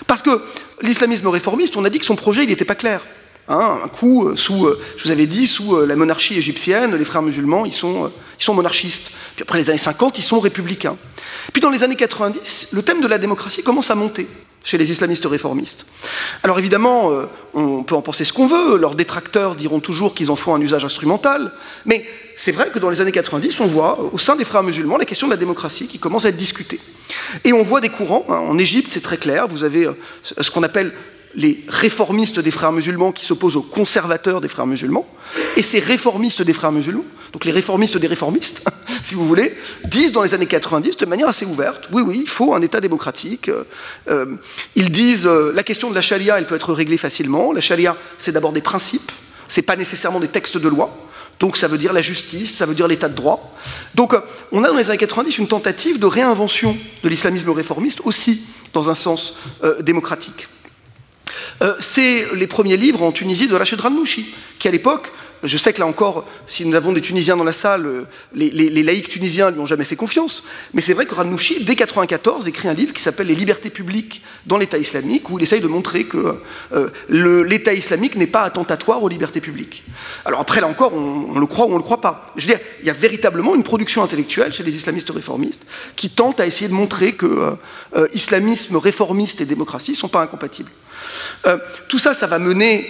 Parce 0.08 0.22
que 0.22 0.42
l'islamisme 0.82 1.28
réformiste, 1.28 1.78
on 1.78 1.86
a 1.86 1.90
dit 1.90 2.00
que 2.00 2.06
son 2.06 2.16
projet, 2.16 2.44
il 2.44 2.50
n'était 2.50 2.66
pas 2.66 2.76
clair. 2.76 3.02
Hein, 3.48 3.80
un 3.84 3.88
coup, 3.88 4.36
sous, 4.36 4.68
je 4.98 5.04
vous 5.04 5.12
avais 5.12 5.28
dit, 5.28 5.46
sous 5.46 5.86
la 5.86 5.96
monarchie 5.96 6.36
égyptienne, 6.36 6.96
les 6.96 7.06
frères 7.06 7.22
musulmans, 7.22 7.66
ils 7.66 7.74
sont, 7.74 8.12
ils 8.40 8.44
sont 8.44 8.56
monarchistes. 8.56 9.12
Puis 9.36 9.44
après 9.44 9.60
les 9.60 9.70
années 9.70 9.78
50, 9.78 10.18
ils 10.18 10.24
sont 10.24 10.40
républicains. 10.40 10.98
Puis 11.54 11.62
dans 11.62 11.70
les 11.70 11.84
années 11.84 11.96
90, 11.96 12.70
le 12.72 12.82
thème 12.82 13.02
de 13.02 13.08
la 13.08 13.18
démocratie 13.18 13.62
commence 13.62 13.92
à 13.92 13.96
monter 13.96 14.28
chez 14.66 14.78
les 14.78 14.92
islamistes 14.92 15.26
réformistes. 15.26 15.86
Alors 16.44 16.60
évidemment, 16.60 17.12
euh, 17.12 17.28
on 17.54 17.84
peut 17.84 17.96
en 17.96 18.02
penser 18.02 18.26
ce 18.26 18.34
qu'on 18.34 18.48
veut, 18.48 18.78
leurs 18.78 18.96
détracteurs 18.96 19.56
diront 19.56 19.80
toujours 19.80 20.16
qu'ils 20.16 20.32
en 20.32 20.36
font 20.36 20.56
un 20.56 20.60
usage 20.60 20.84
instrumental, 20.84 21.54
mais 21.86 22.04
c'est 22.36 22.52
vrai 22.52 22.70
que 22.72 22.80
dans 22.80 22.90
les 22.90 23.00
années 23.00 23.12
90, 23.12 23.60
on 23.60 23.68
voit 23.68 24.00
au 24.12 24.18
sein 24.18 24.36
des 24.36 24.44
frères 24.44 24.64
musulmans 24.64 24.98
la 24.98 25.06
question 25.06 25.28
de 25.28 25.32
la 25.32 25.38
démocratie 25.38 25.88
qui 25.88 26.00
commence 26.00 26.26
à 26.26 26.30
être 26.30 26.38
discutée. 26.38 26.80
Et 27.44 27.54
on 27.54 27.62
voit 27.62 27.80
des 27.80 27.90
courants, 27.90 28.26
hein, 28.28 28.42
en 28.50 28.58
Égypte 28.58 28.90
c'est 28.92 29.04
très 29.04 29.18
clair, 29.18 29.48
vous 29.48 29.64
avez 29.64 29.86
euh, 29.86 29.94
ce 30.24 30.50
qu'on 30.50 30.64
appelle 30.64 30.94
les 31.36 31.64
réformistes 31.68 32.40
des 32.40 32.52
frères 32.52 32.72
musulmans 32.72 33.12
qui 33.12 33.26
s'opposent 33.26 33.58
aux 33.58 33.62
conservateurs 33.62 34.42
des 34.42 34.48
frères 34.48 34.68
musulmans, 34.68 35.08
et 35.58 35.62
ces 35.62 35.80
réformistes 35.80 36.42
des 36.42 36.54
frères 36.54 36.72
musulmans, 36.72 37.06
donc 37.34 37.46
les 37.46 37.52
réformistes 37.52 37.98
des 37.98 38.08
réformistes, 38.08 38.64
si 39.04 39.14
vous 39.16 39.28
voulez, 39.28 39.56
disent 39.86 40.12
dans 40.12 40.24
les 40.24 40.34
années 40.34 40.46
90 40.46 40.98
de 40.98 41.06
manière 41.06 41.28
assez 41.28 41.46
ouverte, 41.46 41.90
oui, 41.92 42.02
oui, 42.02 42.20
il 42.24 42.30
faut 42.30 42.56
un 42.56 42.62
État 42.62 42.80
démocratique. 42.80 43.52
Euh, 44.10 44.38
ils 44.76 44.90
disent, 44.90 45.28
euh, 45.28 45.52
la 45.54 45.64
question 45.64 45.90
de 45.90 45.96
la 45.96 46.02
charia, 46.02 46.38
elle 46.38 46.48
peut 46.48 46.56
être 46.56 46.74
réglée 46.74 46.98
facilement. 46.98 47.52
La 47.52 47.62
charia, 47.62 47.98
c'est 48.18 48.32
d'abord 48.32 48.54
des 48.54 48.62
principes, 48.62 49.12
c'est 49.48 49.62
pas 49.62 49.76
nécessairement 49.76 50.20
des 50.20 50.30
textes 50.30 50.58
de 50.58 50.70
loi. 50.70 50.96
Donc 51.40 51.58
ça 51.58 51.68
veut 51.68 51.78
dire 51.78 51.92
la 51.92 52.02
justice, 52.02 52.56
ça 52.56 52.66
veut 52.66 52.76
dire 52.76 52.88
l'état 52.88 53.10
de 53.10 53.16
droit. 53.16 53.54
Donc 53.96 54.14
euh, 54.14 54.22
on 54.54 54.64
a 54.64 54.70
dans 54.70 54.76
les 54.76 54.90
années 54.90 54.98
90 54.98 55.38
une 55.38 55.50
tentative 55.50 56.00
de 56.00 56.06
réinvention 56.06 56.78
de 57.04 57.10
l'islamisme 57.10 57.50
réformiste 57.50 58.00
aussi 58.06 58.44
dans 58.72 58.90
un 58.90 58.94
sens 58.94 59.36
démocratique. 59.82 60.48
Euh, 61.62 61.76
c'est 61.80 62.28
les 62.34 62.48
premiers 62.48 62.78
livres 62.78 63.02
en 63.02 63.12
Tunisie 63.12 63.48
de 63.48 63.56
Rachid 63.56 63.80
Ranouchi, 63.80 64.34
qui 64.60 64.68
à 64.68 64.72
l'époque, 64.72 65.12
je 65.44 65.58
sais 65.58 65.74
que 65.74 65.80
là 65.80 65.88
encore, 65.88 66.26
si 66.48 66.66
nous 66.66 66.76
avons 66.76 66.92
des 66.92 67.02
Tunisiens 67.02 67.38
dans 67.38 67.44
la 67.44 67.52
salle, 67.52 67.86
euh, 67.86 68.04
les, 68.34 68.84
laïcs 68.84 69.10
tunisiens 69.10 69.52
lui 69.52 69.60
ont 69.60 69.66
jamais 69.66 69.86
fait 69.86 69.96
confiance, 69.96 70.44
mais 70.74 70.82
c'est 70.82 70.94
vrai 70.94 71.06
que 71.06 71.14
Ranouchi, 71.14 71.56
dès 71.56 71.74
1994, 71.74 72.48
écrit 72.48 72.68
un 72.68 72.74
livre 72.74 72.94
qui 72.94 73.02
s'appelle 73.02 73.28
Les 73.28 73.36
libertés 73.36 73.70
publiques 73.70 74.22
dans 74.46 74.58
l'État 74.58 74.78
islamique, 74.78 75.30
où 75.30 75.38
il 75.38 75.44
essaye 75.44 75.62
de 75.62 75.68
montrer 75.68 76.06
que 76.06 76.38
euh, 76.74 76.90
l'État 77.44 77.74
islamique 77.74 78.16
n'est 78.16 78.28
pas 78.28 78.44
attentatoire 78.44 79.04
aux 79.04 79.10
libertés 79.10 79.42
publiques. 79.42 79.84
Alors 80.26 80.40
après, 80.40 80.62
là 80.62 80.68
encore, 80.68 80.94
on, 80.94 81.38
le 81.38 81.46
croit 81.46 81.66
ou 81.66 81.70
on 81.70 81.74
ne 81.74 81.78
le 81.78 81.84
croit 81.84 82.02
pas. 82.02 82.34
Je 82.36 82.48
veux 82.48 82.54
dire, 82.54 82.60
il 82.82 82.88
y 82.88 82.90
a 82.90 82.94
véritablement 82.94 83.56
une 83.56 83.64
production 83.64 84.04
intellectuelle 84.04 84.52
chez 84.52 84.64
les 84.64 84.76
islamistes 84.76 85.10
réformistes 85.10 85.64
qui 85.96 86.10
tente 86.10 86.40
à 86.40 86.46
essayer 86.46 86.68
de 86.68 86.74
montrer 86.74 87.14
que 87.14 87.56
islamisme 88.14 88.78
réformiste 88.78 89.42
et 89.42 89.46
démocratie 89.46 89.92
ne 89.92 89.98
sont 89.98 90.08
pas 90.08 90.22
incompatibles. 90.22 90.72
Euh, 91.46 91.58
tout 91.88 92.00
ça, 92.00 92.14
ça 92.14 92.28
va 92.28 92.40
mener 92.40 92.88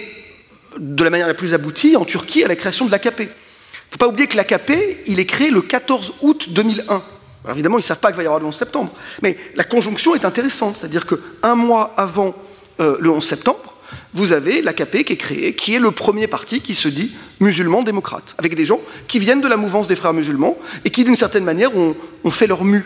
de 0.78 1.04
la 1.04 1.10
manière 1.10 1.28
la 1.28 1.34
plus 1.34 1.54
aboutie 1.54 1.96
en 1.96 2.04
Turquie 2.04 2.44
à 2.44 2.48
la 2.48 2.56
création 2.56 2.86
de 2.86 2.90
l'AKP. 2.90 3.20
Il 3.20 3.24
ne 3.24 3.92
faut 3.92 3.98
pas 3.98 4.08
oublier 4.08 4.26
que 4.26 4.36
l'AKP, 4.36 5.02
il 5.06 5.20
est 5.20 5.26
créé 5.26 5.50
le 5.50 5.62
14 5.62 6.14
août 6.22 6.48
2001. 6.50 7.02
Alors 7.44 7.56
évidemment, 7.56 7.78
ils 7.78 7.82
ne 7.82 7.86
savent 7.86 8.00
pas 8.00 8.08
qu'il 8.08 8.16
va 8.16 8.24
y 8.24 8.26
avoir 8.26 8.40
le 8.40 8.46
11 8.46 8.56
septembre. 8.56 8.92
Mais 9.22 9.36
la 9.54 9.64
conjonction 9.64 10.14
est 10.14 10.24
intéressante, 10.24 10.76
c'est-à-dire 10.76 11.06
qu'un 11.06 11.54
mois 11.54 11.94
avant 11.96 12.34
euh, 12.80 12.96
le 13.00 13.10
11 13.10 13.24
septembre, 13.24 13.74
vous 14.12 14.32
avez 14.32 14.62
l'AKP 14.62 15.04
qui 15.04 15.12
est 15.12 15.16
créé, 15.16 15.54
qui 15.54 15.74
est 15.74 15.78
le 15.78 15.92
premier 15.92 16.26
parti 16.26 16.60
qui 16.60 16.74
se 16.74 16.88
dit 16.88 17.14
musulman 17.38 17.82
démocrate, 17.82 18.34
avec 18.38 18.54
des 18.56 18.64
gens 18.64 18.80
qui 19.06 19.18
viennent 19.18 19.40
de 19.40 19.48
la 19.48 19.56
mouvance 19.56 19.88
des 19.88 19.96
frères 19.96 20.12
musulmans 20.12 20.58
et 20.84 20.90
qui, 20.90 21.04
d'une 21.04 21.16
certaine 21.16 21.44
manière, 21.44 21.76
ont, 21.76 21.94
ont 22.24 22.30
fait 22.30 22.46
leur 22.46 22.64
mue. 22.64 22.84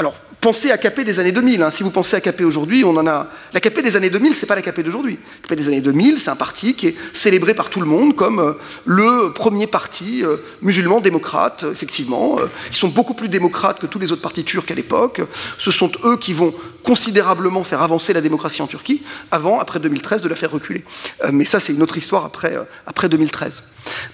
Alors, 0.00 0.14
pensez 0.40 0.70
à 0.70 0.78
KP 0.78 1.00
des 1.00 1.18
années 1.18 1.32
2000. 1.32 1.60
Hein. 1.60 1.70
Si 1.70 1.82
vous 1.82 1.90
pensez 1.90 2.14
à 2.14 2.20
KP 2.20 2.42
aujourd'hui, 2.42 2.84
on 2.84 2.96
en 2.96 3.06
a. 3.08 3.26
La 3.52 3.58
KP 3.58 3.82
des 3.82 3.96
années 3.96 4.10
2000, 4.10 4.36
c'est 4.36 4.46
pas 4.46 4.54
la 4.54 4.62
KP 4.62 4.82
d'aujourd'hui. 4.82 5.18
La 5.42 5.48
KP 5.48 5.58
des 5.58 5.66
années 5.66 5.80
2000, 5.80 6.20
c'est 6.20 6.30
un 6.30 6.36
parti 6.36 6.74
qui 6.74 6.86
est 6.86 6.96
célébré 7.12 7.52
par 7.52 7.68
tout 7.68 7.80
le 7.80 7.86
monde 7.86 8.14
comme 8.14 8.38
euh, 8.38 8.52
le 8.84 9.32
premier 9.32 9.66
parti 9.66 10.24
euh, 10.24 10.36
musulman 10.62 11.00
démocrate. 11.00 11.64
Effectivement, 11.72 12.36
euh, 12.38 12.46
ils 12.70 12.76
sont 12.76 12.86
beaucoup 12.86 13.14
plus 13.14 13.28
démocrates 13.28 13.80
que 13.80 13.86
tous 13.86 13.98
les 13.98 14.12
autres 14.12 14.22
partis 14.22 14.44
turcs 14.44 14.70
à 14.70 14.74
l'époque. 14.74 15.20
Ce 15.58 15.72
sont 15.72 15.90
eux 16.04 16.16
qui 16.16 16.32
vont 16.32 16.54
considérablement 16.84 17.64
faire 17.64 17.82
avancer 17.82 18.12
la 18.12 18.20
démocratie 18.20 18.62
en 18.62 18.68
Turquie, 18.68 19.02
avant, 19.32 19.58
après 19.58 19.80
2013, 19.80 20.22
de 20.22 20.28
la 20.28 20.36
faire 20.36 20.52
reculer. 20.52 20.84
mais 21.32 21.44
ça, 21.44 21.58
c'est 21.58 21.72
une 21.72 21.82
autre 21.82 21.98
histoire 21.98 22.24
après, 22.24 22.56
après 22.86 23.08
2013. 23.08 23.64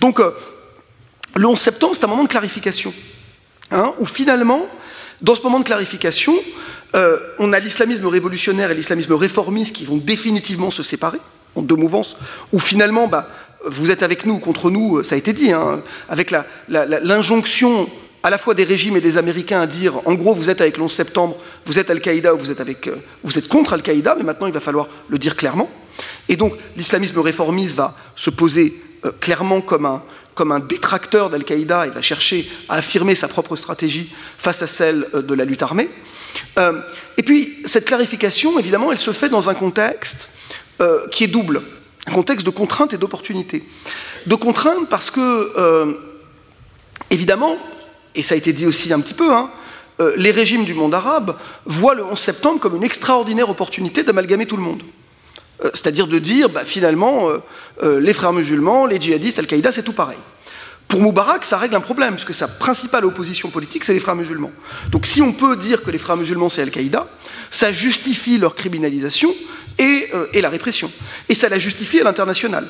Donc, 0.01 0.19
le 1.37 1.47
11 1.47 1.61
septembre, 1.61 1.95
c'est 1.95 2.05
un 2.05 2.09
moment 2.09 2.25
de 2.25 2.29
clarification, 2.29 2.95
hein, 3.71 3.93
où 3.99 4.07
finalement 4.07 4.67
dans 5.21 5.35
ce 5.35 5.43
moment 5.43 5.61
de 5.61 5.65
clarification, 5.65 6.35
euh, 6.95 7.19
on 7.39 7.53
a 7.53 7.61
l'islamisme 7.61 8.07
révolutionnaire 8.07 8.71
et 8.71 8.75
l'islamisme 8.75 9.15
réformiste 9.15 9.75
qui 9.75 9.85
vont 9.85 9.97
définitivement 9.97 10.71
se 10.71 10.83
séparer 10.83 11.19
en 11.55 11.63
deux 11.63 11.77
mouvances, 11.77 12.17
où 12.53 12.59
finalement, 12.59 13.07
bah, 13.07 13.29
vous 13.67 13.91
êtes 13.91 14.03
avec 14.03 14.27
nous 14.27 14.35
ou 14.35 14.39
contre 14.39 14.71
nous, 14.71 15.03
ça 15.03 15.15
a 15.15 15.19
été 15.19 15.33
dit, 15.33 15.53
hein, 15.53 15.83
avec 16.09 16.33
l'injonction 16.69 17.89
à 18.23 18.31
la 18.31 18.39
fois 18.39 18.55
des 18.55 18.65
régimes 18.65 18.97
et 18.97 19.01
des 19.01 19.19
Américains 19.19 19.61
à 19.61 19.67
dire, 19.67 20.01
en 20.07 20.15
gros, 20.15 20.35
vous 20.35 20.49
êtes 20.49 20.63
avec 20.63 20.79
le 20.79 20.85
11 20.85 20.93
septembre, 20.93 21.37
vous 21.67 21.79
êtes 21.79 21.91
Al-Qaïda 21.91 22.35
ou 22.35 22.39
vous 22.39 22.51
êtes, 22.51 22.61
avec, 22.61 22.89
euh, 22.89 22.97
vous 23.23 23.39
êtes 23.39 23.49
contre 23.49 23.75
Al-Qaïda, 23.75 24.15
mais 24.17 24.25
maintenant 24.25 24.47
il 24.47 24.53
va 24.53 24.61
falloir 24.61 24.89
le 25.09 25.19
dire 25.19 25.37
clairement. 25.37 25.71
Et 26.29 26.37
donc 26.37 26.55
l'islamisme 26.77 27.19
réformiste 27.21 27.77
va 27.77 27.95
se 28.15 28.31
poser 28.31 28.81
euh, 29.05 29.11
clairement 29.21 29.61
comme 29.61 29.85
un, 29.85 30.03
comme 30.35 30.53
un 30.53 30.61
détracteur 30.61 31.31
d'Al-Qaïda, 31.31 31.87
il 31.87 31.93
va 31.93 32.03
chercher 32.03 32.51
à 32.69 32.77
affirmer 32.77 33.15
sa 33.15 33.29
propre 33.29 33.57
stratégie 33.57 34.13
face 34.37 34.63
à 34.63 34.67
celle 34.67 35.07
euh, 35.15 35.23
de 35.23 35.35
la 35.35 35.45
lutte 35.45 35.63
armée. 35.63 35.89
Euh, 36.59 36.81
et 37.17 37.23
puis, 37.23 37.57
cette 37.65 37.85
clarification, 37.85 38.59
évidemment, 38.59 38.91
elle 38.91 38.99
se 38.99 39.13
fait 39.13 39.29
dans 39.29 39.49
un 39.49 39.55
contexte 39.55 40.29
euh, 40.81 41.07
qui 41.09 41.25
est 41.25 41.29
double, 41.29 41.63
un 42.07 42.13
contexte 42.13 42.45
de 42.45 42.51
contrainte 42.51 42.93
et 42.93 42.99
d'opportunité. 42.99 43.65
De 44.27 44.35
contrainte 44.35 44.89
parce 44.89 45.11
que 45.11 45.97
Évidemment, 47.11 47.59
et 48.15 48.23
ça 48.23 48.35
a 48.35 48.39
été 48.39 48.53
dit 48.53 48.67
aussi 48.67 48.93
un 48.93 49.01
petit 49.01 49.15
peu, 49.15 49.33
hein, 49.33 49.51
les 50.17 50.31
régimes 50.31 50.65
du 50.65 50.75
monde 50.75 50.95
arabe 50.95 51.37
voient 51.65 51.95
le 51.95 52.05
11 52.05 52.19
septembre 52.19 52.61
comme 52.61 52.77
une 52.77 52.83
extraordinaire 52.83 53.51
opportunité 53.51 54.03
d'amalgamer 54.03 54.47
tout 54.47 54.57
le 54.57 54.63
monde. 54.63 54.83
Euh, 55.63 55.71
c'est-à-dire 55.73 56.07
de 56.07 56.19
dire, 56.19 56.49
bah, 56.49 56.65
finalement, 56.65 57.29
euh, 57.83 58.01
les 58.01 58.13
frères 58.13 58.33
musulmans, 58.33 58.87
les 58.87 59.01
djihadistes, 59.01 59.39
Al-Qaïda, 59.39 59.71
c'est 59.71 59.83
tout 59.83 59.93
pareil. 59.93 60.19
Pour 60.89 61.01
Moubarak, 61.01 61.45
ça 61.45 61.59
règle 61.59 61.77
un 61.77 61.81
problème, 61.81 62.15
puisque 62.15 62.35
sa 62.35 62.49
principale 62.49 63.05
opposition 63.05 63.51
politique, 63.51 63.85
c'est 63.85 63.95
les 63.95 64.01
frères 64.01 64.17
musulmans. 64.17 64.53
Donc 64.91 65.07
si 65.07 65.23
on 65.23 65.33
peut 65.33 65.57
dire 65.57 65.83
que 65.83 65.91
les 65.91 65.99
frères 65.99 66.17
musulmans, 66.17 66.49
c'est 66.49 66.63
Al-Qaïda, 66.63 67.07
ça 67.51 67.73
justifie 67.73 68.39
leur 68.39 68.55
criminalisation 68.55 69.35
et, 69.79 70.09
la 70.35 70.49
répression. 70.49 70.91
Et 71.29 71.35
ça 71.35 71.49
la 71.49 71.59
justifie 71.59 72.01
à 72.01 72.05
l'international. 72.05 72.69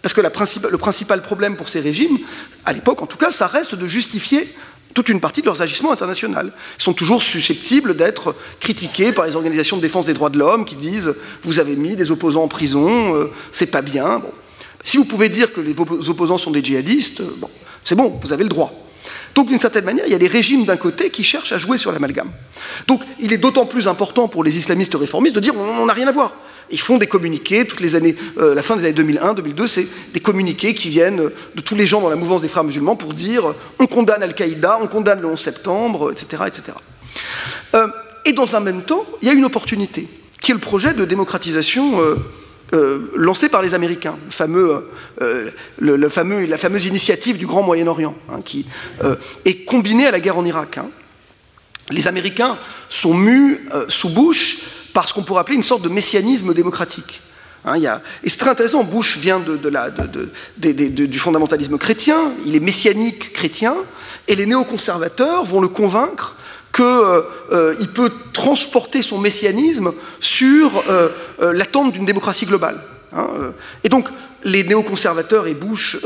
Parce 0.00 0.14
que 0.14 0.20
le 0.20 0.78
principal 0.78 1.22
problème 1.22 1.56
pour 1.56 1.68
ces 1.68 1.80
régimes, 1.80 2.18
à 2.64 2.72
l'époque 2.72 3.02
en 3.02 3.06
tout 3.06 3.18
cas, 3.18 3.30
ça 3.30 3.46
reste 3.46 3.74
de 3.74 3.86
justifier 3.86 4.54
toute 4.96 5.10
une 5.10 5.20
partie 5.20 5.42
de 5.42 5.46
leurs 5.46 5.60
agissements 5.60 5.92
internationaux. 5.92 6.38
Ils 6.42 6.82
sont 6.82 6.94
toujours 6.94 7.22
susceptibles 7.22 7.94
d'être 7.94 8.34
critiqués 8.60 9.12
par 9.12 9.26
les 9.26 9.36
organisations 9.36 9.76
de 9.76 9.82
défense 9.82 10.06
des 10.06 10.14
droits 10.14 10.30
de 10.30 10.38
l'homme 10.38 10.64
qui 10.64 10.74
disent 10.74 11.14
vous 11.42 11.58
avez 11.58 11.76
mis 11.76 11.96
des 11.96 12.10
opposants 12.10 12.44
en 12.44 12.48
prison, 12.48 13.14
euh, 13.14 13.30
c'est 13.52 13.66
pas 13.66 13.82
bien. 13.82 14.22
Si 14.82 14.96
vous 14.96 15.04
pouvez 15.04 15.28
dire 15.28 15.52
que 15.52 15.60
les 15.60 15.74
opposants 16.08 16.38
sont 16.38 16.50
des 16.50 16.64
djihadistes, 16.64 17.20
euh, 17.20 17.46
c'est 17.84 17.94
bon, 17.94 18.18
vous 18.22 18.32
avez 18.32 18.42
le 18.42 18.48
droit. 18.48 18.72
Donc 19.34 19.48
d'une 19.48 19.58
certaine 19.58 19.84
manière, 19.84 20.06
il 20.06 20.12
y 20.12 20.14
a 20.14 20.18
des 20.18 20.28
régimes 20.28 20.64
d'un 20.64 20.78
côté 20.78 21.10
qui 21.10 21.22
cherchent 21.22 21.52
à 21.52 21.58
jouer 21.58 21.76
sur 21.76 21.92
l'amalgame. 21.92 22.30
Donc 22.86 23.02
il 23.20 23.34
est 23.34 23.38
d'autant 23.38 23.66
plus 23.66 23.88
important 23.88 24.28
pour 24.28 24.44
les 24.44 24.56
islamistes 24.56 24.94
réformistes 24.94 25.36
de 25.36 25.40
dire 25.40 25.54
on 25.54 25.84
n'a 25.84 25.92
rien 25.92 26.08
à 26.08 26.12
voir. 26.12 26.32
Ils 26.70 26.80
font 26.80 26.98
des 26.98 27.06
communiqués 27.06 27.64
toutes 27.64 27.80
les 27.80 27.94
années, 27.94 28.16
euh, 28.38 28.54
la 28.54 28.62
fin 28.62 28.76
des 28.76 28.84
années 28.84 28.92
2001, 28.92 29.34
2002, 29.34 29.66
c'est 29.66 29.86
des 30.12 30.20
communiqués 30.20 30.74
qui 30.74 30.88
viennent 30.88 31.30
de 31.54 31.60
tous 31.60 31.74
les 31.74 31.86
gens 31.86 32.00
dans 32.00 32.10
la 32.10 32.16
mouvance 32.16 32.42
des 32.42 32.48
frères 32.48 32.64
musulmans 32.64 32.96
pour 32.96 33.14
dire 33.14 33.54
on 33.78 33.86
condamne 33.86 34.22
Al-Qaïda, 34.22 34.78
on 34.82 34.86
condamne 34.88 35.20
le 35.20 35.28
11 35.28 35.38
septembre, 35.38 36.12
etc. 36.12 36.42
etc. 36.46 36.76
Euh, 37.74 37.86
et 38.24 38.32
dans 38.32 38.56
un 38.56 38.60
même 38.60 38.82
temps, 38.82 39.04
il 39.22 39.28
y 39.28 39.30
a 39.30 39.34
une 39.34 39.44
opportunité, 39.44 40.08
qui 40.42 40.50
est 40.50 40.54
le 40.54 40.60
projet 40.60 40.92
de 40.92 41.04
démocratisation 41.04 42.00
euh, 42.74 43.10
lancé 43.14 43.48
par 43.48 43.62
les 43.62 43.74
Américains, 43.74 44.16
le, 45.78 46.08
fameux, 46.08 46.46
la 46.46 46.58
fameuse 46.58 46.86
initiative 46.86 47.38
du 47.38 47.46
Grand 47.46 47.62
Moyen-Orient, 47.62 48.16
hein, 48.28 48.40
qui 48.44 48.66
est 49.44 49.64
combinée 49.64 50.06
à 50.06 50.10
la 50.10 50.18
guerre 50.18 50.36
en 50.36 50.44
Irak. 50.44 50.78
Hein. 50.78 50.88
Les 51.90 52.08
Américains 52.08 52.58
sont 52.88 53.14
mus 53.14 53.60
sous 53.88 54.08
Bush 54.08 54.58
par 54.96 55.10
ce 55.10 55.12
qu'on 55.12 55.24
pourrait 55.24 55.42
appeler 55.42 55.56
une 55.56 55.62
sorte 55.62 55.82
de 55.82 55.90
messianisme 55.90 56.54
démocratique. 56.54 57.20
Hein, 57.66 57.74
et 58.24 58.30
c'est 58.30 58.38
très 58.38 58.48
intéressant, 58.48 58.82
Bush 58.82 59.18
vient 59.18 59.40
de, 59.40 59.58
du 60.56 61.18
fondamentalisme 61.18 61.76
chrétien, 61.76 62.32
il 62.46 62.56
est 62.56 62.60
messianique 62.60 63.34
chrétien, 63.34 63.74
et 64.26 64.34
les 64.34 64.46
néoconservateurs 64.46 65.44
vont 65.44 65.60
le 65.60 65.68
convaincre 65.68 66.36
qu'il 66.72 66.82
euh, 66.86 67.20
euh, 67.52 67.74
peut 67.94 68.10
transporter 68.32 69.02
son 69.02 69.18
messianisme 69.18 69.92
sur 70.18 70.82
euh, 70.88 71.10
l'attente 71.52 71.92
d'une 71.92 72.06
démocratie 72.06 72.46
globale. 72.46 72.80
Hein, 73.12 73.26
et 73.84 73.90
donc, 73.90 74.08
les 74.44 74.64
néoconservateurs 74.64 75.46
et 75.46 75.54
Bush 75.54 75.98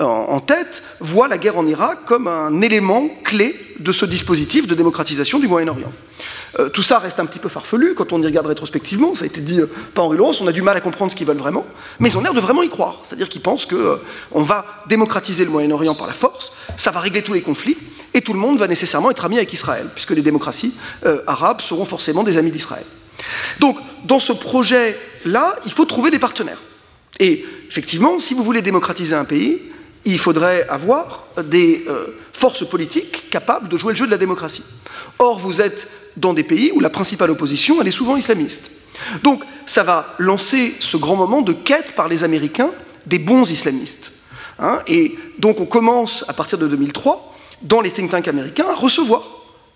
en, 0.00 0.40
tête 0.40 0.82
voient 0.98 1.28
la 1.28 1.38
guerre 1.38 1.58
en 1.58 1.66
Irak 1.68 1.98
comme 2.04 2.26
un 2.26 2.62
élément 2.62 3.08
clé 3.22 3.54
de 3.78 3.92
ce 3.92 4.06
dispositif 4.06 4.66
de 4.66 4.74
démocratisation 4.74 5.38
du 5.38 5.46
Moyen-Orient. 5.46 5.92
Euh, 6.58 6.68
tout 6.68 6.82
ça 6.82 6.98
reste 6.98 7.18
un 7.18 7.26
petit 7.26 7.38
peu 7.38 7.48
farfelu 7.48 7.94
quand 7.94 8.12
on 8.12 8.22
y 8.22 8.26
regarde 8.26 8.46
rétrospectivement, 8.46 9.14
ça 9.14 9.24
a 9.24 9.26
été 9.26 9.40
dit 9.40 9.60
euh, 9.60 9.66
par 9.94 10.04
Henri 10.04 10.16
Laurence, 10.16 10.40
on 10.40 10.46
a 10.46 10.52
du 10.52 10.62
mal 10.62 10.76
à 10.76 10.80
comprendre 10.80 11.10
ce 11.10 11.16
qu'ils 11.16 11.26
veulent 11.26 11.36
vraiment, 11.36 11.66
mais 11.98 12.10
ils 12.10 12.16
ont 12.16 12.20
l'air 12.20 12.34
de 12.34 12.40
vraiment 12.40 12.62
y 12.62 12.68
croire, 12.68 13.00
c'est-à-dire 13.02 13.28
qu'ils 13.28 13.40
pensent 13.40 13.66
qu'on 13.66 13.76
euh, 13.76 13.98
va 14.34 14.64
démocratiser 14.88 15.44
le 15.44 15.50
Moyen-Orient 15.50 15.94
par 15.94 16.06
la 16.06 16.12
force, 16.12 16.52
ça 16.76 16.92
va 16.92 17.00
régler 17.00 17.22
tous 17.22 17.32
les 17.32 17.42
conflits, 17.42 17.76
et 18.12 18.20
tout 18.20 18.32
le 18.32 18.38
monde 18.38 18.58
va 18.58 18.68
nécessairement 18.68 19.10
être 19.10 19.24
ami 19.24 19.36
avec 19.36 19.52
Israël, 19.52 19.86
puisque 19.92 20.10
les 20.10 20.22
démocraties 20.22 20.72
arabes 21.26 21.60
seront 21.60 21.84
forcément 21.84 22.22
des 22.22 22.36
amis 22.36 22.52
d'Israël. 22.52 22.84
Donc, 23.58 23.76
dans 24.04 24.20
ce 24.20 24.32
projet-là, 24.32 25.56
il 25.66 25.72
faut 25.72 25.84
trouver 25.84 26.12
des 26.12 26.20
partenaires. 26.20 26.62
Et 27.18 27.44
effectivement, 27.68 28.20
si 28.20 28.34
vous 28.34 28.44
voulez 28.44 28.62
démocratiser 28.62 29.16
un 29.16 29.24
pays, 29.24 29.62
il 30.04 30.20
faudrait 30.20 30.64
avoir 30.68 31.24
des 31.42 31.84
forces 32.32 32.64
politiques 32.64 33.30
capables 33.30 33.68
de 33.68 33.76
jouer 33.76 33.94
le 33.94 33.98
jeu 33.98 34.06
de 34.06 34.12
la 34.12 34.18
démocratie. 34.18 34.62
Or, 35.18 35.38
vous 35.38 35.60
êtes 35.60 35.88
dans 36.16 36.34
des 36.34 36.44
pays 36.44 36.70
où 36.74 36.80
la 36.80 36.90
principale 36.90 37.30
opposition, 37.30 37.80
elle 37.80 37.88
est 37.88 37.92
souvent 37.92 38.16
islamiste. 38.16 38.70
Donc, 39.22 39.42
ça 39.66 39.82
va 39.82 40.14
lancer 40.18 40.74
ce 40.78 40.96
grand 40.96 41.16
moment 41.16 41.42
de 41.42 41.52
quête 41.52 41.94
par 41.94 42.08
les 42.08 42.24
Américains 42.24 42.70
des 43.06 43.18
bons 43.18 43.50
islamistes. 43.50 44.12
Hein. 44.60 44.78
et 44.86 45.16
donc, 45.40 45.60
on 45.60 45.66
commence, 45.66 46.24
à 46.28 46.32
partir 46.32 46.58
de 46.58 46.68
2003, 46.68 47.34
dans 47.62 47.80
les 47.80 47.90
think 47.90 48.10
tanks 48.10 48.28
américains, 48.28 48.66
à 48.70 48.74
recevoir 48.74 49.22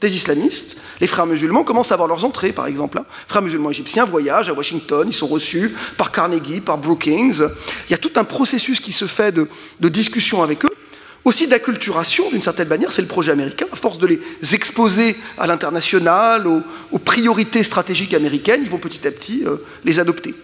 des 0.01 0.15
islamistes. 0.15 0.81
Les 1.01 1.09
frères 1.09 1.27
musulmans 1.27 1.65
commencent 1.65 1.91
à 1.91 1.95
avoir 1.95 2.09
leurs 2.09 2.25
entrées, 2.25 2.53
par 2.53 2.67
exemple. 2.67 2.99
Hein. 2.99 3.05
frères 3.27 3.43
musulmans 3.43 3.71
égyptiens 3.71 4.05
voyagent 4.05 4.49
à 4.49 4.53
Washington, 4.53 5.09
ils 5.09 5.13
sont 5.13 5.27
reçus 5.27 5.75
par 5.97 6.13
Carnegie, 6.13 6.61
par 6.61 6.79
Brookings. 6.79 7.43
Il 7.89 7.91
y 7.91 7.95
a 7.95 7.99
tout 7.99 8.13
un 8.17 8.25
processus 8.25 8.79
qui 8.79 8.93
se 8.93 9.07
fait 9.07 9.33
de, 9.33 9.49
de 9.81 9.89
discussion 9.89 10.43
avec 10.43 10.65
eux 10.65 10.78
aussi 11.25 11.47
d'acculturation, 11.47 12.31
d'une 12.31 12.43
certaine 12.43 12.69
manière, 12.69 12.93
c'est 12.93 13.03
le 13.03 13.09
projet 13.09 13.33
américain, 13.33 13.67
à 13.73 13.77
force 13.77 13.99
de 13.99 14.07
les 14.07 14.21
exposer 14.53 15.17
à 15.37 15.47
l'international, 15.47 16.47
aux, 16.47 16.99
priorités 16.99 17.63
stratégiques 17.63 18.15
américaines, 18.15 18.61
ils 18.63 18.71
vont 18.71 18.79
petit 18.79 19.07
à 19.07 19.11
petit 19.11 19.43
euh, 19.45 19.57
les 19.85 19.99
adopter. 19.99 20.35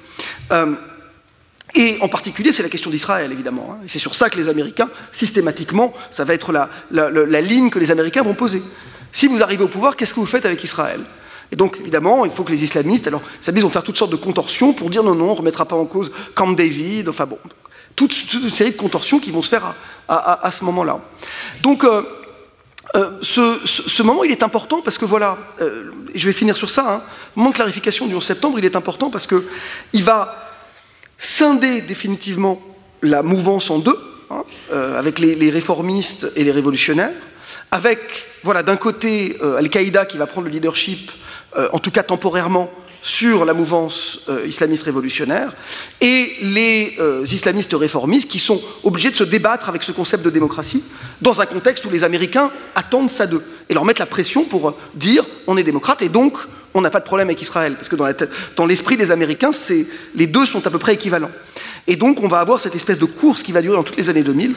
Euh, 0.52 0.74
et 1.74 1.98
en 2.00 2.08
particulier, 2.08 2.52
c'est 2.52 2.62
la 2.62 2.68
question 2.68 2.90
d'Israël, 2.90 3.32
évidemment. 3.32 3.70
Hein. 3.72 3.84
Et 3.84 3.88
c'est 3.88 3.98
sur 3.98 4.14
ça 4.14 4.30
que 4.30 4.36
les 4.36 4.48
Américains, 4.48 4.88
systématiquement, 5.12 5.92
ça 6.10 6.24
va 6.24 6.34
être 6.34 6.52
la, 6.52 7.40
ligne 7.40 7.70
que 7.70 7.78
les 7.78 7.90
Américains 7.90 8.22
vont 8.22 8.34
poser. 8.34 8.62
Si 9.10 9.26
vous 9.26 9.42
arrivez 9.42 9.64
au 9.64 9.68
pouvoir, 9.68 9.96
qu'est-ce 9.96 10.14
que 10.14 10.20
vous 10.20 10.26
faites 10.26 10.46
avec 10.46 10.62
Israël? 10.62 11.00
Et 11.50 11.56
donc, 11.56 11.78
évidemment, 11.80 12.24
il 12.24 12.30
faut 12.30 12.44
que 12.44 12.52
les 12.52 12.62
islamistes, 12.62 13.06
alors, 13.06 13.22
ça 13.40 13.52
vont 13.52 13.70
faire 13.70 13.82
toutes 13.82 13.96
sortes 13.96 14.12
de 14.12 14.16
contorsions 14.16 14.72
pour 14.72 14.88
dire 14.88 15.02
non, 15.02 15.14
non, 15.14 15.26
on 15.26 15.32
ne 15.32 15.38
remettra 15.38 15.66
pas 15.66 15.76
en 15.76 15.86
cause 15.86 16.10
Camp 16.34 16.52
David, 16.52 17.08
enfin 17.08 17.26
bon, 17.26 17.38
toute, 17.96 18.34
une 18.34 18.50
série 18.50 18.72
de 18.72 18.76
contorsions 18.76 19.18
qui 19.18 19.30
vont 19.30 19.42
se 19.42 19.48
faire 19.48 19.74
à, 20.08 20.50
ce 20.50 20.64
moment-là. 20.64 21.00
Donc, 21.62 21.84
euh, 21.84 22.02
euh, 22.96 23.10
ce, 23.22 24.02
moment, 24.02 24.24
il 24.24 24.30
est 24.30 24.42
important 24.42 24.80
parce 24.82 24.98
que 24.98 25.04
voilà, 25.04 25.38
euh, 25.60 25.90
je 26.14 26.26
vais 26.26 26.32
finir 26.32 26.56
sur 26.56 26.70
ça, 26.70 26.94
hein, 26.94 27.02
moment 27.34 27.50
de 27.50 27.54
clarification 27.54 28.06
du 28.06 28.14
11 28.14 28.24
septembre, 28.24 28.58
il 28.58 28.64
est 28.64 28.76
important 28.76 29.10
parce 29.10 29.26
qu'il 29.26 30.04
va 30.04 30.52
scinder 31.18 31.80
définitivement 31.80 32.60
la 33.02 33.22
mouvance 33.22 33.70
en 33.70 33.78
deux, 33.78 33.98
hein, 34.30 34.44
avec 34.70 35.18
les, 35.18 35.34
les, 35.34 35.50
réformistes 35.50 36.30
et 36.36 36.44
les 36.44 36.52
révolutionnaires, 36.52 37.12
avec, 37.70 38.26
voilà, 38.42 38.62
d'un 38.62 38.76
côté, 38.76 39.36
Al-Qaïda 39.40 40.06
qui 40.06 40.18
va 40.18 40.26
prendre 40.26 40.46
le 40.46 40.52
leadership, 40.52 41.10
en 41.72 41.78
tout 41.78 41.90
cas 41.90 42.02
temporairement, 42.02 42.70
sur 43.04 43.44
la 43.44 43.52
mouvance 43.52 44.20
euh, 44.30 44.46
islamiste 44.46 44.84
révolutionnaire 44.84 45.52
et 46.00 46.36
les 46.40 46.96
euh, 46.98 47.22
islamistes 47.30 47.74
réformistes 47.74 48.30
qui 48.30 48.38
sont 48.38 48.58
obligés 48.82 49.10
de 49.10 49.14
se 49.14 49.24
débattre 49.24 49.68
avec 49.68 49.82
ce 49.82 49.92
concept 49.92 50.24
de 50.24 50.30
démocratie 50.30 50.82
dans 51.20 51.42
un 51.42 51.44
contexte 51.44 51.84
où 51.84 51.90
les 51.90 52.02
Américains 52.02 52.50
attendent 52.74 53.10
ça 53.10 53.26
d'eux 53.26 53.42
et 53.68 53.74
leur 53.74 53.84
mettre 53.84 54.00
la 54.00 54.06
pression 54.06 54.44
pour 54.44 54.70
euh, 54.70 54.74
dire 54.94 55.22
on 55.46 55.58
est 55.58 55.62
démocrate 55.62 56.00
et 56.00 56.08
donc 56.08 56.38
on 56.72 56.80
n'a 56.80 56.88
pas 56.88 57.00
de 57.00 57.04
problème 57.04 57.28
avec 57.28 57.42
Israël 57.42 57.74
parce 57.74 57.90
que 57.90 57.96
dans 58.56 58.64
l'esprit 58.64 58.96
des 58.96 59.10
Américains 59.10 59.50
les 60.14 60.26
deux 60.26 60.46
sont 60.46 60.66
à 60.66 60.70
peu 60.70 60.78
près 60.78 60.94
équivalents. 60.94 61.30
Et 61.86 61.96
donc 61.96 62.22
on 62.22 62.28
va 62.28 62.38
avoir 62.38 62.60
cette 62.60 62.74
espèce 62.74 62.98
de 62.98 63.04
course 63.04 63.42
qui 63.42 63.52
va 63.52 63.62
durer 63.62 63.76
dans 63.76 63.82
toutes 63.82 63.96
les 63.96 64.08
années 64.10 64.22
2000, 64.22 64.54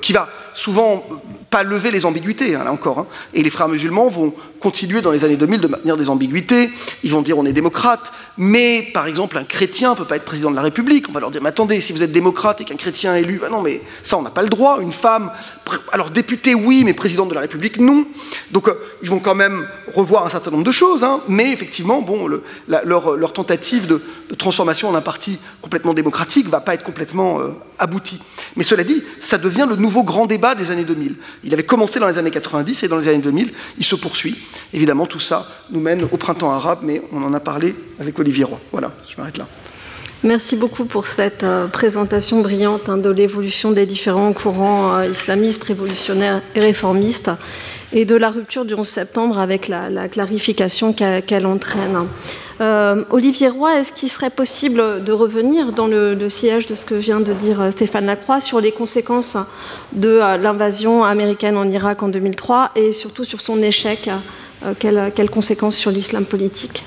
qui 0.00 0.12
va 0.12 0.28
souvent 0.54 1.04
pas 1.52 1.62
lever 1.62 1.90
les 1.90 2.06
ambiguïtés, 2.06 2.54
hein, 2.54 2.64
là 2.64 2.72
encore. 2.72 2.98
Hein. 3.00 3.06
Et 3.34 3.42
les 3.42 3.50
frères 3.50 3.68
musulmans 3.68 4.08
vont 4.08 4.32
continuer 4.58 5.02
dans 5.02 5.10
les 5.10 5.24
années 5.24 5.36
2000 5.36 5.60
de 5.60 5.68
maintenir 5.68 5.96
des 5.96 6.08
ambiguïtés. 6.08 6.70
Ils 7.02 7.10
vont 7.10 7.20
dire 7.20 7.36
on 7.36 7.44
est 7.44 7.52
démocrate, 7.52 8.12
mais 8.38 8.88
par 8.94 9.06
exemple 9.06 9.36
un 9.36 9.44
chrétien 9.44 9.90
ne 9.90 9.96
peut 9.96 10.04
pas 10.04 10.16
être 10.16 10.24
président 10.24 10.50
de 10.50 10.56
la 10.56 10.62
République. 10.62 11.08
On 11.08 11.12
va 11.12 11.20
leur 11.20 11.30
dire 11.30 11.42
mais 11.42 11.50
attendez, 11.50 11.80
si 11.80 11.92
vous 11.92 12.02
êtes 12.02 12.12
démocrate 12.12 12.60
et 12.60 12.64
qu'un 12.64 12.76
chrétien 12.76 13.16
est 13.16 13.22
élu, 13.22 13.38
ben 13.38 13.50
non 13.50 13.60
mais 13.60 13.82
ça 14.02 14.16
on 14.16 14.22
n'a 14.22 14.30
pas 14.30 14.42
le 14.42 14.48
droit. 14.48 14.78
Une 14.80 14.92
femme, 14.92 15.30
alors 15.92 16.10
députée 16.10 16.54
oui, 16.54 16.84
mais 16.84 16.94
présidente 16.94 17.28
de 17.28 17.34
la 17.34 17.40
République 17.40 17.78
non. 17.78 18.06
Donc 18.50 18.68
euh, 18.68 18.74
ils 19.02 19.10
vont 19.10 19.20
quand 19.20 19.34
même 19.34 19.66
revoir 19.94 20.24
un 20.24 20.30
certain 20.30 20.50
nombre 20.50 20.64
de 20.64 20.70
choses, 20.70 21.04
hein. 21.04 21.20
mais 21.28 21.52
effectivement 21.52 22.00
bon, 22.00 22.28
leur, 22.66 23.32
tentative 23.32 23.86
de, 23.86 24.00
transformation 24.38 24.88
en 24.88 24.94
un 24.94 25.02
parti 25.02 25.38
complètement 25.60 25.81
démocratique 25.92 26.48
va 26.48 26.60
pas 26.60 26.74
être 26.74 26.84
complètement 26.84 27.40
euh, 27.40 27.48
aboutie. 27.78 28.20
Mais 28.56 28.64
cela 28.64 28.84
dit, 28.84 29.02
ça 29.20 29.38
devient 29.38 29.66
le 29.68 29.76
nouveau 29.76 30.04
grand 30.04 30.26
débat 30.26 30.54
des 30.54 30.70
années 30.70 30.84
2000. 30.84 31.16
Il 31.44 31.52
avait 31.52 31.64
commencé 31.64 31.98
dans 31.98 32.08
les 32.08 32.18
années 32.18 32.30
90 32.30 32.82
et 32.82 32.88
dans 32.88 32.98
les 32.98 33.08
années 33.08 33.18
2000, 33.18 33.52
il 33.78 33.84
se 33.84 33.96
poursuit. 33.96 34.36
Évidemment, 34.72 35.06
tout 35.06 35.20
ça 35.20 35.46
nous 35.70 35.80
mène 35.80 36.04
au 36.04 36.16
printemps 36.16 36.52
arabe, 36.52 36.80
mais 36.82 37.02
on 37.12 37.22
en 37.22 37.34
a 37.34 37.40
parlé 37.40 37.74
avec 37.98 38.18
Olivier 38.18 38.44
Roy. 38.44 38.60
Voilà, 38.70 38.92
je 39.08 39.16
m'arrête 39.16 39.38
là. 39.38 39.46
Merci 40.24 40.54
beaucoup 40.54 40.84
pour 40.84 41.08
cette 41.08 41.42
euh, 41.42 41.66
présentation 41.66 42.42
brillante 42.42 42.88
hein, 42.88 42.96
de 42.96 43.10
l'évolution 43.10 43.72
des 43.72 43.86
différents 43.86 44.32
courants 44.32 44.94
euh, 44.94 45.06
islamistes, 45.06 45.64
révolutionnaires 45.64 46.40
et 46.54 46.60
réformistes 46.60 47.32
et 47.92 48.04
de 48.04 48.14
la 48.14 48.30
rupture 48.30 48.64
du 48.64 48.74
11 48.74 48.86
septembre 48.86 49.40
avec 49.40 49.66
la, 49.66 50.08
clarification 50.08 50.92
qu'elle 50.92 51.44
entraîne. 51.44 52.06
Euh, 52.60 53.02
Olivier 53.10 53.48
Roy, 53.48 53.80
est-ce 53.80 53.92
qu'il 53.92 54.08
serait 54.08 54.30
possible 54.30 55.02
de 55.02 55.12
revenir 55.12 55.72
dans 55.72 55.88
le, 55.88 56.14
le, 56.14 56.30
siège 56.30 56.66
de 56.66 56.76
ce 56.76 56.86
que 56.86 56.94
vient 56.94 57.18
de 57.18 57.32
dire 57.32 57.72
Stéphane 57.72 58.06
Lacroix 58.06 58.40
sur 58.40 58.60
les 58.60 58.70
conséquences 58.70 59.36
de 59.92 60.20
l'invasion 60.40 61.02
américaine 61.02 61.56
en 61.56 61.68
Irak 61.68 62.04
en 62.04 62.08
2003 62.08 62.70
et 62.76 62.92
surtout 62.92 63.24
sur 63.24 63.40
son 63.40 63.60
échec 63.60 64.08
quelles 64.78 65.30
conséquences 65.30 65.76
sur 65.76 65.90
l'islam 65.90 66.24
politique? 66.24 66.84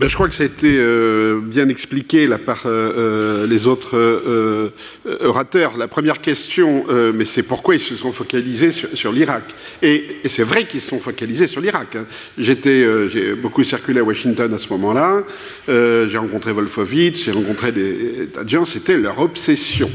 Ben, 0.00 0.08
je 0.08 0.14
crois 0.14 0.28
que 0.28 0.34
ça 0.34 0.44
a 0.44 0.46
été 0.46 0.78
euh, 0.78 1.40
bien 1.42 1.68
expliqué 1.68 2.26
par 2.46 2.62
euh, 2.64 2.70
euh, 2.96 3.46
les 3.46 3.66
autres 3.66 4.72
orateurs. 5.20 5.76
La 5.76 5.88
première 5.88 6.22
question, 6.22 6.86
mais 7.12 7.26
c'est 7.26 7.42
pourquoi 7.42 7.74
ils 7.74 7.80
se 7.80 7.94
sont 7.96 8.10
focalisés 8.10 8.70
sur, 8.72 9.12
l'Irak. 9.12 9.44
Et, 9.82 10.20
c'est 10.24 10.42
vrai 10.42 10.64
qu'ils 10.64 10.80
se 10.80 10.88
sont 10.88 11.00
focalisés 11.00 11.46
sur 11.46 11.60
l'Irak. 11.60 11.96
Hein. 11.96 12.06
J'ai 12.38 13.34
beaucoup 13.34 13.62
circulé 13.62 14.00
à 14.00 14.04
Washington 14.04 14.54
à 14.54 14.58
ce 14.58 14.70
moment-là. 14.70 15.22
j'ai 15.68 16.18
rencontré 16.18 16.52
Wolfowitz, 16.52 17.24
j'ai 17.24 17.32
rencontré 17.32 17.70
des 17.70 18.28
tas 18.32 18.44
de 18.44 18.48
gens. 18.48 18.64
C'était 18.64 18.96
leur 18.96 19.18
obsession. 19.18 19.90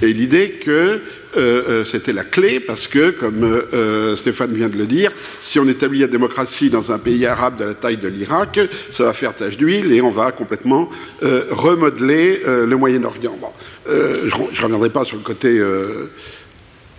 Et 0.00 0.14
l'idée 0.14 0.60
que 0.64 1.02
euh, 1.36 1.62
euh, 1.68 1.84
c'était 1.84 2.12
la 2.12 2.24
clé 2.24 2.60
parce 2.60 2.86
que, 2.86 3.10
comme 3.10 3.44
euh, 3.44 4.16
Stéphane 4.16 4.52
vient 4.52 4.68
de 4.68 4.76
le 4.76 4.86
dire, 4.86 5.12
si 5.40 5.58
on 5.58 5.68
établit 5.68 6.00
la 6.00 6.06
démocratie 6.06 6.70
dans 6.70 6.92
un 6.92 6.98
pays 6.98 7.26
arabe 7.26 7.58
de 7.58 7.64
la 7.64 7.74
taille 7.74 7.98
de 7.98 8.08
l'Irak, 8.08 8.60
ça 8.90 9.04
va 9.04 9.12
faire 9.12 9.34
tache 9.34 9.56
d'huile 9.56 9.92
et 9.92 10.00
on 10.00 10.10
va 10.10 10.32
complètement 10.32 10.88
remodeler 11.22 12.42
le 12.44 12.76
Moyen-Orient. 12.76 13.38
je 13.86 13.92
ne 13.92 14.62
reviendrai 14.62 14.90
pas 14.90 15.04
sur 15.04 15.16
le 15.16 15.22
côté 15.22 15.60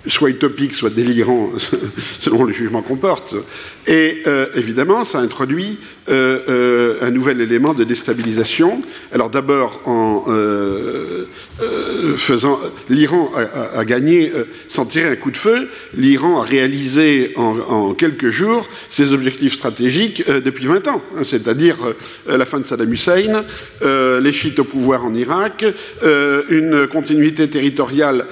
soit 0.08 0.30
utopique, 0.30 0.74
soit 0.74 0.90
délirant, 0.90 1.52
selon 2.20 2.44
le 2.44 2.54
jugement 2.54 2.82
qu'on 2.82 2.98
porte. 2.98 3.36
Et 3.88 4.24
évidemment, 4.56 5.04
ça 5.04 5.20
introduit 5.20 5.80
un 6.10 7.12
nouvel 7.12 7.42
élément 7.42 7.74
de 7.74 7.84
déstabilisation. 7.84 8.82
Alors 9.14 9.30
d'abord 9.30 9.82
en 9.86 10.26
euh, 11.64 12.16
faisant, 12.18 12.60
l'Iran 12.88 13.32
a, 13.76 13.84
gagné 13.84 14.32
euh, 14.36 14.44
sans 14.68 14.86
tirer 14.86 15.10
un 15.10 15.16
coup 15.16 15.32
de 15.32 15.38
feu. 15.38 15.70
L'Iran 15.96 16.40
a 16.40 16.44
réalisé 16.44 17.34
en, 17.36 17.96
quelques 17.96 18.30
jours 18.30 18.70
ses 18.92 19.12
objectifs 19.12 19.54
stratégiques 19.54 20.24
euh, 20.30 20.40
depuis 20.40 20.68
20 20.68 20.88
ans, 20.88 21.02
hein, 21.16 21.24
c'est-à-dire 21.24 21.78
la 22.28 22.46
fin 22.46 22.60
de 22.60 22.66
Saddam 22.66 22.92
Hussein, 22.94 23.44
les 23.82 24.32
chiites 24.32 24.60
au 24.60 24.64
pouvoir 24.64 25.06
en 25.06 25.14
Irak, 25.14 25.66
une 26.50 26.88
continuité 26.88 27.50
territoriale 27.50 28.26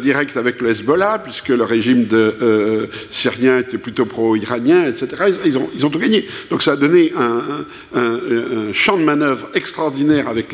directe 0.00 0.36
avec 0.36 0.60
le 0.60 0.70
Hezbollah, 0.70 1.07
puisque 1.16 1.48
le 1.48 1.64
régime 1.64 2.06
de, 2.06 2.88
syrien 3.10 3.60
était 3.60 3.78
plutôt 3.78 4.04
pro-iranien, 4.04 4.84
etc. 4.86 5.32
Ils, 5.44 5.56
ont, 5.56 5.90
tout 5.90 5.98
gagné. 5.98 6.26
Donc 6.50 6.62
ça 6.62 6.72
a 6.72 6.76
donné 6.76 7.12
un, 7.16 8.72
champ 8.72 8.98
de 8.98 9.04
manœuvre 9.04 9.48
extraordinaire 9.54 10.28
avec 10.28 10.52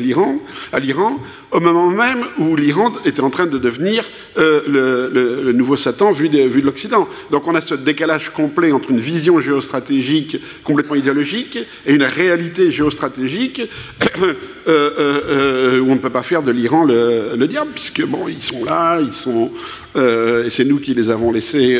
à 0.71 0.79
l'Iran, 0.79 1.19
au 1.55 1.61
moment 1.61 1.89
même 1.89 2.25
où 2.37 2.57
l'Iran 2.57 2.91
était 3.05 3.21
en 3.21 3.29
train 3.29 3.45
de 3.45 3.57
devenir 3.57 4.03
euh, 4.37 5.39
le, 5.41 5.51
nouveau 5.53 5.77
Satan 5.77 6.11
vu 6.11 6.27
de, 6.27 6.49
l'Occident. 6.59 7.07
Donc 7.31 7.47
on 7.47 7.55
a 7.55 7.61
ce 7.61 7.75
décalage 7.75 8.29
complet 8.29 8.73
entre 8.73 8.91
une 8.91 8.99
vision 8.99 9.39
géostratégique 9.39 10.37
complètement 10.65 10.95
idéologique 10.95 11.57
et 11.85 11.93
une 11.93 12.03
réalité 12.03 12.71
géostratégique 12.71 13.61
euh, 14.21 14.33
euh, 14.67 15.79
où 15.79 15.91
on 15.91 15.95
ne 15.95 15.99
peut 15.99 16.09
pas 16.09 16.23
faire 16.23 16.43
de 16.43 16.51
l'Iran 16.51 16.83
le, 16.83 17.45
diable, 17.47 17.71
puisque 17.73 18.05
bon, 18.05 18.27
ils 18.27 18.43
sont 18.43 18.65
là, 18.65 18.99
ils 18.99 19.13
sont, 19.13 19.51
et 19.95 20.49
c'est 20.49 20.65
nous 20.65 20.79
qui 20.79 20.93
les 20.93 21.09
avons 21.09 21.31
laissés, 21.31 21.79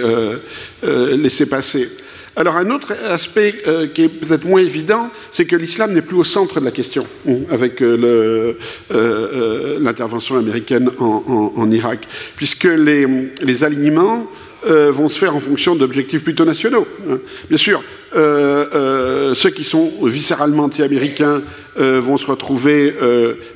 laissés 0.84 1.48
passer. 1.48 1.90
Alors 2.38 2.58
un 2.58 2.70
autre 2.70 2.94
aspect 3.10 3.56
euh, 3.66 3.88
qui 3.88 4.04
est 4.04 4.10
peut-être 4.10 4.46
moins 4.46 4.62
évident, 4.62 5.10
c'est 5.32 5.46
que 5.46 5.56
l'islam 5.56 5.94
n'est 5.94 6.02
plus 6.02 6.18
au 6.18 6.26
centre 6.26 6.60
de 6.60 6.66
la 6.66 6.72
question 6.72 7.08
hein, 7.28 7.38
avec 7.50 7.82
euh, 7.82 8.54
euh, 8.92 9.80
l'intervention 9.80 10.38
américaine 10.38 10.90
en, 11.00 11.72
Irak, 11.72 12.08
puisque 12.36 12.66
les, 12.66 13.64
alignements 13.64 14.28
vont 14.68 15.08
se 15.08 15.18
faire 15.18 15.36
en 15.36 15.40
fonction 15.40 15.76
d'objectifs 15.76 16.24
plutôt 16.24 16.46
nationaux. 16.46 16.88
Hein. 17.10 17.20
Bien 17.50 17.58
sûr, 17.58 17.84
ceux 18.16 19.50
qui 19.50 19.64
sont 19.64 19.92
viscéralement 20.04 20.64
anti-américains 20.64 21.42
vont 21.78 22.18
se 22.18 22.26
retrouver 22.26 22.96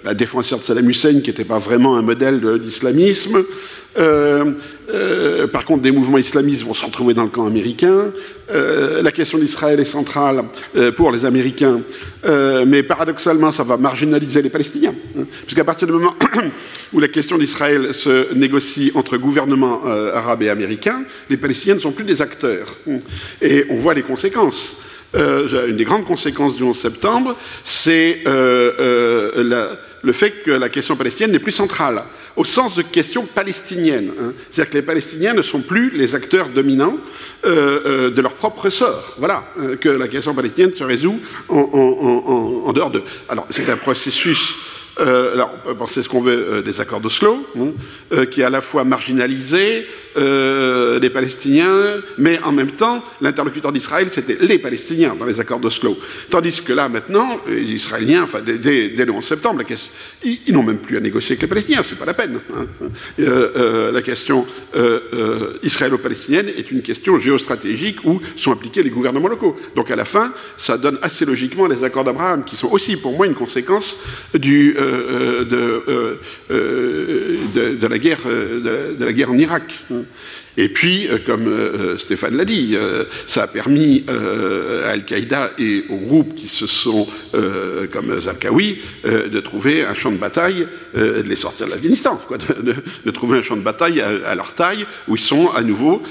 bah, 0.04 0.14
défenseurs 0.14 0.60
de 0.60 0.64
Saddam 0.64 0.90
Hussein, 0.90 1.22
qui 1.22 1.30
n'était 1.30 1.46
pas 1.46 1.60
vraiment 1.60 1.96
un 1.98 2.02
modèle 2.02 2.60
d'islamisme. 2.60 3.44
Euh, 4.92 5.48
par 5.48 5.66
contre, 5.66 5.82
des 5.82 5.92
mouvements 5.92 6.18
islamistes 6.18 6.64
vont 6.64 6.74
se 6.74 6.86
retrouver 6.86 7.14
dans 7.14 7.24
le 7.24 7.30
camp 7.30 7.46
américain. 7.46 8.08
Euh, 8.52 9.02
la 9.02 9.12
question 9.12 9.38
d'Israël 9.38 9.80
est 9.80 9.86
centrale 9.86 10.44
euh, 10.76 10.92
pour 10.92 11.12
les 11.12 11.26
Américains, 11.26 11.82
mais 12.66 12.84
paradoxalement, 12.84 13.52
ça 13.52 13.64
va 13.64 13.78
marginaliser 13.78 14.42
les 14.42 14.50
Palestiniens. 14.50 14.94
Hein, 15.18 15.24
puisqu'à 15.46 15.64
partir 15.64 15.88
du 15.88 15.94
moment 15.94 16.16
où 16.94 17.00
la 17.00 17.08
question 17.08 17.38
d'Israël 17.38 17.94
se 17.94 18.34
négocie 18.34 18.92
entre 18.96 19.18
gouvernements 19.18 19.86
arabes 19.86 20.44
et 20.44 20.50
américains, 20.50 21.04
les 21.30 21.38
Palestiniens 21.38 21.76
ne 21.76 21.80
sont 21.80 21.92
plus 21.92 22.04
des 22.04 22.22
acteurs. 22.22 22.76
Et 23.42 23.66
on 23.70 23.76
voit 23.76 23.94
les 23.94 24.02
conséquences. 24.02 24.49
Une 25.14 25.76
des 25.76 25.86
grandes 25.86 26.06
conséquences 26.06 26.56
du 26.56 26.64
11 26.64 26.78
septembre, 26.78 27.36
c'est 27.64 28.20
le 28.26 30.12
fait 30.12 30.44
que 30.44 30.52
la 30.52 30.70
question 30.70 30.96
palestinienne 30.96 31.32
n'est 31.32 31.40
plus 31.40 31.52
centrale 31.52 32.04
au 32.40 32.46
sens 32.46 32.76
de 32.76 32.82
question 32.82 33.26
palestinienne. 33.26 34.14
Hein. 34.18 34.34
C'est-à-dire 34.50 34.72
que 34.72 34.78
les 34.78 34.84
Palestiniens 34.84 35.34
ne 35.34 35.42
sont 35.42 35.60
plus 35.60 35.90
les 35.90 36.16
acteurs 36.16 36.48
dominants 36.48 36.96
euh, 37.46 37.80
euh, 37.86 38.12
de 38.12 38.22
leur 38.22 38.34
propre 38.34 38.70
sort. 38.70 39.16
Voilà, 39.18 39.44
euh, 39.60 39.76
que 39.76 39.90
la 39.90 40.08
question 40.08 40.34
palestinienne 40.34 40.74
se 40.74 40.86
résout 40.86 41.20
en, 41.50 42.72
dehors 42.74 42.92
de. 42.92 43.04
Alors, 43.28 43.46
c'est 43.50 43.70
un 43.70 43.76
processus 43.76 44.56
alors, 45.00 45.52
on 45.56 45.70
peut 45.70 45.76
penser 45.76 46.04
ce 46.04 46.10
qu'on 46.10 46.22
veut 46.22 46.62
des 46.64 46.82
accords 46.82 47.00
d'Oslo, 47.00 47.46
hein, 47.58 48.26
qui 48.26 48.42
est 48.42 48.44
à 48.44 48.50
la 48.50 48.62
fois 48.62 48.84
marginalisé, 48.84 49.86
euh, 50.18 51.00
des 51.00 51.12
Palestiniens, 51.12 52.02
mais 52.18 52.40
en 52.44 52.52
même 52.52 52.72
temps, 52.72 53.04
l'interlocuteur 53.22 53.72
d'Israël, 53.72 54.08
c'était 54.12 54.38
les 54.42 54.58
Palestiniens 54.58 55.16
dans 55.16 55.26
les 55.26 55.40
accords 55.40 55.60
d'Oslo. 55.60 55.98
Tandis 56.32 56.62
que 56.62 56.74
là, 56.74 56.90
maintenant, 56.90 57.40
les 57.48 57.62
Israéliens, 57.62 58.24
enfin, 58.24 58.40
dès, 58.44 58.90
le 58.90 59.12
11 59.12 59.24
septembre, 59.24 59.62
ils, 60.24 60.52
n'ont 60.52 60.64
même 60.64 60.80
plus 60.80 60.98
à 60.98 61.00
négocier 61.00 61.34
avec 61.34 61.44
les 61.44 61.48
Palestiniens, 61.48 61.84
c'est 61.84 61.98
pas 61.98 62.08
la 62.08 62.16
peine. 62.16 62.40
Hein. 62.54 62.66
Euh, 63.20 63.52
euh, 63.56 63.92
la 63.92 64.02
question 64.02 64.48
israélo-palestinienne 65.62 66.50
est 66.50 66.72
une 66.72 66.82
question 66.82 67.18
géostratégique 67.18 68.04
où 68.04 68.20
sont 68.36 68.52
impliqués 68.52 68.82
les 68.82 68.90
gouvernements 68.90 69.28
locaux. 69.28 69.56
Donc 69.76 69.92
à 69.92 69.96
la 69.96 70.06
fin, 70.06 70.34
ça 70.58 70.78
donne 70.78 70.98
assez 71.04 71.24
logiquement 71.24 71.68
les 71.68 71.84
accords 71.84 72.04
d'Abraham, 72.04 72.44
qui 72.44 72.56
sont 72.56 72.72
aussi 72.72 72.98
pour 72.98 73.16
moi 73.16 73.28
une 73.28 73.36
conséquence 73.36 73.98
du, 74.34 74.76
de, 74.90 76.20
de, 76.50 77.88
la 77.88 77.98
guerre, 77.98 78.22
de 78.26 79.06
la 79.06 79.14
guerre 79.14 79.32
en 79.32 79.38
Irak. 79.38 79.64
Et 80.60 80.68
puis, 80.68 81.08
euh, 81.08 81.18
comme 81.26 81.48
euh, 81.48 81.98
Stéphane 81.98 82.36
l'a 82.36 82.44
dit, 82.44 82.72
euh, 82.74 83.06
ça 83.28 83.44
a 83.44 83.48
permis 83.48 84.04
à 84.10 84.90
Al-Qaïda 84.90 85.52
et 85.58 85.86
aux 85.90 85.98
groupes 85.98 86.36
qui 86.36 86.48
se 86.48 86.68
sont, 86.68 87.08
comme 87.92 88.20
Zarqawi, 88.20 88.80
de 89.06 89.40
trouver 89.40 89.84
un 89.84 89.94
champ 89.94 90.12
de 90.12 90.18
bataille, 90.18 90.68
de 90.96 91.24
les 91.26 91.36
sortir 91.36 91.68
de 91.68 91.72
l'Afghanistan, 91.72 92.20
de, 92.30 92.76
de, 93.06 93.12
trouver 93.12 93.38
un 93.38 93.42
champ 93.42 93.56
de 93.56 93.62
bataille 93.62 94.02
à, 94.02 94.36
leur 94.36 94.54
taille, 94.54 94.86
où 95.08 95.16
ils 95.16 95.22
sont 95.22 95.50
à 95.50 95.62
nouveau 95.62 96.02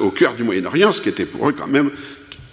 au 0.00 0.10
cœur 0.10 0.34
du 0.34 0.42
Moyen-Orient, 0.42 0.92
ce 0.92 1.00
qui 1.00 1.08
était 1.08 1.24
pour 1.24 1.48
eux 1.48 1.54
quand 1.56 1.68
même 1.68 1.90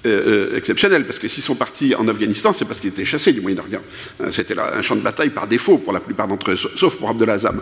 euh, 0.08 0.52
euh, 0.54 0.58
exceptionnel, 0.58 1.04
parce 1.04 1.20
que 1.20 1.28
s'ils 1.28 1.44
sont 1.44 1.56
partis 1.56 1.94
en 1.94 2.08
Afghanistan, 2.08 2.54
c'est 2.54 2.64
parce 2.64 2.80
qu'ils 2.80 2.92
étaient 2.92 3.04
chassés 3.04 3.34
du 3.34 3.42
Moyen-Orient. 3.42 3.82
Euh, 4.22 4.30
c'était 4.32 4.58
un 4.58 4.82
champ 4.82 4.96
de 4.96 5.02
bataille 5.02 5.30
par 5.30 5.46
défaut 5.46 5.78
pour 5.78 5.92
la 5.92 6.00
plupart 6.00 6.26
d'entre 6.26 6.52
eux, 6.52 6.56
sauf 6.56 6.96
pour 6.96 7.10
Abdelazam. 7.10 7.62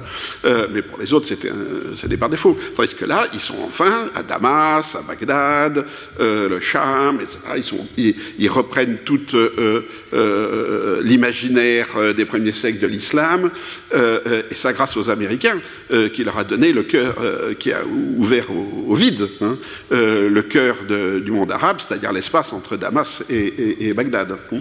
Mais 0.71 0.83
pour 0.83 0.99
les 0.99 1.13
autres, 1.13 1.27
c'était 1.27 2.17
par 2.17 2.29
défaut. 2.29 2.55
Tandis 2.75 2.93
que 2.93 3.05
là, 3.05 3.27
ils 3.33 3.39
sont 3.39 3.57
enfin 3.65 4.09
à 4.13 4.21
Damas, 4.21 4.95
à 4.95 5.01
Bagdad, 5.01 5.85
le 6.19 6.59
Cham, 6.59 7.19
etc. 7.21 8.15
Ils, 8.37 8.49
reprennent 8.49 8.99
tout 9.03 9.19
l'imaginaire 11.03 11.87
des 12.15 12.25
premiers 12.25 12.51
siècles 12.51 12.79
de 12.79 12.87
l'islam, 12.87 13.49
et 13.93 14.55
ça 14.55 14.73
grâce 14.73 14.95
aux 14.95 15.09
Américains, 15.09 15.59
qui 16.13 16.23
leur 16.23 16.37
a 16.37 16.43
donné 16.43 16.71
le 16.71 16.83
cœur, 16.83 17.15
qui 17.59 17.71
a 17.71 17.81
ouvert 18.17 18.45
au, 18.51 18.93
vide, 18.93 19.27
hein, 19.41 19.57
le 19.89 20.41
cœur 20.41 20.77
du 20.85 21.31
monde 21.31 21.51
arabe, 21.51 21.77
c'est-à-dire 21.79 22.13
les 22.13 22.26
passe 22.31 22.53
entre 22.53 22.77
Damas 22.77 23.23
et, 23.29 23.93
Bagdad. 23.93 24.37
Hein. 24.51 24.57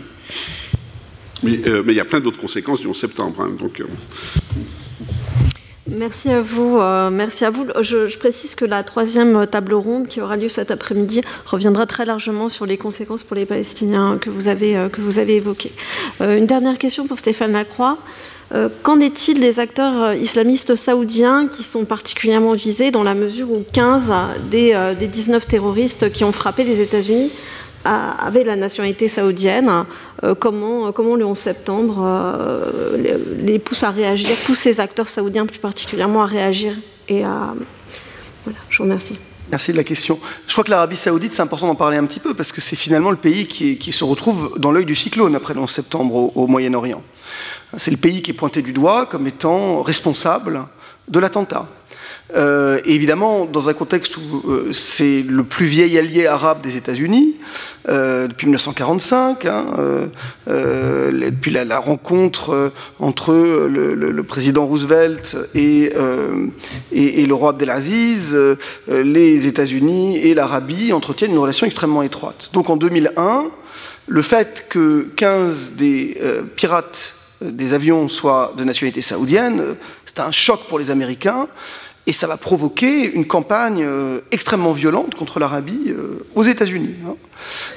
Euh, 1.44 1.82
mais, 1.84 1.92
il 1.92 1.96
y 1.96 2.00
a 2.00 2.04
plein 2.04 2.20
d'autres 2.20 2.40
conséquences 2.40 2.80
du 2.80 2.86
11 2.86 2.96
septembre. 2.96 3.42
Hein, 3.42 3.50
euh. 3.80 3.84
Merci 5.88 6.30
à 6.30 6.40
vous. 6.40 6.78
Euh, 6.78 7.10
merci 7.10 7.44
à 7.44 7.50
vous. 7.50 7.66
Je, 7.80 8.16
précise 8.18 8.54
que 8.54 8.64
la 8.64 8.82
troisième 8.82 9.46
table 9.46 9.74
ronde 9.74 10.08
qui 10.08 10.20
aura 10.20 10.36
lieu 10.36 10.48
cet 10.48 10.70
après-midi 10.70 11.20
reviendra 11.44 11.86
très 11.86 12.04
largement 12.04 12.48
sur 12.48 12.66
les 12.66 12.76
conséquences 12.76 13.22
pour 13.22 13.36
les 13.36 13.46
Palestiniens 13.46 14.18
que 14.18 14.30
vous 14.30 14.48
avez, 14.48 14.88
que 14.92 15.00
vous 15.00 15.18
avez 15.18 15.36
évoquées. 15.36 15.72
Une 16.20 16.46
dernière 16.46 16.78
question 16.78 17.06
pour 17.06 17.18
Stéphane 17.18 17.52
Lacroix. 17.52 17.98
Qu'en 18.82 19.00
est-il 19.00 19.40
des 19.40 19.58
acteurs 19.58 20.14
islamistes 20.14 20.76
saoudiens 20.76 21.48
qui 21.48 21.64
sont 21.64 21.84
particulièrement 21.84 22.54
visés 22.54 22.92
dans 22.92 23.02
la 23.02 23.14
mesure 23.14 23.50
où 23.50 23.64
15 23.72 24.12
des, 24.50 24.94
des 24.98 25.06
19 25.08 25.46
terroristes 25.46 26.12
qui 26.12 26.22
ont 26.22 26.30
frappé 26.30 26.62
les 26.62 26.80
États-Unis 26.80 27.32
avait 27.86 28.44
la 28.44 28.56
nationalité 28.56 29.08
saoudienne, 29.08 29.84
euh, 30.24 30.34
comment, 30.34 30.92
comment 30.92 31.16
le 31.16 31.24
11 31.24 31.38
septembre 31.38 32.02
euh, 32.04 33.18
les, 33.38 33.58
pousse 33.58 33.82
à 33.82 33.90
réagir, 33.90 34.36
pousse 34.46 34.58
ces 34.58 34.80
acteurs 34.80 35.08
saoudiens 35.08 35.46
plus 35.46 35.58
particulièrement 35.58 36.22
à 36.22 36.26
réagir 36.26 36.74
et 37.08 37.24
à... 37.24 37.54
Voilà, 38.44 38.58
je 38.70 38.78
vous 38.78 38.84
remercie. 38.84 39.18
Merci 39.50 39.72
de 39.72 39.76
la 39.76 39.84
question. 39.84 40.18
Je 40.46 40.52
crois 40.52 40.64
que 40.64 40.70
l'Arabie 40.70 40.96
saoudite, 40.96 41.30
c'est 41.30 41.42
important 41.42 41.68
d'en 41.68 41.76
parler 41.76 41.96
un 41.96 42.04
petit 42.04 42.18
peu, 42.18 42.34
parce 42.34 42.50
que 42.50 42.60
c'est 42.60 42.74
finalement 42.74 43.10
le 43.10 43.16
pays 43.16 43.46
qui, 43.46 43.92
se 43.92 44.02
retrouve 44.02 44.58
dans 44.58 44.72
l'œil 44.72 44.84
du 44.84 44.96
cyclone 44.96 45.36
après 45.36 45.54
le 45.54 45.60
11 45.60 45.70
septembre 45.70 46.36
au 46.36 46.46
Moyen-Orient. 46.48 47.02
C'est 47.76 47.90
le 47.90 47.96
pays 47.96 48.22
qui 48.22 48.30
est 48.30 48.34
pointé 48.34 48.62
du 48.62 48.72
doigt 48.72 49.06
comme 49.06 49.26
étant 49.26 49.82
responsable 49.82 50.66
de 51.08 51.18
l'attentat. 51.18 51.66
Euh, 52.34 52.80
évidemment, 52.84 53.46
dans 53.46 53.68
un 53.68 53.72
contexte 53.72 54.16
où 54.16 54.42
euh, 54.48 54.72
c'est 54.72 55.22
le 55.22 55.44
plus 55.44 55.66
vieil 55.66 55.96
allié 55.96 56.26
arabe 56.26 56.60
des 56.60 56.76
États-Unis, 56.76 57.36
euh, 57.88 58.26
depuis 58.26 58.46
1945, 58.46 59.44
hein, 59.46 59.64
depuis 60.46 61.52
la, 61.52 61.78
rencontre 61.78 62.72
entre 62.98 63.32
le, 63.32 64.22
président 64.22 64.66
Roosevelt 64.66 65.36
et, 65.54 65.92
et, 66.92 67.26
le 67.26 67.34
roi 67.34 67.50
Abdelaziz, 67.50 68.36
les 68.88 69.46
États-Unis 69.46 70.18
et 70.18 70.34
l'Arabie 70.34 70.92
entretiennent 70.92 71.32
une 71.32 71.38
relation 71.38 71.66
extrêmement 71.66 72.02
étroite. 72.02 72.50
Donc 72.52 72.70
en 72.70 72.76
2001, 72.76 73.44
le 74.08 74.22
fait 74.22 74.66
que 74.68 75.06
15 75.14 75.72
des 75.72 76.18
pirates 76.56 77.14
des 77.40 77.72
avions 77.72 78.08
soient 78.08 78.54
de 78.56 78.64
nationalité 78.64 79.02
saoudienne, 79.02 79.76
c'est 80.04 80.20
un 80.20 80.30
choc 80.30 80.60
pour 80.68 80.78
les 80.78 80.90
Américains. 80.90 81.48
Et 82.06 82.12
ça 82.12 82.28
va 82.28 82.36
provoquer 82.36 83.12
une 83.12 83.26
campagne 83.26 83.82
euh, 83.82 84.20
extrêmement 84.30 84.72
violente 84.72 85.16
contre 85.16 85.40
l'Arabie 85.40 85.86
euh, 85.88 86.24
aux 86.36 86.44
États-Unis. 86.44 86.94
Hein. 87.04 87.16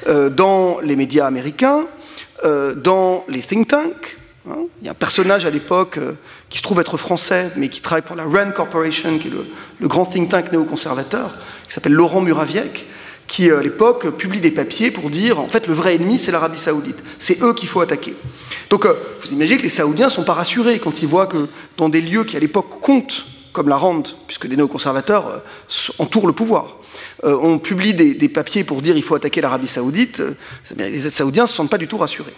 Euh, 0.08 0.30
dans 0.30 0.80
les 0.82 0.96
médias 0.96 1.26
américains, 1.26 1.86
dans 2.42 3.26
les 3.28 3.42
think 3.42 3.68
tanks, 3.68 4.18
hein. 4.50 4.60
il 4.80 4.86
y 4.86 4.88
a 4.88 4.92
un 4.92 4.96
personnage 4.96 5.44
à 5.44 5.50
l'époque 5.50 6.00
qui 6.48 6.60
se 6.60 6.64
trouve 6.64 6.80
être 6.80 6.96
français, 6.96 7.50
mais 7.58 7.68
qui 7.68 7.82
travaille 7.82 8.02
pour 8.02 8.16
la 8.16 8.24
RAND 8.24 8.54
Corporation, 8.54 9.18
qui 9.18 9.28
est 9.28 9.32
le, 9.82 9.88
grand 9.90 10.06
think 10.06 10.30
tank 10.30 10.50
néoconservateur, 10.54 11.34
qui 11.68 11.74
s'appelle 11.74 11.92
Laurent 11.92 12.22
Muraviec, 12.22 12.88
qui 13.30 13.50
à 13.50 13.62
l'époque 13.62 14.10
publie 14.18 14.42
des 14.42 14.52
papiers 14.52 14.92
pour 14.92 15.10
dire 15.10 15.40
en 15.40 15.48
fait 15.48 15.68
le 15.68 15.74
vrai 15.74 15.96
ennemi 15.96 16.20
c'est 16.20 16.32
l'Arabie 16.32 16.60
saoudite, 16.60 16.98
c'est 17.18 17.42
eux 17.42 17.54
qu'il 17.54 17.70
faut 17.70 17.80
attaquer. 17.80 18.16
Donc 18.70 18.86
vous 18.86 19.32
imaginez 19.32 19.58
que 19.58 19.64
les 19.64 19.70
Saoudiens 19.70 20.08
ne 20.08 20.12
sont 20.12 20.24
pas 20.24 20.34
rassurés 20.34 20.80
quand 20.80 21.02
ils 21.02 21.08
voient 21.08 21.28
que 21.28 21.48
dans 21.78 21.90
des 21.90 22.02
lieux 22.02 22.26
qui 22.26 22.36
à 22.36 22.40
l'époque 22.40 22.82
comptent 22.82 23.26
comme 23.52 23.70
la 23.70 23.78
rente, 23.78 24.18
puisque 24.28 24.46
les 24.46 24.56
néoconservateurs 24.56 25.28
euh, 25.28 25.92
entourent 25.98 26.28
le 26.28 26.34
pouvoir. 26.34 26.78
Euh, 27.24 27.38
on 27.42 27.58
publie 27.60 27.94
des, 27.94 28.30
papiers 28.30 28.64
pour 28.64 28.82
dire 28.82 28.94
qu'il 28.94 29.04
faut 29.04 29.16
attaquer 29.16 29.42
l'Arabie 29.42 29.68
saoudite, 29.68 30.20
euh, 30.20 30.34
les 30.78 31.00
Saoudiens 31.10 31.44
ne 31.44 31.48
se 31.48 31.54
sentent 31.54 31.70
pas 31.70 31.78
du 31.78 31.88
tout 31.88 31.98
rassurés. 31.98 32.34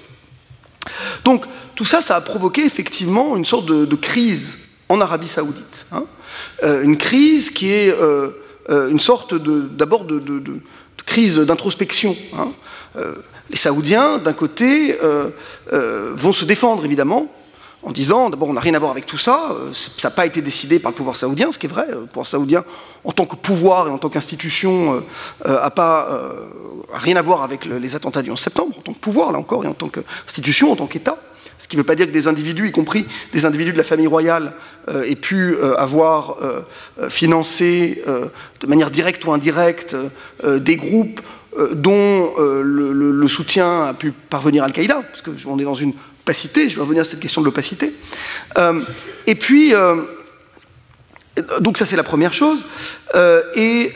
Donc 1.23 1.45
tout 1.75 1.85
ça, 1.85 2.01
ça 2.01 2.15
a 2.15 2.21
provoqué 2.21 2.65
effectivement 2.65 3.35
une 3.35 3.45
sorte 3.45 3.67
de, 3.67 3.95
crise 3.95 4.57
en 4.89 4.99
Arabie 4.99 5.27
saoudite. 5.27 5.85
Hein. 5.91 6.03
une 6.83 6.97
crise 6.97 7.51
qui 7.51 7.71
est 7.71 7.93
une 8.67 8.99
sorte 8.99 9.35
d'abord 9.35 10.05
de, 10.05 10.19
crise 11.05 11.37
d'introspection. 11.37 12.15
Hein. 12.37 12.49
les 13.49 13.57
Saoudiens, 13.57 14.17
d'un 14.17 14.33
côté, 14.33 14.97
vont 15.71 16.33
se 16.33 16.45
défendre 16.45 16.85
évidemment, 16.85 17.29
en 17.83 17.91
disant 17.91 18.29
d'abord 18.29 18.49
on 18.49 18.53
n'a 18.53 18.61
rien 18.61 18.73
à 18.75 18.79
voir 18.79 18.91
avec 18.91 19.05
tout 19.05 19.17
ça, 19.17 19.51
euh, 19.51 19.71
ça 19.73 20.09
n'a 20.09 20.15
pas 20.15 20.25
été 20.25 20.41
décidé 20.41 20.79
par 20.79 20.91
le 20.91 20.95
pouvoir 20.95 21.15
saoudien, 21.15 21.51
ce 21.51 21.59
qui 21.59 21.65
est 21.65 21.69
vrai, 21.69 21.85
euh, 21.89 22.01
le 22.01 22.05
pouvoir 22.05 22.27
saoudien 22.27 22.63
en 23.03 23.11
tant 23.11 23.25
que 23.25 23.35
pouvoir 23.35 23.87
et 23.87 23.91
en 23.91 23.97
tant 23.97 24.09
qu'institution 24.09 25.03
n'a 25.45 25.51
euh, 25.51 25.69
pas 25.69 26.07
rien 26.93 27.15
à 27.15 27.21
voir 27.21 27.41
avec 27.41 27.65
les 27.65 27.95
attentats 27.95 28.21
du 28.21 28.29
11 28.29 28.39
septembre, 28.39 28.77
en 28.77 28.81
tant 28.81 28.93
que 28.93 28.99
pouvoir 28.99 29.31
là 29.31 29.39
encore, 29.39 29.65
et 29.65 29.67
en 29.67 29.73
tant 29.73 29.89
qu'institution, 29.89 30.71
en 30.71 30.75
tant 30.75 30.87
qu'État. 30.87 31.17
Ce 31.61 31.67
qui 31.67 31.75
ne 31.77 31.81
veut 31.81 31.85
pas 31.85 31.95
dire 31.95 32.07
que 32.07 32.11
des 32.11 32.27
individus, 32.27 32.67
y 32.67 32.71
compris 32.71 33.05
des 33.33 33.45
individus 33.45 33.71
de 33.71 33.77
la 33.77 33.83
famille 33.83 34.07
royale, 34.07 34.53
aient 34.87 35.15
pu 35.15 35.55
avoir 35.77 36.37
financé 37.09 38.01
de 38.59 38.67
manière 38.67 38.89
directe 38.89 39.23
ou 39.25 39.31
indirecte 39.31 39.95
des 40.43 40.75
groupes 40.75 41.21
dont 41.73 42.31
le, 42.39 43.27
soutien 43.27 43.83
a 43.83 43.93
pu 43.93 44.11
parvenir 44.11 44.63
à 44.63 44.65
Al-Qaïda, 44.65 45.03
parce 45.03 45.21
qu'on 45.21 45.59
est 45.59 45.63
dans 45.63 45.75
une 45.75 45.93
opacité, 46.21 46.69
je 46.69 46.75
vais 46.75 46.81
revenir 46.81 47.01
à 47.01 47.03
cette 47.03 47.19
question 47.19 47.41
de 47.41 47.45
l'opacité. 47.45 47.91
Euh, 48.57 48.81
et 49.25 49.35
puis, 49.35 49.73
euh, 49.73 49.95
donc 51.59 51.77
ça 51.77 51.85
c'est 51.85 51.95
la 51.95 52.03
première 52.03 52.33
chose. 52.33 52.63
Euh, 53.15 53.41
et, 53.55 53.93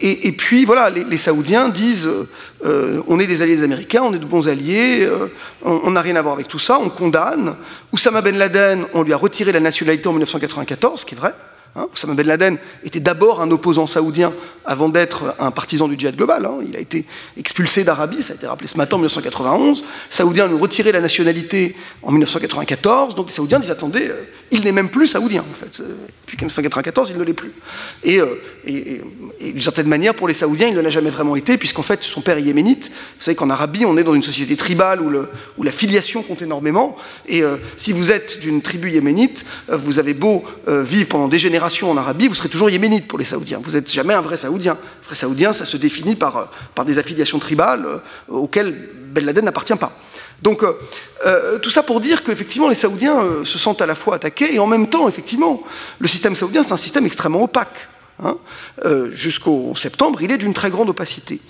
et, 0.00 0.32
puis 0.32 0.64
voilà, 0.64 0.90
les, 0.90 1.16
Saoudiens 1.16 1.68
disent 1.68 2.08
on 2.62 3.18
est 3.18 3.26
des 3.26 3.42
alliés 3.42 3.62
américains, 3.62 4.02
on 4.02 4.14
est 4.14 4.18
de 4.18 4.26
bons 4.26 4.48
alliés, 4.48 5.08
on 5.62 5.90
n'a 5.90 6.00
rien 6.00 6.16
à 6.16 6.22
voir 6.22 6.34
avec 6.34 6.48
tout 6.48 6.58
ça, 6.58 6.78
on 6.78 6.88
condamne. 6.88 7.54
Oussama 7.92 8.20
Ben 8.20 8.36
Laden, 8.36 8.86
on 8.94 9.02
lui 9.02 9.12
a 9.12 9.16
retiré 9.16 9.52
la 9.52 9.60
nationalité 9.60 10.08
en 10.08 10.12
1994, 10.12 11.00
ce 11.00 11.06
qui 11.06 11.14
est 11.14 11.18
vrai. 11.18 11.34
Hein, 11.76 11.88
Osama 11.92 12.14
Ben 12.14 12.24
Laden 12.24 12.56
était 12.84 13.00
d'abord 13.00 13.42
un 13.42 13.50
opposant 13.50 13.86
saoudien 13.86 14.32
avant 14.64 14.88
d'être 14.88 15.34
un 15.40 15.50
partisan 15.50 15.88
du 15.88 15.98
djihad 15.98 16.14
global. 16.14 16.46
Hein. 16.46 16.58
Il 16.66 16.76
a 16.76 16.78
été 16.78 17.04
expulsé 17.36 17.82
d'Arabie, 17.82 18.22
ça 18.22 18.32
a 18.32 18.36
été 18.36 18.46
rappelé 18.46 18.68
ce 18.68 18.76
matin 18.76 18.94
en 18.94 18.98
1991. 19.00 19.84
Saoudiens 20.08 20.48
ont 20.52 20.58
retiré 20.58 20.92
la 20.92 21.00
nationalité 21.00 21.74
en 22.02 22.12
1994. 22.12 23.16
Donc 23.16 23.26
les 23.26 23.32
Saoudiens 23.32 23.58
disent 23.58 23.72
attendez, 23.72 24.06
euh, 24.08 24.22
il 24.52 24.62
n'est 24.62 24.72
même 24.72 24.88
plus 24.88 25.08
saoudien 25.08 25.42
en 25.42 25.54
fait. 25.54 25.82
Depuis 26.22 26.36
1994, 26.36 27.10
il 27.10 27.18
ne 27.18 27.24
l'est 27.24 27.32
plus. 27.32 27.52
Euh, 28.06 28.26
et, 28.64 29.00
d'une 29.40 29.60
certaine 29.60 29.88
manière, 29.88 30.14
pour 30.14 30.28
les 30.28 30.34
Saoudiens, 30.34 30.68
il 30.68 30.74
ne 30.74 30.80
l'a 30.80 30.90
jamais 30.90 31.10
vraiment 31.10 31.34
été, 31.34 31.58
puisqu'en 31.58 31.82
fait, 31.82 32.02
son 32.02 32.20
père 32.20 32.38
est 32.38 32.42
yéménite. 32.42 32.88
Vous 32.88 33.24
savez 33.24 33.34
qu'en 33.34 33.50
Arabie, 33.50 33.84
on 33.84 33.96
est 33.96 34.04
dans 34.04 34.14
une 34.14 34.22
société 34.22 34.56
tribale 34.56 35.00
où, 35.00 35.62
la 35.62 35.72
filiation 35.72 36.22
compte 36.22 36.42
énormément. 36.42 36.96
Et 37.26 37.42
euh, 37.42 37.56
si 37.76 37.92
vous 37.92 38.12
êtes 38.12 38.40
d'une 38.40 38.62
tribu 38.62 38.90
yéménite, 38.90 39.44
vous 39.68 39.98
avez 39.98 40.14
beau 40.14 40.44
vivre 40.66 41.08
pendant 41.08 41.28
des 41.28 41.38
générations 41.38 41.63
en 41.64 41.96
Arabie, 41.96 42.28
vous 42.28 42.34
serez 42.34 42.48
toujours 42.48 42.68
yéménite 42.68 43.08
pour 43.08 43.18
les 43.18 43.24
Saoudiens. 43.24 43.60
Vous 43.62 43.72
n'êtes 43.72 43.90
jamais 43.90 44.12
un 44.12 44.20
vrai 44.20 44.36
Saoudien. 44.36 44.72
Un 44.72 45.06
vrai 45.06 45.14
Saoudien, 45.14 45.52
ça 45.52 45.64
se 45.64 45.76
définit 45.76 46.14
par, 46.14 46.36
euh, 46.36 46.44
par 46.74 46.84
des 46.84 46.98
affiliations 46.98 47.38
tribales 47.38 47.86
euh, 47.86 47.98
auxquelles 48.28 48.90
Ben 49.12 49.24
Laden 49.24 49.46
n'appartient 49.46 49.74
pas. 49.74 49.92
Donc, 50.42 50.62
euh, 50.62 51.58
tout 51.58 51.70
ça 51.70 51.82
pour 51.82 52.00
dire 52.00 52.22
qu'effectivement, 52.22 52.68
les 52.68 52.74
Saoudiens 52.74 53.44
se 53.44 53.56
sentent 53.56 53.80
à 53.80 53.86
la 53.86 53.94
fois 53.94 54.16
attaqués 54.16 54.54
et 54.54 54.58
en 54.58 54.66
même 54.66 54.88
temps, 54.88 55.08
effectivement, 55.08 55.62
le 55.98 56.08
système 56.08 56.36
saoudien, 56.36 56.62
c'est 56.62 56.72
un 56.72 56.76
système 56.76 57.06
extrêmement 57.06 57.42
opaque. 57.44 57.88
Hein. 58.22 58.36
Jusqu'au 59.12 59.74
septembre, 59.74 60.20
il 60.20 60.30
est 60.30 60.38
d'une 60.38 60.52
très 60.52 60.68
grande 60.70 60.90
opacité. 60.90 61.40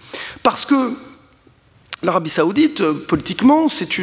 Parce 0.45 0.65
que 0.65 0.93
l'Arabie 2.03 2.31
saoudite, 2.31 2.85
politiquement, 3.09 3.67
c'est 3.69 3.99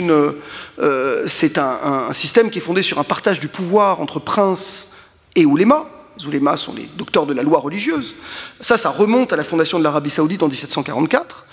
un, 1.57 1.77
un, 1.83 2.13
système 2.13 2.49
qui 2.49 2.57
est 2.57 2.61
fondé 2.61 2.81
sur 2.81 2.99
un 2.99 3.05
partage 3.05 3.39
du 3.39 3.47
pouvoir 3.47 4.01
entre 4.01 4.19
princes 4.19 4.87
et 5.35 5.45
oulémas. 5.45 5.85
Oulémas 6.25 6.57
sont 6.57 6.73
les 6.73 6.89
docteurs 6.97 7.25
de 7.25 7.33
la 7.33 7.43
loi 7.43 7.59
religieuse. 7.59 8.15
Ça, 8.59 8.77
ça 8.77 8.89
remonte 8.89 9.33
à 9.33 9.35
la 9.35 9.43
fondation 9.43 9.79
de 9.79 9.83
l'Arabie 9.83 10.09
saoudite 10.09 10.43
en 10.43 10.47
1744. 10.47 11.45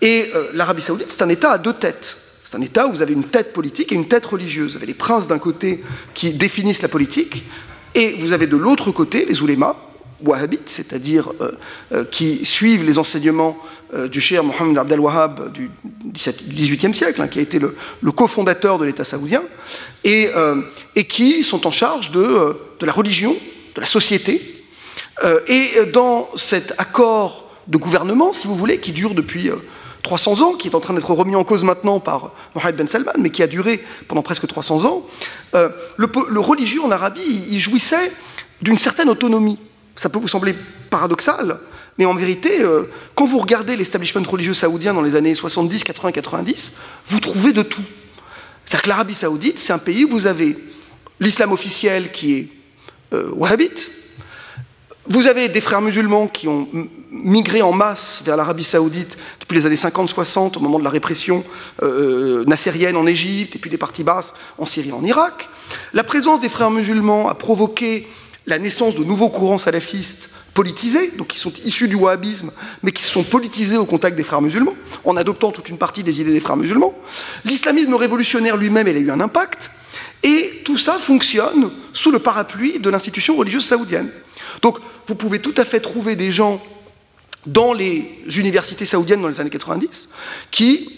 Et 0.00 0.30
euh, 0.34 0.50
l'Arabie 0.54 0.82
saoudite, 0.82 1.08
c'est 1.10 1.22
un 1.22 1.28
État 1.28 1.50
à 1.50 1.58
deux 1.58 1.72
têtes. 1.72 2.16
C'est 2.44 2.56
un 2.56 2.60
État 2.60 2.86
où 2.86 2.92
vous 2.92 3.02
avez 3.02 3.12
une 3.12 3.24
tête 3.24 3.52
politique 3.52 3.92
et 3.92 3.94
une 3.94 4.08
tête 4.08 4.24
religieuse. 4.24 4.72
Vous 4.72 4.76
avez 4.76 4.86
les 4.86 4.94
princes 4.94 5.28
d'un 5.28 5.38
côté 5.38 5.84
qui 6.14 6.32
définissent 6.32 6.82
la 6.82 6.88
politique, 6.88 7.44
et 7.94 8.16
vous 8.20 8.32
avez 8.32 8.46
de 8.46 8.56
l'autre 8.56 8.90
côté 8.90 9.24
les 9.26 9.42
oulémas, 9.42 9.76
wahhabites, 10.24 10.68
c'est-à-dire 10.68 11.30
euh, 11.40 11.52
euh, 11.92 12.04
qui 12.04 12.44
suivent 12.44 12.84
les 12.84 12.98
enseignements 12.98 13.58
du 14.12 14.20
cher 14.20 14.44
Mohammed 14.44 14.76
Abdel 14.76 15.00
Wahhab 15.00 15.50
du 15.50 15.70
XVIIIe 16.12 16.92
siècle, 16.92 17.22
hein, 17.22 17.26
qui 17.26 17.38
a 17.38 17.42
été 17.42 17.58
le, 17.58 17.74
cofondateur 18.12 18.78
de 18.78 18.84
l'État 18.84 19.02
saoudien, 19.02 19.42
et, 20.04 20.28
qui 21.08 21.42
sont 21.42 21.66
en 21.66 21.70
charge 21.70 22.10
de 22.10 22.54
la 22.82 22.92
religion, 22.92 23.34
de 23.78 23.80
la 23.80 23.86
société. 23.86 24.64
Euh, 25.22 25.40
et 25.46 25.86
dans 25.92 26.28
cet 26.34 26.74
accord 26.78 27.44
de 27.68 27.78
gouvernement, 27.78 28.32
si 28.32 28.46
vous 28.48 28.56
voulez, 28.56 28.78
qui 28.78 28.92
dure 28.92 29.14
depuis 29.14 29.50
300 30.02 30.40
euh, 30.40 30.44
ans, 30.44 30.52
qui 30.54 30.68
est 30.68 30.74
en 30.74 30.80
train 30.80 30.94
d'être 30.94 31.10
remis 31.10 31.36
en 31.36 31.44
cause 31.44 31.62
maintenant 31.62 32.00
par 32.00 32.32
Mohamed 32.54 32.76
Ben 32.76 32.88
Salman, 32.88 33.12
mais 33.18 33.30
qui 33.30 33.42
a 33.42 33.46
duré 33.46 33.82
pendant 34.08 34.22
presque 34.22 34.46
300 34.46 34.84
ans, 34.84 35.06
euh, 35.54 35.68
le, 35.96 36.40
religieux 36.40 36.82
en 36.82 36.90
Arabie, 36.90 37.46
il 37.50 37.58
jouissait 37.58 38.12
d'une 38.62 38.78
certaine 38.78 39.08
autonomie. 39.08 39.58
Ça 39.94 40.08
peut 40.08 40.18
vous 40.18 40.28
sembler 40.28 40.56
paradoxal, 40.90 41.60
mais 41.98 42.04
en 42.04 42.14
vérité, 42.14 42.62
quand 43.16 43.26
vous 43.26 43.38
regardez 43.38 43.76
l'establishment 43.76 44.22
religieux 44.22 44.54
saoudien 44.54 44.94
dans 44.94 45.02
les 45.02 45.16
années 45.16 45.34
70, 45.34 45.82
80, 45.82 46.12
90, 46.12 46.72
vous 47.08 47.18
trouvez 47.20 47.52
de 47.52 47.62
tout. 47.62 47.82
C'est-à-dire 48.64 48.82
que 48.82 48.88
l'Arabie 48.88 49.14
saoudite, 49.14 49.58
c'est 49.58 49.72
un 49.72 49.78
pays 49.78 50.04
où 50.04 50.10
vous 50.10 50.28
avez 50.28 50.56
l'islam 51.18 51.52
officiel 51.52 52.12
qui 52.12 52.34
est 52.34 52.48
wahhabites. 53.12 53.90
Vous 55.10 55.26
avez 55.26 55.48
des 55.48 55.62
frères 55.62 55.80
musulmans 55.80 56.26
qui 56.26 56.48
ont 56.48 56.68
migré 57.10 57.62
en 57.62 57.72
masse 57.72 58.20
vers 58.26 58.36
l'Arabie 58.36 58.64
saoudite 58.64 59.16
depuis 59.40 59.54
les 59.54 59.64
années 59.64 59.74
50-60, 59.74 60.58
au 60.58 60.60
moment 60.60 60.78
de 60.78 60.84
la 60.84 60.90
répression 60.90 61.44
euh, 61.82 62.44
nassérienne 62.44 62.94
en 62.94 63.06
Égypte, 63.06 63.56
et 63.56 63.58
puis 63.58 63.70
des 63.70 63.78
parties 63.78 64.04
basses 64.04 64.34
en 64.58 64.66
Syrie 64.66 64.90
et 64.90 64.92
en 64.92 65.02
Irak. 65.04 65.48
La 65.94 66.04
présence 66.04 66.40
des 66.40 66.50
frères 66.50 66.70
musulmans 66.70 67.26
a 67.28 67.34
provoqué 67.34 68.06
la 68.46 68.58
naissance 68.58 68.96
de 68.96 69.04
nouveaux 69.04 69.30
courants 69.30 69.56
salafistes 69.56 70.28
politisés, 70.52 71.12
donc 71.16 71.28
qui 71.28 71.38
sont 71.38 71.52
issus 71.64 71.88
du 71.88 71.94
wahhabisme, 71.94 72.50
mais 72.82 72.92
qui 72.92 73.02
se 73.02 73.10
sont 73.10 73.22
politisés 73.22 73.78
au 73.78 73.86
contact 73.86 74.14
des 74.14 74.24
frères 74.24 74.42
musulmans, 74.42 74.74
en 75.04 75.16
adoptant 75.16 75.52
toute 75.52 75.70
une 75.70 75.78
partie 75.78 76.02
des 76.02 76.20
idées 76.20 76.32
des 76.32 76.40
frères 76.40 76.56
musulmans. 76.56 76.94
L'islamisme 77.46 77.94
révolutionnaire 77.94 78.58
lui-même, 78.58 78.88
il 78.88 78.96
a 78.96 79.00
eu 79.00 79.10
un 79.10 79.20
impact, 79.20 79.70
et 80.22 80.62
tout 80.64 80.78
ça 80.78 80.98
fonctionne 80.98 81.70
sous 81.92 82.10
le 82.10 82.18
parapluie 82.18 82.78
de 82.78 82.90
l'institution 82.90 83.36
religieuse 83.36 83.64
saoudienne. 83.64 84.10
Donc 84.62 84.78
vous 85.06 85.14
pouvez 85.14 85.40
tout 85.40 85.54
à 85.56 85.64
fait 85.64 85.80
trouver 85.80 86.16
des 86.16 86.30
gens 86.30 86.62
dans 87.46 87.72
les 87.72 88.22
universités 88.36 88.84
saoudiennes 88.84 89.22
dans 89.22 89.28
les 89.28 89.40
années 89.40 89.50
90 89.50 90.08
qui 90.50 90.92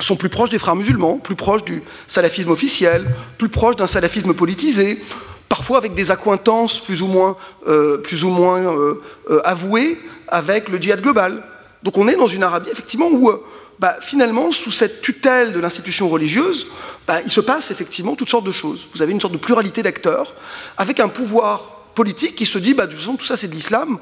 sont 0.00 0.16
plus 0.16 0.28
proches 0.28 0.50
des 0.50 0.58
frères 0.58 0.76
musulmans, 0.76 1.18
plus 1.18 1.36
proches 1.36 1.64
du 1.64 1.82
salafisme 2.06 2.50
officiel, 2.50 3.04
plus 3.38 3.48
proches 3.48 3.76
d'un 3.76 3.86
salafisme 3.86 4.32
politisé, 4.32 5.00
parfois 5.48 5.78
avec 5.78 5.94
des 5.94 6.10
accointances 6.10 6.80
plus 6.80 7.02
ou 7.02 7.06
moins, 7.06 7.36
euh, 7.68 7.98
plus 7.98 8.24
ou 8.24 8.30
moins 8.30 8.60
euh, 8.60 9.00
euh, 9.30 9.40
avouées 9.44 9.98
avec 10.28 10.68
le 10.68 10.80
djihad 10.80 11.00
global. 11.00 11.42
Donc 11.82 11.98
on 11.98 12.08
est 12.08 12.16
dans 12.16 12.26
une 12.26 12.42
Arabie 12.42 12.70
effectivement 12.70 13.08
où 13.12 13.30
bah, 13.78 13.96
finalement, 14.00 14.50
sous 14.50 14.70
cette 14.70 15.00
tutelle 15.00 15.52
de 15.52 15.60
l'institution 15.60 16.08
religieuse, 16.08 16.66
bah, 17.06 17.20
il 17.24 17.30
se 17.30 17.40
passe 17.40 17.70
effectivement 17.70 18.14
toutes 18.14 18.28
sortes 18.28 18.46
de 18.46 18.52
choses. 18.52 18.88
Vous 18.94 19.02
avez 19.02 19.12
une 19.12 19.20
sorte 19.20 19.32
de 19.32 19.38
pluralité 19.38 19.82
d'acteurs 19.82 20.34
avec 20.76 21.00
un 21.00 21.08
pouvoir 21.08 21.90
politique 21.94 22.36
qui 22.36 22.46
se 22.46 22.58
dit, 22.58 22.74
bah, 22.74 22.86
de 22.86 22.92
toute 22.92 23.00
façon, 23.00 23.16
tout 23.16 23.26
ça 23.26 23.36
c'est 23.36 23.48
de 23.48 23.54
l'islam. 23.54 23.98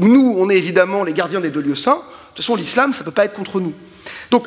Nous, 0.00 0.36
on 0.38 0.50
est 0.50 0.56
évidemment 0.56 1.04
les 1.04 1.12
gardiens 1.12 1.40
des 1.40 1.50
deux 1.50 1.62
lieux 1.62 1.76
saints. 1.76 1.96
De 1.96 2.34
toute 2.34 2.44
façon, 2.44 2.56
l'islam, 2.56 2.92
ça 2.92 3.00
ne 3.00 3.04
peut 3.04 3.10
pas 3.10 3.24
être 3.24 3.34
contre 3.34 3.60
nous. 3.60 3.72
Donc, 4.30 4.46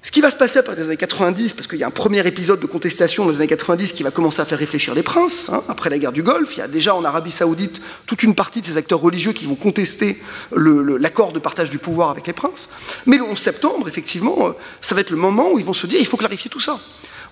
ce 0.00 0.12
qui 0.12 0.20
va 0.20 0.30
se 0.30 0.36
passer 0.36 0.60
après 0.60 0.76
les 0.76 0.84
années 0.84 0.96
90, 0.96 1.54
parce 1.54 1.66
qu'il 1.66 1.78
y 1.78 1.82
a 1.82 1.86
un 1.86 1.90
premier 1.90 2.24
épisode 2.24 2.60
de 2.60 2.66
contestation 2.66 3.24
dans 3.24 3.30
les 3.30 3.36
années 3.36 3.48
90 3.48 3.92
qui 3.92 4.04
va 4.04 4.12
commencer 4.12 4.40
à 4.40 4.44
faire 4.44 4.58
réfléchir 4.58 4.94
les 4.94 5.02
princes, 5.02 5.50
hein, 5.52 5.62
après 5.68 5.90
la 5.90 5.98
guerre 5.98 6.12
du 6.12 6.22
Golfe, 6.22 6.56
il 6.56 6.60
y 6.60 6.62
a 6.62 6.68
déjà 6.68 6.94
en 6.94 7.04
Arabie 7.04 7.32
saoudite 7.32 7.82
toute 8.06 8.22
une 8.22 8.36
partie 8.36 8.60
de 8.60 8.66
ces 8.66 8.76
acteurs 8.76 9.00
religieux 9.00 9.32
qui 9.32 9.46
vont 9.46 9.56
contester 9.56 10.22
l'accord 10.52 11.32
de 11.32 11.40
partage 11.40 11.70
du 11.70 11.78
pouvoir 11.78 12.10
avec 12.10 12.28
les 12.28 12.32
princes. 12.32 12.68
Mais 13.06 13.16
le 13.16 13.24
11 13.24 13.36
septembre, 13.36 13.88
effectivement, 13.88 14.48
euh, 14.48 14.52
ça 14.80 14.94
va 14.94 15.00
être 15.00 15.10
le 15.10 15.16
moment 15.16 15.50
où 15.52 15.58
ils 15.58 15.64
vont 15.64 15.72
se 15.72 15.86
dire, 15.88 15.98
il 15.98 16.06
faut 16.06 16.16
clarifier 16.16 16.48
tout 16.48 16.60
ça. 16.60 16.78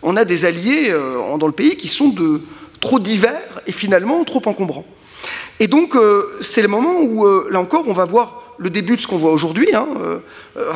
On 0.03 0.17
a 0.17 0.25
des 0.25 0.45
alliés 0.45 0.89
euh, 0.91 1.37
dans 1.39 1.47
le 1.47 1.53
pays 1.53 1.77
qui 1.77 1.89
sont 1.89 2.09
de, 2.09 2.43
trop 2.81 2.99
divers 2.99 3.63
et 3.69 3.73
finalement 3.73 4.23
trop 4.25 4.43
encombrants. 4.45 4.87
Et 5.61 5.69
donc, 5.69 5.95
euh, 5.95 6.37
c'est 6.41 6.63
le 6.63 6.69
moment 6.69 7.01
où, 7.01 7.27
là 7.49 7.61
encore, 7.61 7.85
on 7.87 7.93
va 7.93 8.05
voir 8.05 8.43
le 8.59 8.71
début 8.71 8.97
de 8.97 9.01
ce 9.01 9.07
qu'on 9.07 9.17
voit 9.17 9.33
aujourd'hui. 9.33 9.75
Hein, 9.75 9.87
euh, 10.01 10.19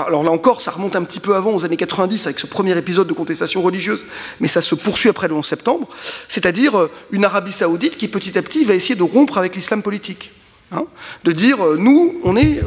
alors 0.07 0.23
là 0.23 0.31
encore, 0.31 0.61
ça 0.61 0.71
remonte 0.71 0.97
un 0.97 1.05
petit 1.05 1.21
peu 1.21 1.35
avant, 1.35 1.55
aux 1.55 1.65
années 1.65 1.77
90, 1.77 2.27
avec 2.27 2.39
ce 2.39 2.47
premier 2.47 2.77
épisode 2.77 3.07
de 3.07 3.13
contestation 3.13 3.63
religieuse, 3.63 4.05
mais 4.41 4.49
ça 4.49 4.63
se 4.63 4.75
poursuit 4.75 5.09
après 5.09 5.29
le 5.29 5.35
11 5.35 5.47
septembre, 5.47 5.89
c'est-à-dire 6.29 6.89
une 7.11 7.25
Arabie 7.25 7.53
saoudite 7.53 7.97
qui 7.97 8.09
petit 8.09 8.37
à 8.39 8.43
petit 8.43 8.65
va 8.65 8.75
essayer 8.75 8.95
de 8.95 9.03
rompre 9.03 9.39
avec 9.39 9.57
l'islam 9.57 9.83
politique. 9.83 10.33
Hein, 10.73 10.85
de 11.25 11.33
dire, 11.33 11.59
nous, 11.79 12.21
on 12.23 12.37
est 12.37 12.61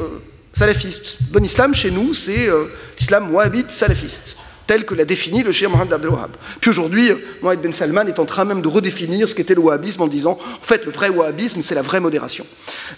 salafistes. 0.52 1.18
Bon 1.32 1.44
islam, 1.44 1.74
chez 1.74 1.90
nous, 1.90 2.14
c'est 2.14 2.50
l'islam 2.98 3.34
wahhabite 3.34 3.72
salafiste 3.72 4.36
tel 4.68 4.86
que 4.86 4.96
l'a 4.96 5.06
défini 5.06 5.44
le 5.44 5.52
cheikh 5.52 5.70
Mohamed 5.70 5.94
Abdel 5.94 6.10
Wahab. 6.10 6.32
Puis 6.60 6.70
aujourd'hui, 6.70 7.12
Mohamed 7.42 7.62
Ben 7.62 7.74
Salman 7.74 8.08
est 8.08 8.20
en 8.20 8.26
train 8.26 8.46
même 8.46 8.62
de 8.62 8.68
redéfinir 8.68 9.28
ce 9.28 9.36
qu'était 9.36 9.56
le 9.56 9.62
wahhabisme 9.62 10.02
en 10.02 10.08
disant, 10.08 10.32
en 10.32 10.66
fait, 10.66 10.86
le 10.86 10.92
vrai 10.92 11.10
wahhabisme, 11.10 11.62
c'est 11.62 11.76
la 11.76 11.82
vraie 11.82 12.00
modération. 12.00 12.46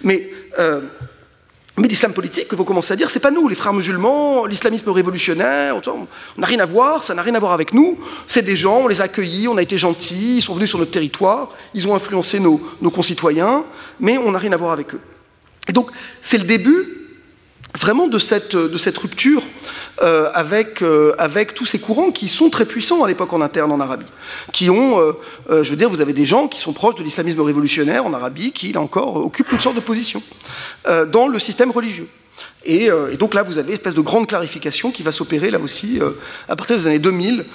Mais, 0.03 0.29
euh, 0.59 0.81
mais 1.77 1.89
l'islam 1.89 2.13
politique, 2.13 2.47
que 2.47 2.55
vous 2.55 2.63
commencez 2.63 2.93
à 2.93 2.95
dire, 2.95 3.09
c'est 3.09 3.19
pas 3.19 3.31
nous, 3.31 3.49
les 3.49 3.55
frères 3.55 3.73
musulmans, 3.73 4.45
l'islamisme 4.45 4.89
révolutionnaire, 4.89 5.75
on 5.87 6.07
n'a 6.39 6.47
rien 6.47 6.59
à 6.59 6.65
voir, 6.65 7.03
ça 7.03 7.13
n'a 7.13 7.21
rien 7.21 7.35
à 7.35 7.39
voir 7.39 7.51
avec 7.51 7.73
nous. 7.73 7.97
C'est 8.27 8.43
des 8.43 8.55
gens, 8.55 8.77
on 8.83 8.87
les 8.87 9.01
a 9.01 9.05
accueillis, 9.05 9.49
on 9.49 9.57
a 9.57 9.61
été 9.61 9.77
gentils, 9.77 10.37
ils 10.37 10.41
sont 10.41 10.55
venus 10.55 10.69
sur 10.69 10.79
notre 10.79 10.91
territoire, 10.91 11.49
ils 11.73 11.85
ont 11.87 11.93
influencé 11.93 12.39
nos, 12.39 12.59
concitoyens, 12.93 13.65
mais 13.99 14.17
on 14.17 14.31
n'a 14.31 14.39
rien 14.39 14.53
à 14.53 14.57
voir 14.57 14.71
avec 14.71 14.93
eux. 14.93 15.01
Et 15.67 15.73
donc, 15.73 15.91
c'est 16.21 16.37
le 16.37 16.45
début 16.45 16.87
vraiment 17.77 18.07
de 18.07 18.19
cette 18.19 18.97
rupture 18.97 19.43
euh, 20.01 20.29
avec, 20.33 20.81
euh, 20.81 21.13
avec 21.17 21.53
tous 21.53 21.65
ces 21.65 21.79
courants 21.79 22.11
qui 22.11 22.27
sont 22.27 22.49
très 22.49 22.65
puissants 22.65 23.05
à 23.05 23.07
l'époque 23.07 23.31
en 23.31 23.39
interne 23.39 23.71
en 23.71 23.79
Arabie. 23.79 24.05
Qui 24.51 24.69
ont, 24.69 24.99
euh, 24.99 25.63
je 25.63 25.69
veux 25.69 25.77
dire, 25.77 25.89
vous 25.89 26.01
avez 26.01 26.11
des 26.11 26.25
gens 26.25 26.49
qui 26.49 26.59
sont 26.59 26.73
proches 26.73 26.95
de 26.95 27.03
l'islamisme 27.03 27.39
révolutionnaire 27.39 28.05
en 28.05 28.13
Arabie 28.13 28.51
qui, 28.51 28.73
là 28.73 28.81
encore, 28.81 29.15
occupent 29.15 29.47
toutes 29.47 29.61
sortes 29.61 29.77
de 29.77 29.81
positions 29.81 30.21
dans 30.85 31.27
le 31.27 31.39
système 31.39 31.71
religieux. 31.71 32.09
Et, 32.65 32.89
donc 33.17 33.33
là, 33.33 33.43
vous 33.43 33.57
avez 33.57 33.69
une 33.69 33.73
espèce 33.73 33.93
de 33.93 34.01
grande 34.01 34.27
clarification 34.27 34.91
qui 34.91 35.03
va 35.03 35.11
s'opérer 35.11 35.49
là 35.51 35.59
aussi 35.59 35.99
à 36.49 36.55
partir 36.55 36.75
des 36.75 36.87
années 36.87 36.99
2000, 36.99 37.45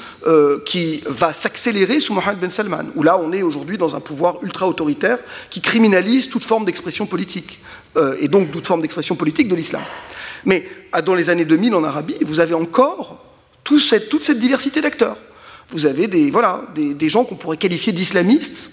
qui 0.65 1.03
va 1.07 1.33
s'accélérer 1.33 2.01
sous 2.01 2.15
Mohammed 2.15 2.39
Ben 2.39 2.51
Salman, 2.51 2.85
où 2.97 3.03
là, 3.03 3.21
on 3.23 3.33
est 3.33 3.43
aujourd'hui 3.43 3.77
dans 3.77 3.95
un 3.95 4.01
pouvoir 4.01 4.37
ultra-autoritaire 4.43 5.19
qui 5.51 5.61
criminalise 5.61 6.29
toute 6.29 6.45
forme 6.45 6.65
d'expression 6.65 7.07
politique, 7.07 7.61
et 8.21 8.29
donc 8.29 8.51
toute 8.51 8.67
forme 8.67 8.81
d'expression 8.81 9.17
politique 9.17 9.49
de 9.49 9.57
l'islam. 9.57 9.83
Mais 10.45 10.65
dans 11.05 11.15
les 11.15 11.31
années 11.31 11.45
2000 11.45 11.75
en 11.75 11.85
Arabie, 11.85 12.17
vous 12.23 12.41
avez 12.41 12.55
encore 12.55 13.25
toute 13.65 14.23
cette, 14.23 14.39
diversité 14.39 14.81
d'acteurs. 14.81 15.17
Vous 15.71 15.87
avez 15.87 16.09
des, 16.09 16.31
voilà, 16.31 16.63
des, 16.75 17.09
gens 17.09 17.25
qu'on 17.25 17.37
pourrait 17.37 17.57
qualifier 17.57 17.93
d'islamistes, 17.93 18.71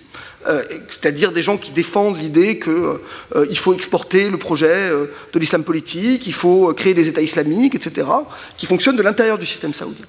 euh, 0.48 0.64
c'est-à-dire 0.90 1.32
des 1.32 1.44
gens 1.44 1.58
qui 1.58 1.72
défendent 1.72 2.20
l'idée 2.20 2.58
qu'il 2.58 2.72
euh, 2.72 3.56
faut 3.56 3.74
exporter 3.74 4.30
le 4.30 4.38
projet 4.38 4.68
euh, 4.72 5.06
de 5.34 5.40
l'islam 5.40 5.64
politique, 5.64 6.26
il 6.26 6.34
faut 6.34 6.74
créer 6.74 6.96
des 6.96 7.08
États 7.08 7.22
islamiques, 7.22 7.76
etc., 7.76 8.08
qui 8.56 8.66
fonctionnent 8.66 8.96
de 8.96 9.04
l'intérieur 9.04 9.38
du 9.38 9.46
système 9.46 9.74
saoudien. 9.74 10.06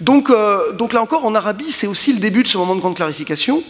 Donc, 0.00 0.30
donc 0.74 0.92
là 0.92 1.00
encore, 1.00 1.24
en 1.24 1.34
Arabie, 1.36 1.70
c'est 1.70 1.86
aussi 1.86 2.12
le 2.12 2.18
début 2.18 2.42
de 2.42 2.48
ce 2.48 2.58
moment 2.58 2.74
de 2.74 2.80
grande 2.80 2.96
clarification. 2.96 3.62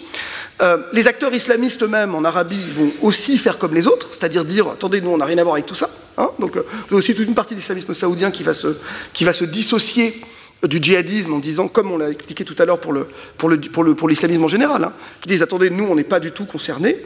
les 0.92 1.06
acteurs 1.06 1.34
islamistes 1.34 1.82
eux-mêmes 1.82 2.14
en 2.14 2.24
Arabie 2.24 2.64
vont 2.74 2.92
aussi 3.02 3.36
faire 3.36 3.58
comme 3.58 3.74
les 3.74 3.86
autres, 3.86 4.08
c'est-à-dire 4.10 4.44
dire 4.44 4.68
attendez, 4.68 5.02
nous, 5.02 5.10
on 5.10 5.18
n'a 5.18 5.26
rien 5.26 5.38
à 5.38 5.42
voir 5.42 5.54
avec 5.54 5.66
tout 5.66 5.74
ça. 5.74 5.90
Hein. 6.18 6.30
Donc, 6.38 6.56
euh, 6.56 6.62
vous 6.70 6.94
avez 6.94 6.96
aussi 6.96 7.14
toute 7.14 7.26
une 7.26 7.34
partie 7.34 7.54
de 7.54 7.60
l'islamisme 7.60 7.94
saoudien 7.94 8.30
qui 8.30 8.42
va, 8.42 8.54
se, 8.54 9.44
dissocier 9.44 10.20
du 10.62 10.78
djihadisme 10.80 11.32
en 11.34 11.38
disant, 11.38 11.68
comme 11.68 11.90
on 11.90 11.98
l'a 11.98 12.10
expliqué 12.10 12.44
tout 12.44 12.54
à 12.58 12.64
l'heure 12.64 12.78
pour, 12.78 14.08
l'islamisme 14.08 14.44
en 14.44 14.48
général, 14.48 14.84
hein, 14.84 14.92
qui 15.20 15.28
disent 15.28 15.42
attendez, 15.42 15.70
nous, 15.70 15.84
on 15.84 15.94
n'est 15.94 16.04
pas 16.04 16.20
du 16.20 16.32
tout 16.32 16.44
concernés. 16.44 16.96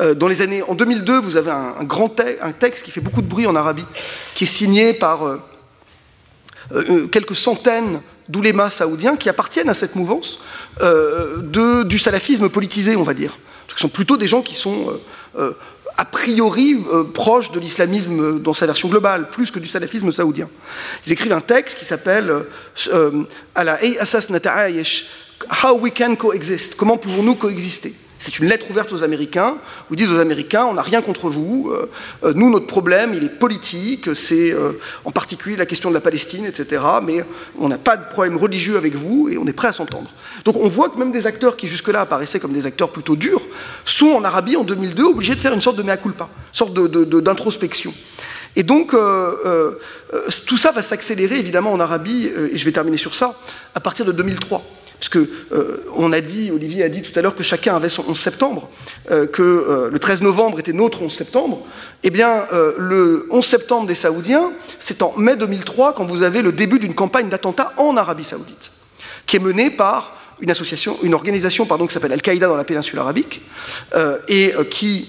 Euh, 0.00 0.14
dans 0.14 0.28
les 0.28 0.42
années, 0.42 0.62
en 0.62 0.74
2002, 0.74 1.20
vous 1.20 1.36
avez 1.36 1.50
un, 1.50 2.52
texte 2.52 2.84
qui 2.84 2.90
fait 2.90 3.00
beaucoup 3.00 3.22
de 3.22 3.28
bruit 3.28 3.46
en 3.46 3.56
Arabie, 3.56 3.86
qui 4.34 4.44
est 4.44 4.48
signé 4.48 4.92
par 4.92 5.26
euh, 6.72 7.06
quelques 7.06 7.36
centaines 7.36 8.00
d'oulémas 8.28 8.70
saoudiens 8.70 9.16
qui 9.16 9.30
appartiennent 9.30 9.70
à 9.70 9.74
cette 9.74 9.96
mouvance 9.96 10.40
du 11.50 11.98
salafisme 11.98 12.50
politisé, 12.50 12.94
on 12.94 13.02
va 13.02 13.14
dire. 13.14 13.38
Ce 13.68 13.82
sont 13.82 13.88
plutôt 13.88 14.16
des 14.16 14.28
gens 14.28 14.42
qui 14.42 14.54
sont 14.54 14.98
a 15.98 16.04
priori 16.04 16.80
euh, 16.92 17.02
proche 17.02 17.50
de 17.50 17.58
l'islamisme 17.58 18.38
dans 18.38 18.54
sa 18.54 18.66
version 18.66 18.88
globale, 18.88 19.30
plus 19.30 19.50
que 19.50 19.58
du 19.58 19.66
salafisme 19.66 20.12
saoudien. 20.12 20.48
Ils 21.04 21.12
écrivent 21.12 21.32
un 21.32 21.40
texte 21.40 21.76
qui 21.76 21.84
s'appelle 21.84 22.30
euh, 22.30 22.44
euh, 22.92 23.24
How 25.62 25.78
we 25.78 25.92
can 25.96 26.16
coexist, 26.16 26.76
comment 26.76 26.96
pouvons-nous 26.96 27.34
coexister? 27.34 27.94
C'est 28.18 28.38
une 28.38 28.48
lettre 28.48 28.70
ouverte 28.70 28.92
aux 28.92 29.02
Américains, 29.02 29.56
où 29.88 29.94
ils 29.94 29.96
disent 29.96 30.12
aux 30.12 30.18
Américains, 30.18 30.66
on 30.66 30.74
n'a 30.74 30.82
rien 30.82 31.02
contre 31.02 31.28
vous, 31.28 31.70
euh, 31.72 31.88
euh, 32.24 32.32
nous, 32.34 32.50
notre 32.50 32.66
problème, 32.66 33.14
il 33.14 33.24
est 33.24 33.38
politique, 33.38 34.14
c'est 34.14 34.52
euh, 34.52 34.72
en 35.04 35.12
particulier 35.12 35.56
la 35.56 35.66
question 35.66 35.88
de 35.88 35.94
la 35.94 36.00
Palestine, 36.00 36.44
etc., 36.44 36.82
mais 37.02 37.24
on 37.58 37.68
n'a 37.68 37.78
pas 37.78 37.96
de 37.96 38.08
problème 38.10 38.36
religieux 38.36 38.76
avec 38.76 38.96
vous 38.96 39.28
et 39.28 39.38
on 39.38 39.46
est 39.46 39.52
prêt 39.52 39.68
à 39.68 39.72
s'entendre. 39.72 40.10
Donc 40.44 40.56
on 40.56 40.68
voit 40.68 40.88
que 40.88 40.98
même 40.98 41.12
des 41.12 41.26
acteurs 41.26 41.56
qui 41.56 41.68
jusque-là 41.68 42.00
apparaissaient 42.00 42.40
comme 42.40 42.52
des 42.52 42.66
acteurs 42.66 42.90
plutôt 42.90 43.14
durs, 43.14 43.42
sont 43.84 44.08
en 44.08 44.24
Arabie 44.24 44.56
en 44.56 44.64
2002 44.64 45.04
obligés 45.04 45.34
de 45.34 45.40
faire 45.40 45.52
une 45.52 45.60
sorte 45.60 45.76
de 45.76 45.82
mea 45.82 45.96
culpa, 45.96 46.28
une 46.48 46.54
sorte 46.54 46.74
d'introspection. 46.74 47.94
Et 48.56 48.64
donc, 48.64 48.96
tout 50.46 50.56
ça 50.56 50.72
va 50.72 50.82
s'accélérer 50.82 51.38
évidemment 51.38 51.72
en 51.72 51.78
Arabie, 51.78 52.26
et 52.26 52.58
je 52.58 52.64
vais 52.64 52.72
terminer 52.72 52.96
sur 52.96 53.14
ça, 53.14 53.38
à 53.74 53.80
partir 53.80 54.04
de 54.04 54.12
2003. 54.12 54.77
Parce 54.98 55.08
que 55.08 55.28
euh, 55.52 55.84
on 55.96 56.12
a 56.12 56.20
dit, 56.20 56.50
Olivier 56.50 56.82
a 56.82 56.88
dit 56.88 57.02
tout 57.02 57.16
à 57.16 57.22
l'heure 57.22 57.36
que 57.36 57.44
chacun 57.44 57.76
avait 57.76 57.88
son 57.88 58.04
11 58.08 58.18
septembre, 58.18 58.68
euh, 59.10 59.26
que 59.26 59.42
euh, 59.42 59.90
le 59.90 59.98
13 59.98 60.22
novembre 60.22 60.58
était 60.58 60.72
notre 60.72 61.02
11 61.02 61.12
septembre. 61.12 61.64
Eh 62.02 62.10
bien, 62.10 62.46
le 62.78 63.26
11 63.30 63.44
septembre 63.44 63.86
des 63.86 63.94
Saoudiens, 63.94 64.52
c'est 64.78 65.02
en 65.02 65.14
mai 65.16 65.36
2003 65.36 65.94
quand 65.94 66.04
vous 66.04 66.22
avez 66.22 66.42
le 66.42 66.52
début 66.52 66.78
d'une 66.78 66.94
campagne 66.94 67.28
d'attentats 67.28 67.72
en 67.76 67.96
Arabie 67.96 68.24
Saoudite, 68.24 68.70
qui 69.26 69.36
est 69.36 69.40
menée 69.40 69.70
par 69.70 70.16
une 70.40 70.50
association, 70.50 70.96
une 71.02 71.14
organisation 71.14 71.66
pardon, 71.66 71.86
qui 71.86 71.94
s'appelle 71.94 72.12
Al-Qaïda 72.12 72.46
dans 72.46 72.56
la 72.56 72.62
péninsule 72.62 73.00
arabique, 73.00 73.40
et 74.28 74.52
qui 74.70 75.08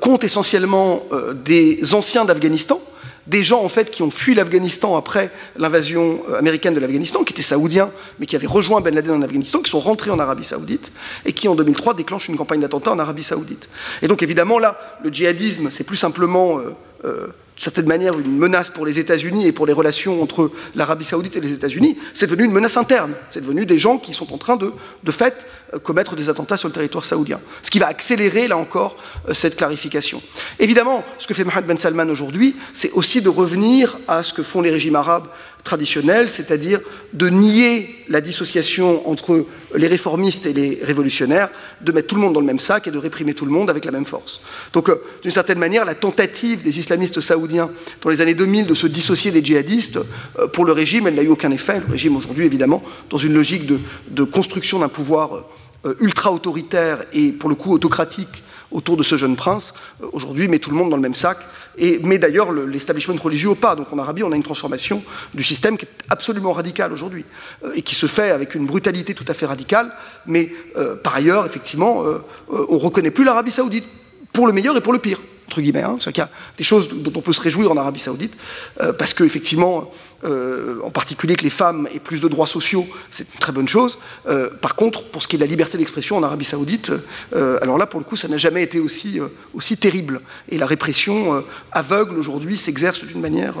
compte 0.00 0.22
essentiellement 0.22 1.02
des 1.34 1.94
anciens 1.94 2.26
d'Afghanistan, 2.26 2.78
des 3.26 3.42
gens 3.42 3.62
en 3.62 3.68
fait 3.68 3.90
qui 3.90 4.02
ont 4.02 4.10
fui 4.10 4.34
l'Afghanistan 4.34 4.96
après 4.96 5.30
l'invasion 5.56 6.22
euh, 6.28 6.38
américaine 6.38 6.74
de 6.74 6.80
l'Afghanistan, 6.80 7.24
qui 7.24 7.32
étaient 7.32 7.42
saoudiens, 7.42 7.90
mais 8.18 8.26
qui 8.26 8.36
avaient 8.36 8.46
rejoint 8.46 8.80
Ben 8.80 8.94
Laden 8.94 9.14
en 9.14 9.22
Afghanistan, 9.22 9.60
qui 9.60 9.70
sont 9.70 9.80
rentrés 9.80 10.10
en 10.10 10.18
Arabie 10.18 10.44
saoudite, 10.44 10.92
et 11.24 11.32
qui 11.32 11.48
en 11.48 11.54
2003 11.54 11.94
déclenchent 11.94 12.28
une 12.28 12.36
campagne 12.36 12.60
d'attentat 12.60 12.92
en 12.92 12.98
Arabie 12.98 13.22
saoudite. 13.22 13.68
Et 14.02 14.08
donc 14.08 14.22
évidemment 14.22 14.58
là, 14.58 14.78
le 15.02 15.12
djihadisme, 15.12 15.70
c'est 15.70 15.84
plus 15.84 15.96
simplement... 15.96 16.58
Euh, 16.58 16.74
euh, 17.04 17.26
d'une 17.56 17.62
certaine 17.62 17.86
manière 17.86 18.18
une 18.18 18.36
menace 18.36 18.70
pour 18.70 18.86
les 18.86 18.98
États-Unis 18.98 19.46
et 19.46 19.52
pour 19.52 19.66
les 19.66 19.74
relations 19.74 20.22
entre 20.22 20.50
l'Arabie 20.74 21.04
saoudite 21.04 21.36
et 21.36 21.40
les 21.40 21.52
États-Unis, 21.52 21.98
c'est 22.14 22.26
devenu 22.26 22.44
une 22.44 22.52
menace 22.52 22.78
interne. 22.78 23.12
C'est 23.30 23.42
devenu 23.42 23.66
des 23.66 23.78
gens 23.78 23.98
qui 23.98 24.14
sont 24.14 24.32
en 24.32 24.38
train 24.38 24.56
de, 24.56 24.72
de 25.04 25.12
fait, 25.12 25.46
euh, 25.74 25.78
commettre 25.78 26.16
des 26.16 26.30
attentats 26.30 26.56
sur 26.56 26.68
le 26.68 26.74
territoire 26.74 27.04
saoudien. 27.04 27.40
Ce 27.62 27.70
qui 27.70 27.78
va 27.78 27.88
accélérer, 27.88 28.48
là 28.48 28.56
encore, 28.56 28.96
euh, 29.28 29.34
cette 29.34 29.56
clarification. 29.56 30.22
Évidemment, 30.58 31.04
ce 31.18 31.26
que 31.26 31.34
fait 31.34 31.44
Mohamed 31.44 31.66
Ben 31.66 31.76
Salman 31.76 32.08
aujourd'hui, 32.08 32.56
c'est 32.72 32.90
aussi 32.92 33.20
de 33.20 33.28
revenir 33.28 33.98
à 34.08 34.22
ce 34.22 34.32
que 34.32 34.42
font 34.42 34.62
les 34.62 34.70
régimes 34.70 34.96
arabes 34.96 35.28
traditionnelle, 35.64 36.28
c'est-à-dire 36.28 36.80
de 37.12 37.28
nier 37.28 38.04
la 38.08 38.20
dissociation 38.20 39.08
entre 39.08 39.46
les 39.74 39.86
réformistes 39.86 40.46
et 40.46 40.52
les 40.52 40.80
révolutionnaires, 40.82 41.50
de 41.80 41.92
mettre 41.92 42.08
tout 42.08 42.14
le 42.14 42.20
monde 42.20 42.32
dans 42.32 42.40
le 42.40 42.46
même 42.46 42.60
sac 42.60 42.86
et 42.86 42.90
de 42.90 42.98
réprimer 42.98 43.34
tout 43.34 43.44
le 43.44 43.52
monde 43.52 43.70
avec 43.70 43.84
la 43.84 43.90
même 43.90 44.06
force. 44.06 44.40
Donc, 44.72 44.88
euh, 44.88 45.02
d'une 45.22 45.30
certaine 45.30 45.58
manière, 45.58 45.84
la 45.84 45.94
tentative 45.94 46.62
des 46.62 46.78
islamistes 46.78 47.20
saoudiens 47.20 47.70
dans 48.00 48.10
les 48.10 48.20
années 48.20 48.34
2000 48.34 48.66
de 48.66 48.74
se 48.74 48.86
dissocier 48.86 49.30
des 49.30 49.44
djihadistes, 49.44 49.98
euh, 50.38 50.48
pour 50.48 50.64
le 50.64 50.72
régime, 50.72 51.06
elle 51.06 51.14
n'a 51.14 51.22
eu 51.22 51.28
aucun 51.28 51.50
effet. 51.50 51.80
Le 51.86 51.92
régime 51.92 52.16
aujourd'hui, 52.16 52.46
évidemment, 52.46 52.82
dans 53.10 53.18
une 53.18 53.34
logique 53.34 53.66
de, 53.66 54.24
construction 54.24 54.78
d'un 54.78 54.88
pouvoir 54.88 55.44
euh, 55.84 55.94
ultra-autoritaire 56.00 57.04
et, 57.12 57.32
pour 57.32 57.48
le 57.48 57.54
coup, 57.54 57.72
autocratique 57.72 58.42
autour 58.72 58.96
de 58.96 59.02
ce 59.02 59.16
jeune 59.16 59.36
prince, 59.36 59.74
aujourd'hui, 60.12 60.48
met 60.48 60.58
tout 60.58 60.70
le 60.70 60.76
monde 60.76 60.90
dans 60.90 60.96
le 60.96 61.02
même 61.02 61.14
sac 61.14 61.38
et, 61.78 62.00
mais 62.02 62.18
d'ailleurs 62.18 62.52
l'establishment 62.52 63.16
religieux 63.22 63.50
au 63.50 63.54
pas. 63.54 63.76
Donc 63.76 63.92
en 63.92 63.98
Arabie, 63.98 64.22
on 64.22 64.32
a 64.32 64.36
une 64.36 64.42
transformation 64.42 65.02
du 65.34 65.44
système 65.44 65.76
qui 65.76 65.86
est 65.86 65.88
absolument 66.08 66.52
radicale 66.52 66.92
aujourd'hui 66.92 67.24
euh, 67.64 67.72
et 67.74 67.82
qui 67.82 67.94
se 67.94 68.06
fait 68.06 68.30
avec 68.30 68.54
une 68.54 68.66
brutalité 68.66 69.14
tout 69.14 69.24
à 69.28 69.34
fait 69.34 69.46
radicale. 69.46 69.92
Mais 70.26 70.52
euh, 70.76 70.96
par 70.96 71.14
ailleurs, 71.14 71.46
effectivement, 71.46 72.04
euh, 72.04 72.18
on 72.48 72.76
ne 72.76 72.80
reconnaît 72.80 73.10
plus 73.10 73.24
l'Arabie 73.24 73.50
saoudite 73.50 73.84
pour 74.32 74.46
le 74.46 74.52
meilleur 74.52 74.76
et 74.76 74.80
pour 74.80 74.92
le 74.92 74.98
pire 74.98 75.20
entre 75.52 75.60
guillemets. 75.60 75.82
Hein. 75.82 75.96
C'est-à-dire 76.00 76.12
qu'il 76.12 76.22
y 76.22 76.24
a 76.24 76.56
des 76.56 76.64
choses 76.64 76.88
dont 76.88 77.12
on 77.14 77.20
peut 77.20 77.34
se 77.34 77.40
réjouir 77.40 77.70
en 77.70 77.76
Arabie 77.76 78.00
Saoudite, 78.00 78.34
euh, 78.80 78.94
parce 78.94 79.12
qu'effectivement, 79.12 79.90
euh, 80.24 80.78
en 80.82 80.90
particulier 80.90 81.36
que 81.36 81.42
les 81.42 81.50
femmes 81.50 81.86
aient 81.94 81.98
plus 81.98 82.22
de 82.22 82.28
droits 82.28 82.46
sociaux, 82.46 82.86
c'est 83.10 83.26
une 83.34 83.38
très 83.38 83.52
bonne 83.52 83.68
chose. 83.68 83.98
Euh, 84.26 84.48
par 84.48 84.74
contre, 84.76 85.04
pour 85.04 85.22
ce 85.22 85.28
qui 85.28 85.36
est 85.36 85.38
de 85.38 85.44
la 85.44 85.50
liberté 85.50 85.76
d'expression 85.76 86.16
en 86.16 86.22
Arabie 86.22 86.46
Saoudite, 86.46 86.90
alors 87.34 87.76
là, 87.76 87.86
pour 87.86 88.00
le 88.00 88.04
coup, 88.04 88.16
ça 88.16 88.28
n'a 88.28 88.38
jamais 88.38 88.62
été 88.62 88.80
aussi, 88.80 89.20
aussi 89.52 89.76
terrible. 89.76 90.22
Et 90.48 90.56
la 90.56 90.66
répression 90.66 91.44
aveugle 91.70 92.16
aujourd'hui 92.18 92.56
s'exerce 92.56 93.04
d'une 93.04 93.20
manière 93.20 93.54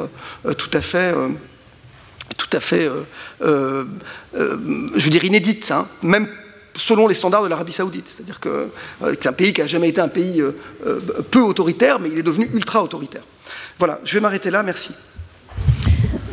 tout 0.56 0.70
à 0.72 0.80
fait 0.80 1.14
tout 2.38 2.56
à 2.56 2.60
fait, 2.60 2.88
je 3.42 3.84
veux 4.34 5.10
dire, 5.10 5.24
inédite, 5.24 5.70
hein. 5.70 5.86
même 6.02 6.28
selon 6.76 7.06
les 7.06 7.14
standards 7.14 7.42
de 7.42 7.48
l'Arabie 7.48 7.72
saoudite. 7.72 8.06
C'est-à-dire 8.08 8.40
que 8.40 8.68
euh, 9.02 9.14
c'est 9.20 9.28
un 9.28 9.32
pays 9.32 9.52
qui 9.52 9.60
n'a 9.60 9.66
jamais 9.66 9.88
été 9.88 10.00
un 10.00 10.08
pays 10.08 10.40
euh, 10.40 10.52
euh, 10.86 11.00
peu 11.30 11.40
autoritaire, 11.40 12.00
mais 12.00 12.10
il 12.10 12.18
est 12.18 12.22
devenu 12.22 12.48
ultra 12.52 12.82
autoritaire. 12.82 13.22
Voilà, 13.78 14.00
je 14.04 14.14
vais 14.14 14.20
m'arrêter 14.20 14.50
là, 14.50 14.62
merci. 14.62 14.90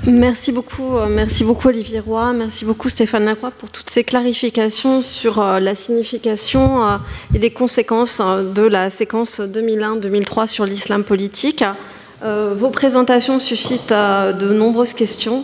Merci 0.06 0.52
beaucoup, 0.52 0.98
merci 1.10 1.44
beaucoup 1.44 1.68
Olivier 1.68 2.00
Roy, 2.00 2.32
merci 2.32 2.64
beaucoup 2.64 2.88
Stéphane 2.88 3.26
Lacroix 3.26 3.52
pour 3.52 3.70
toutes 3.70 3.90
ces 3.90 4.06
clarifications 4.06 5.02
sur 5.02 5.44
la 5.44 5.76
signification 5.76 7.00
et 7.34 7.38
les 7.38 7.52
conséquences 7.52 8.20
de 8.20 8.62
la 8.62 8.90
séquence 8.90 9.42
2001-2003 9.42 10.48
sur 10.48 10.66
l'islam 10.66 11.04
politique. 11.04 11.66
Vos 12.24 12.70
présentations 12.70 13.40
suscitent 13.40 13.92
de 13.92 14.54
nombreuses 14.54 14.94
questions. 14.94 15.44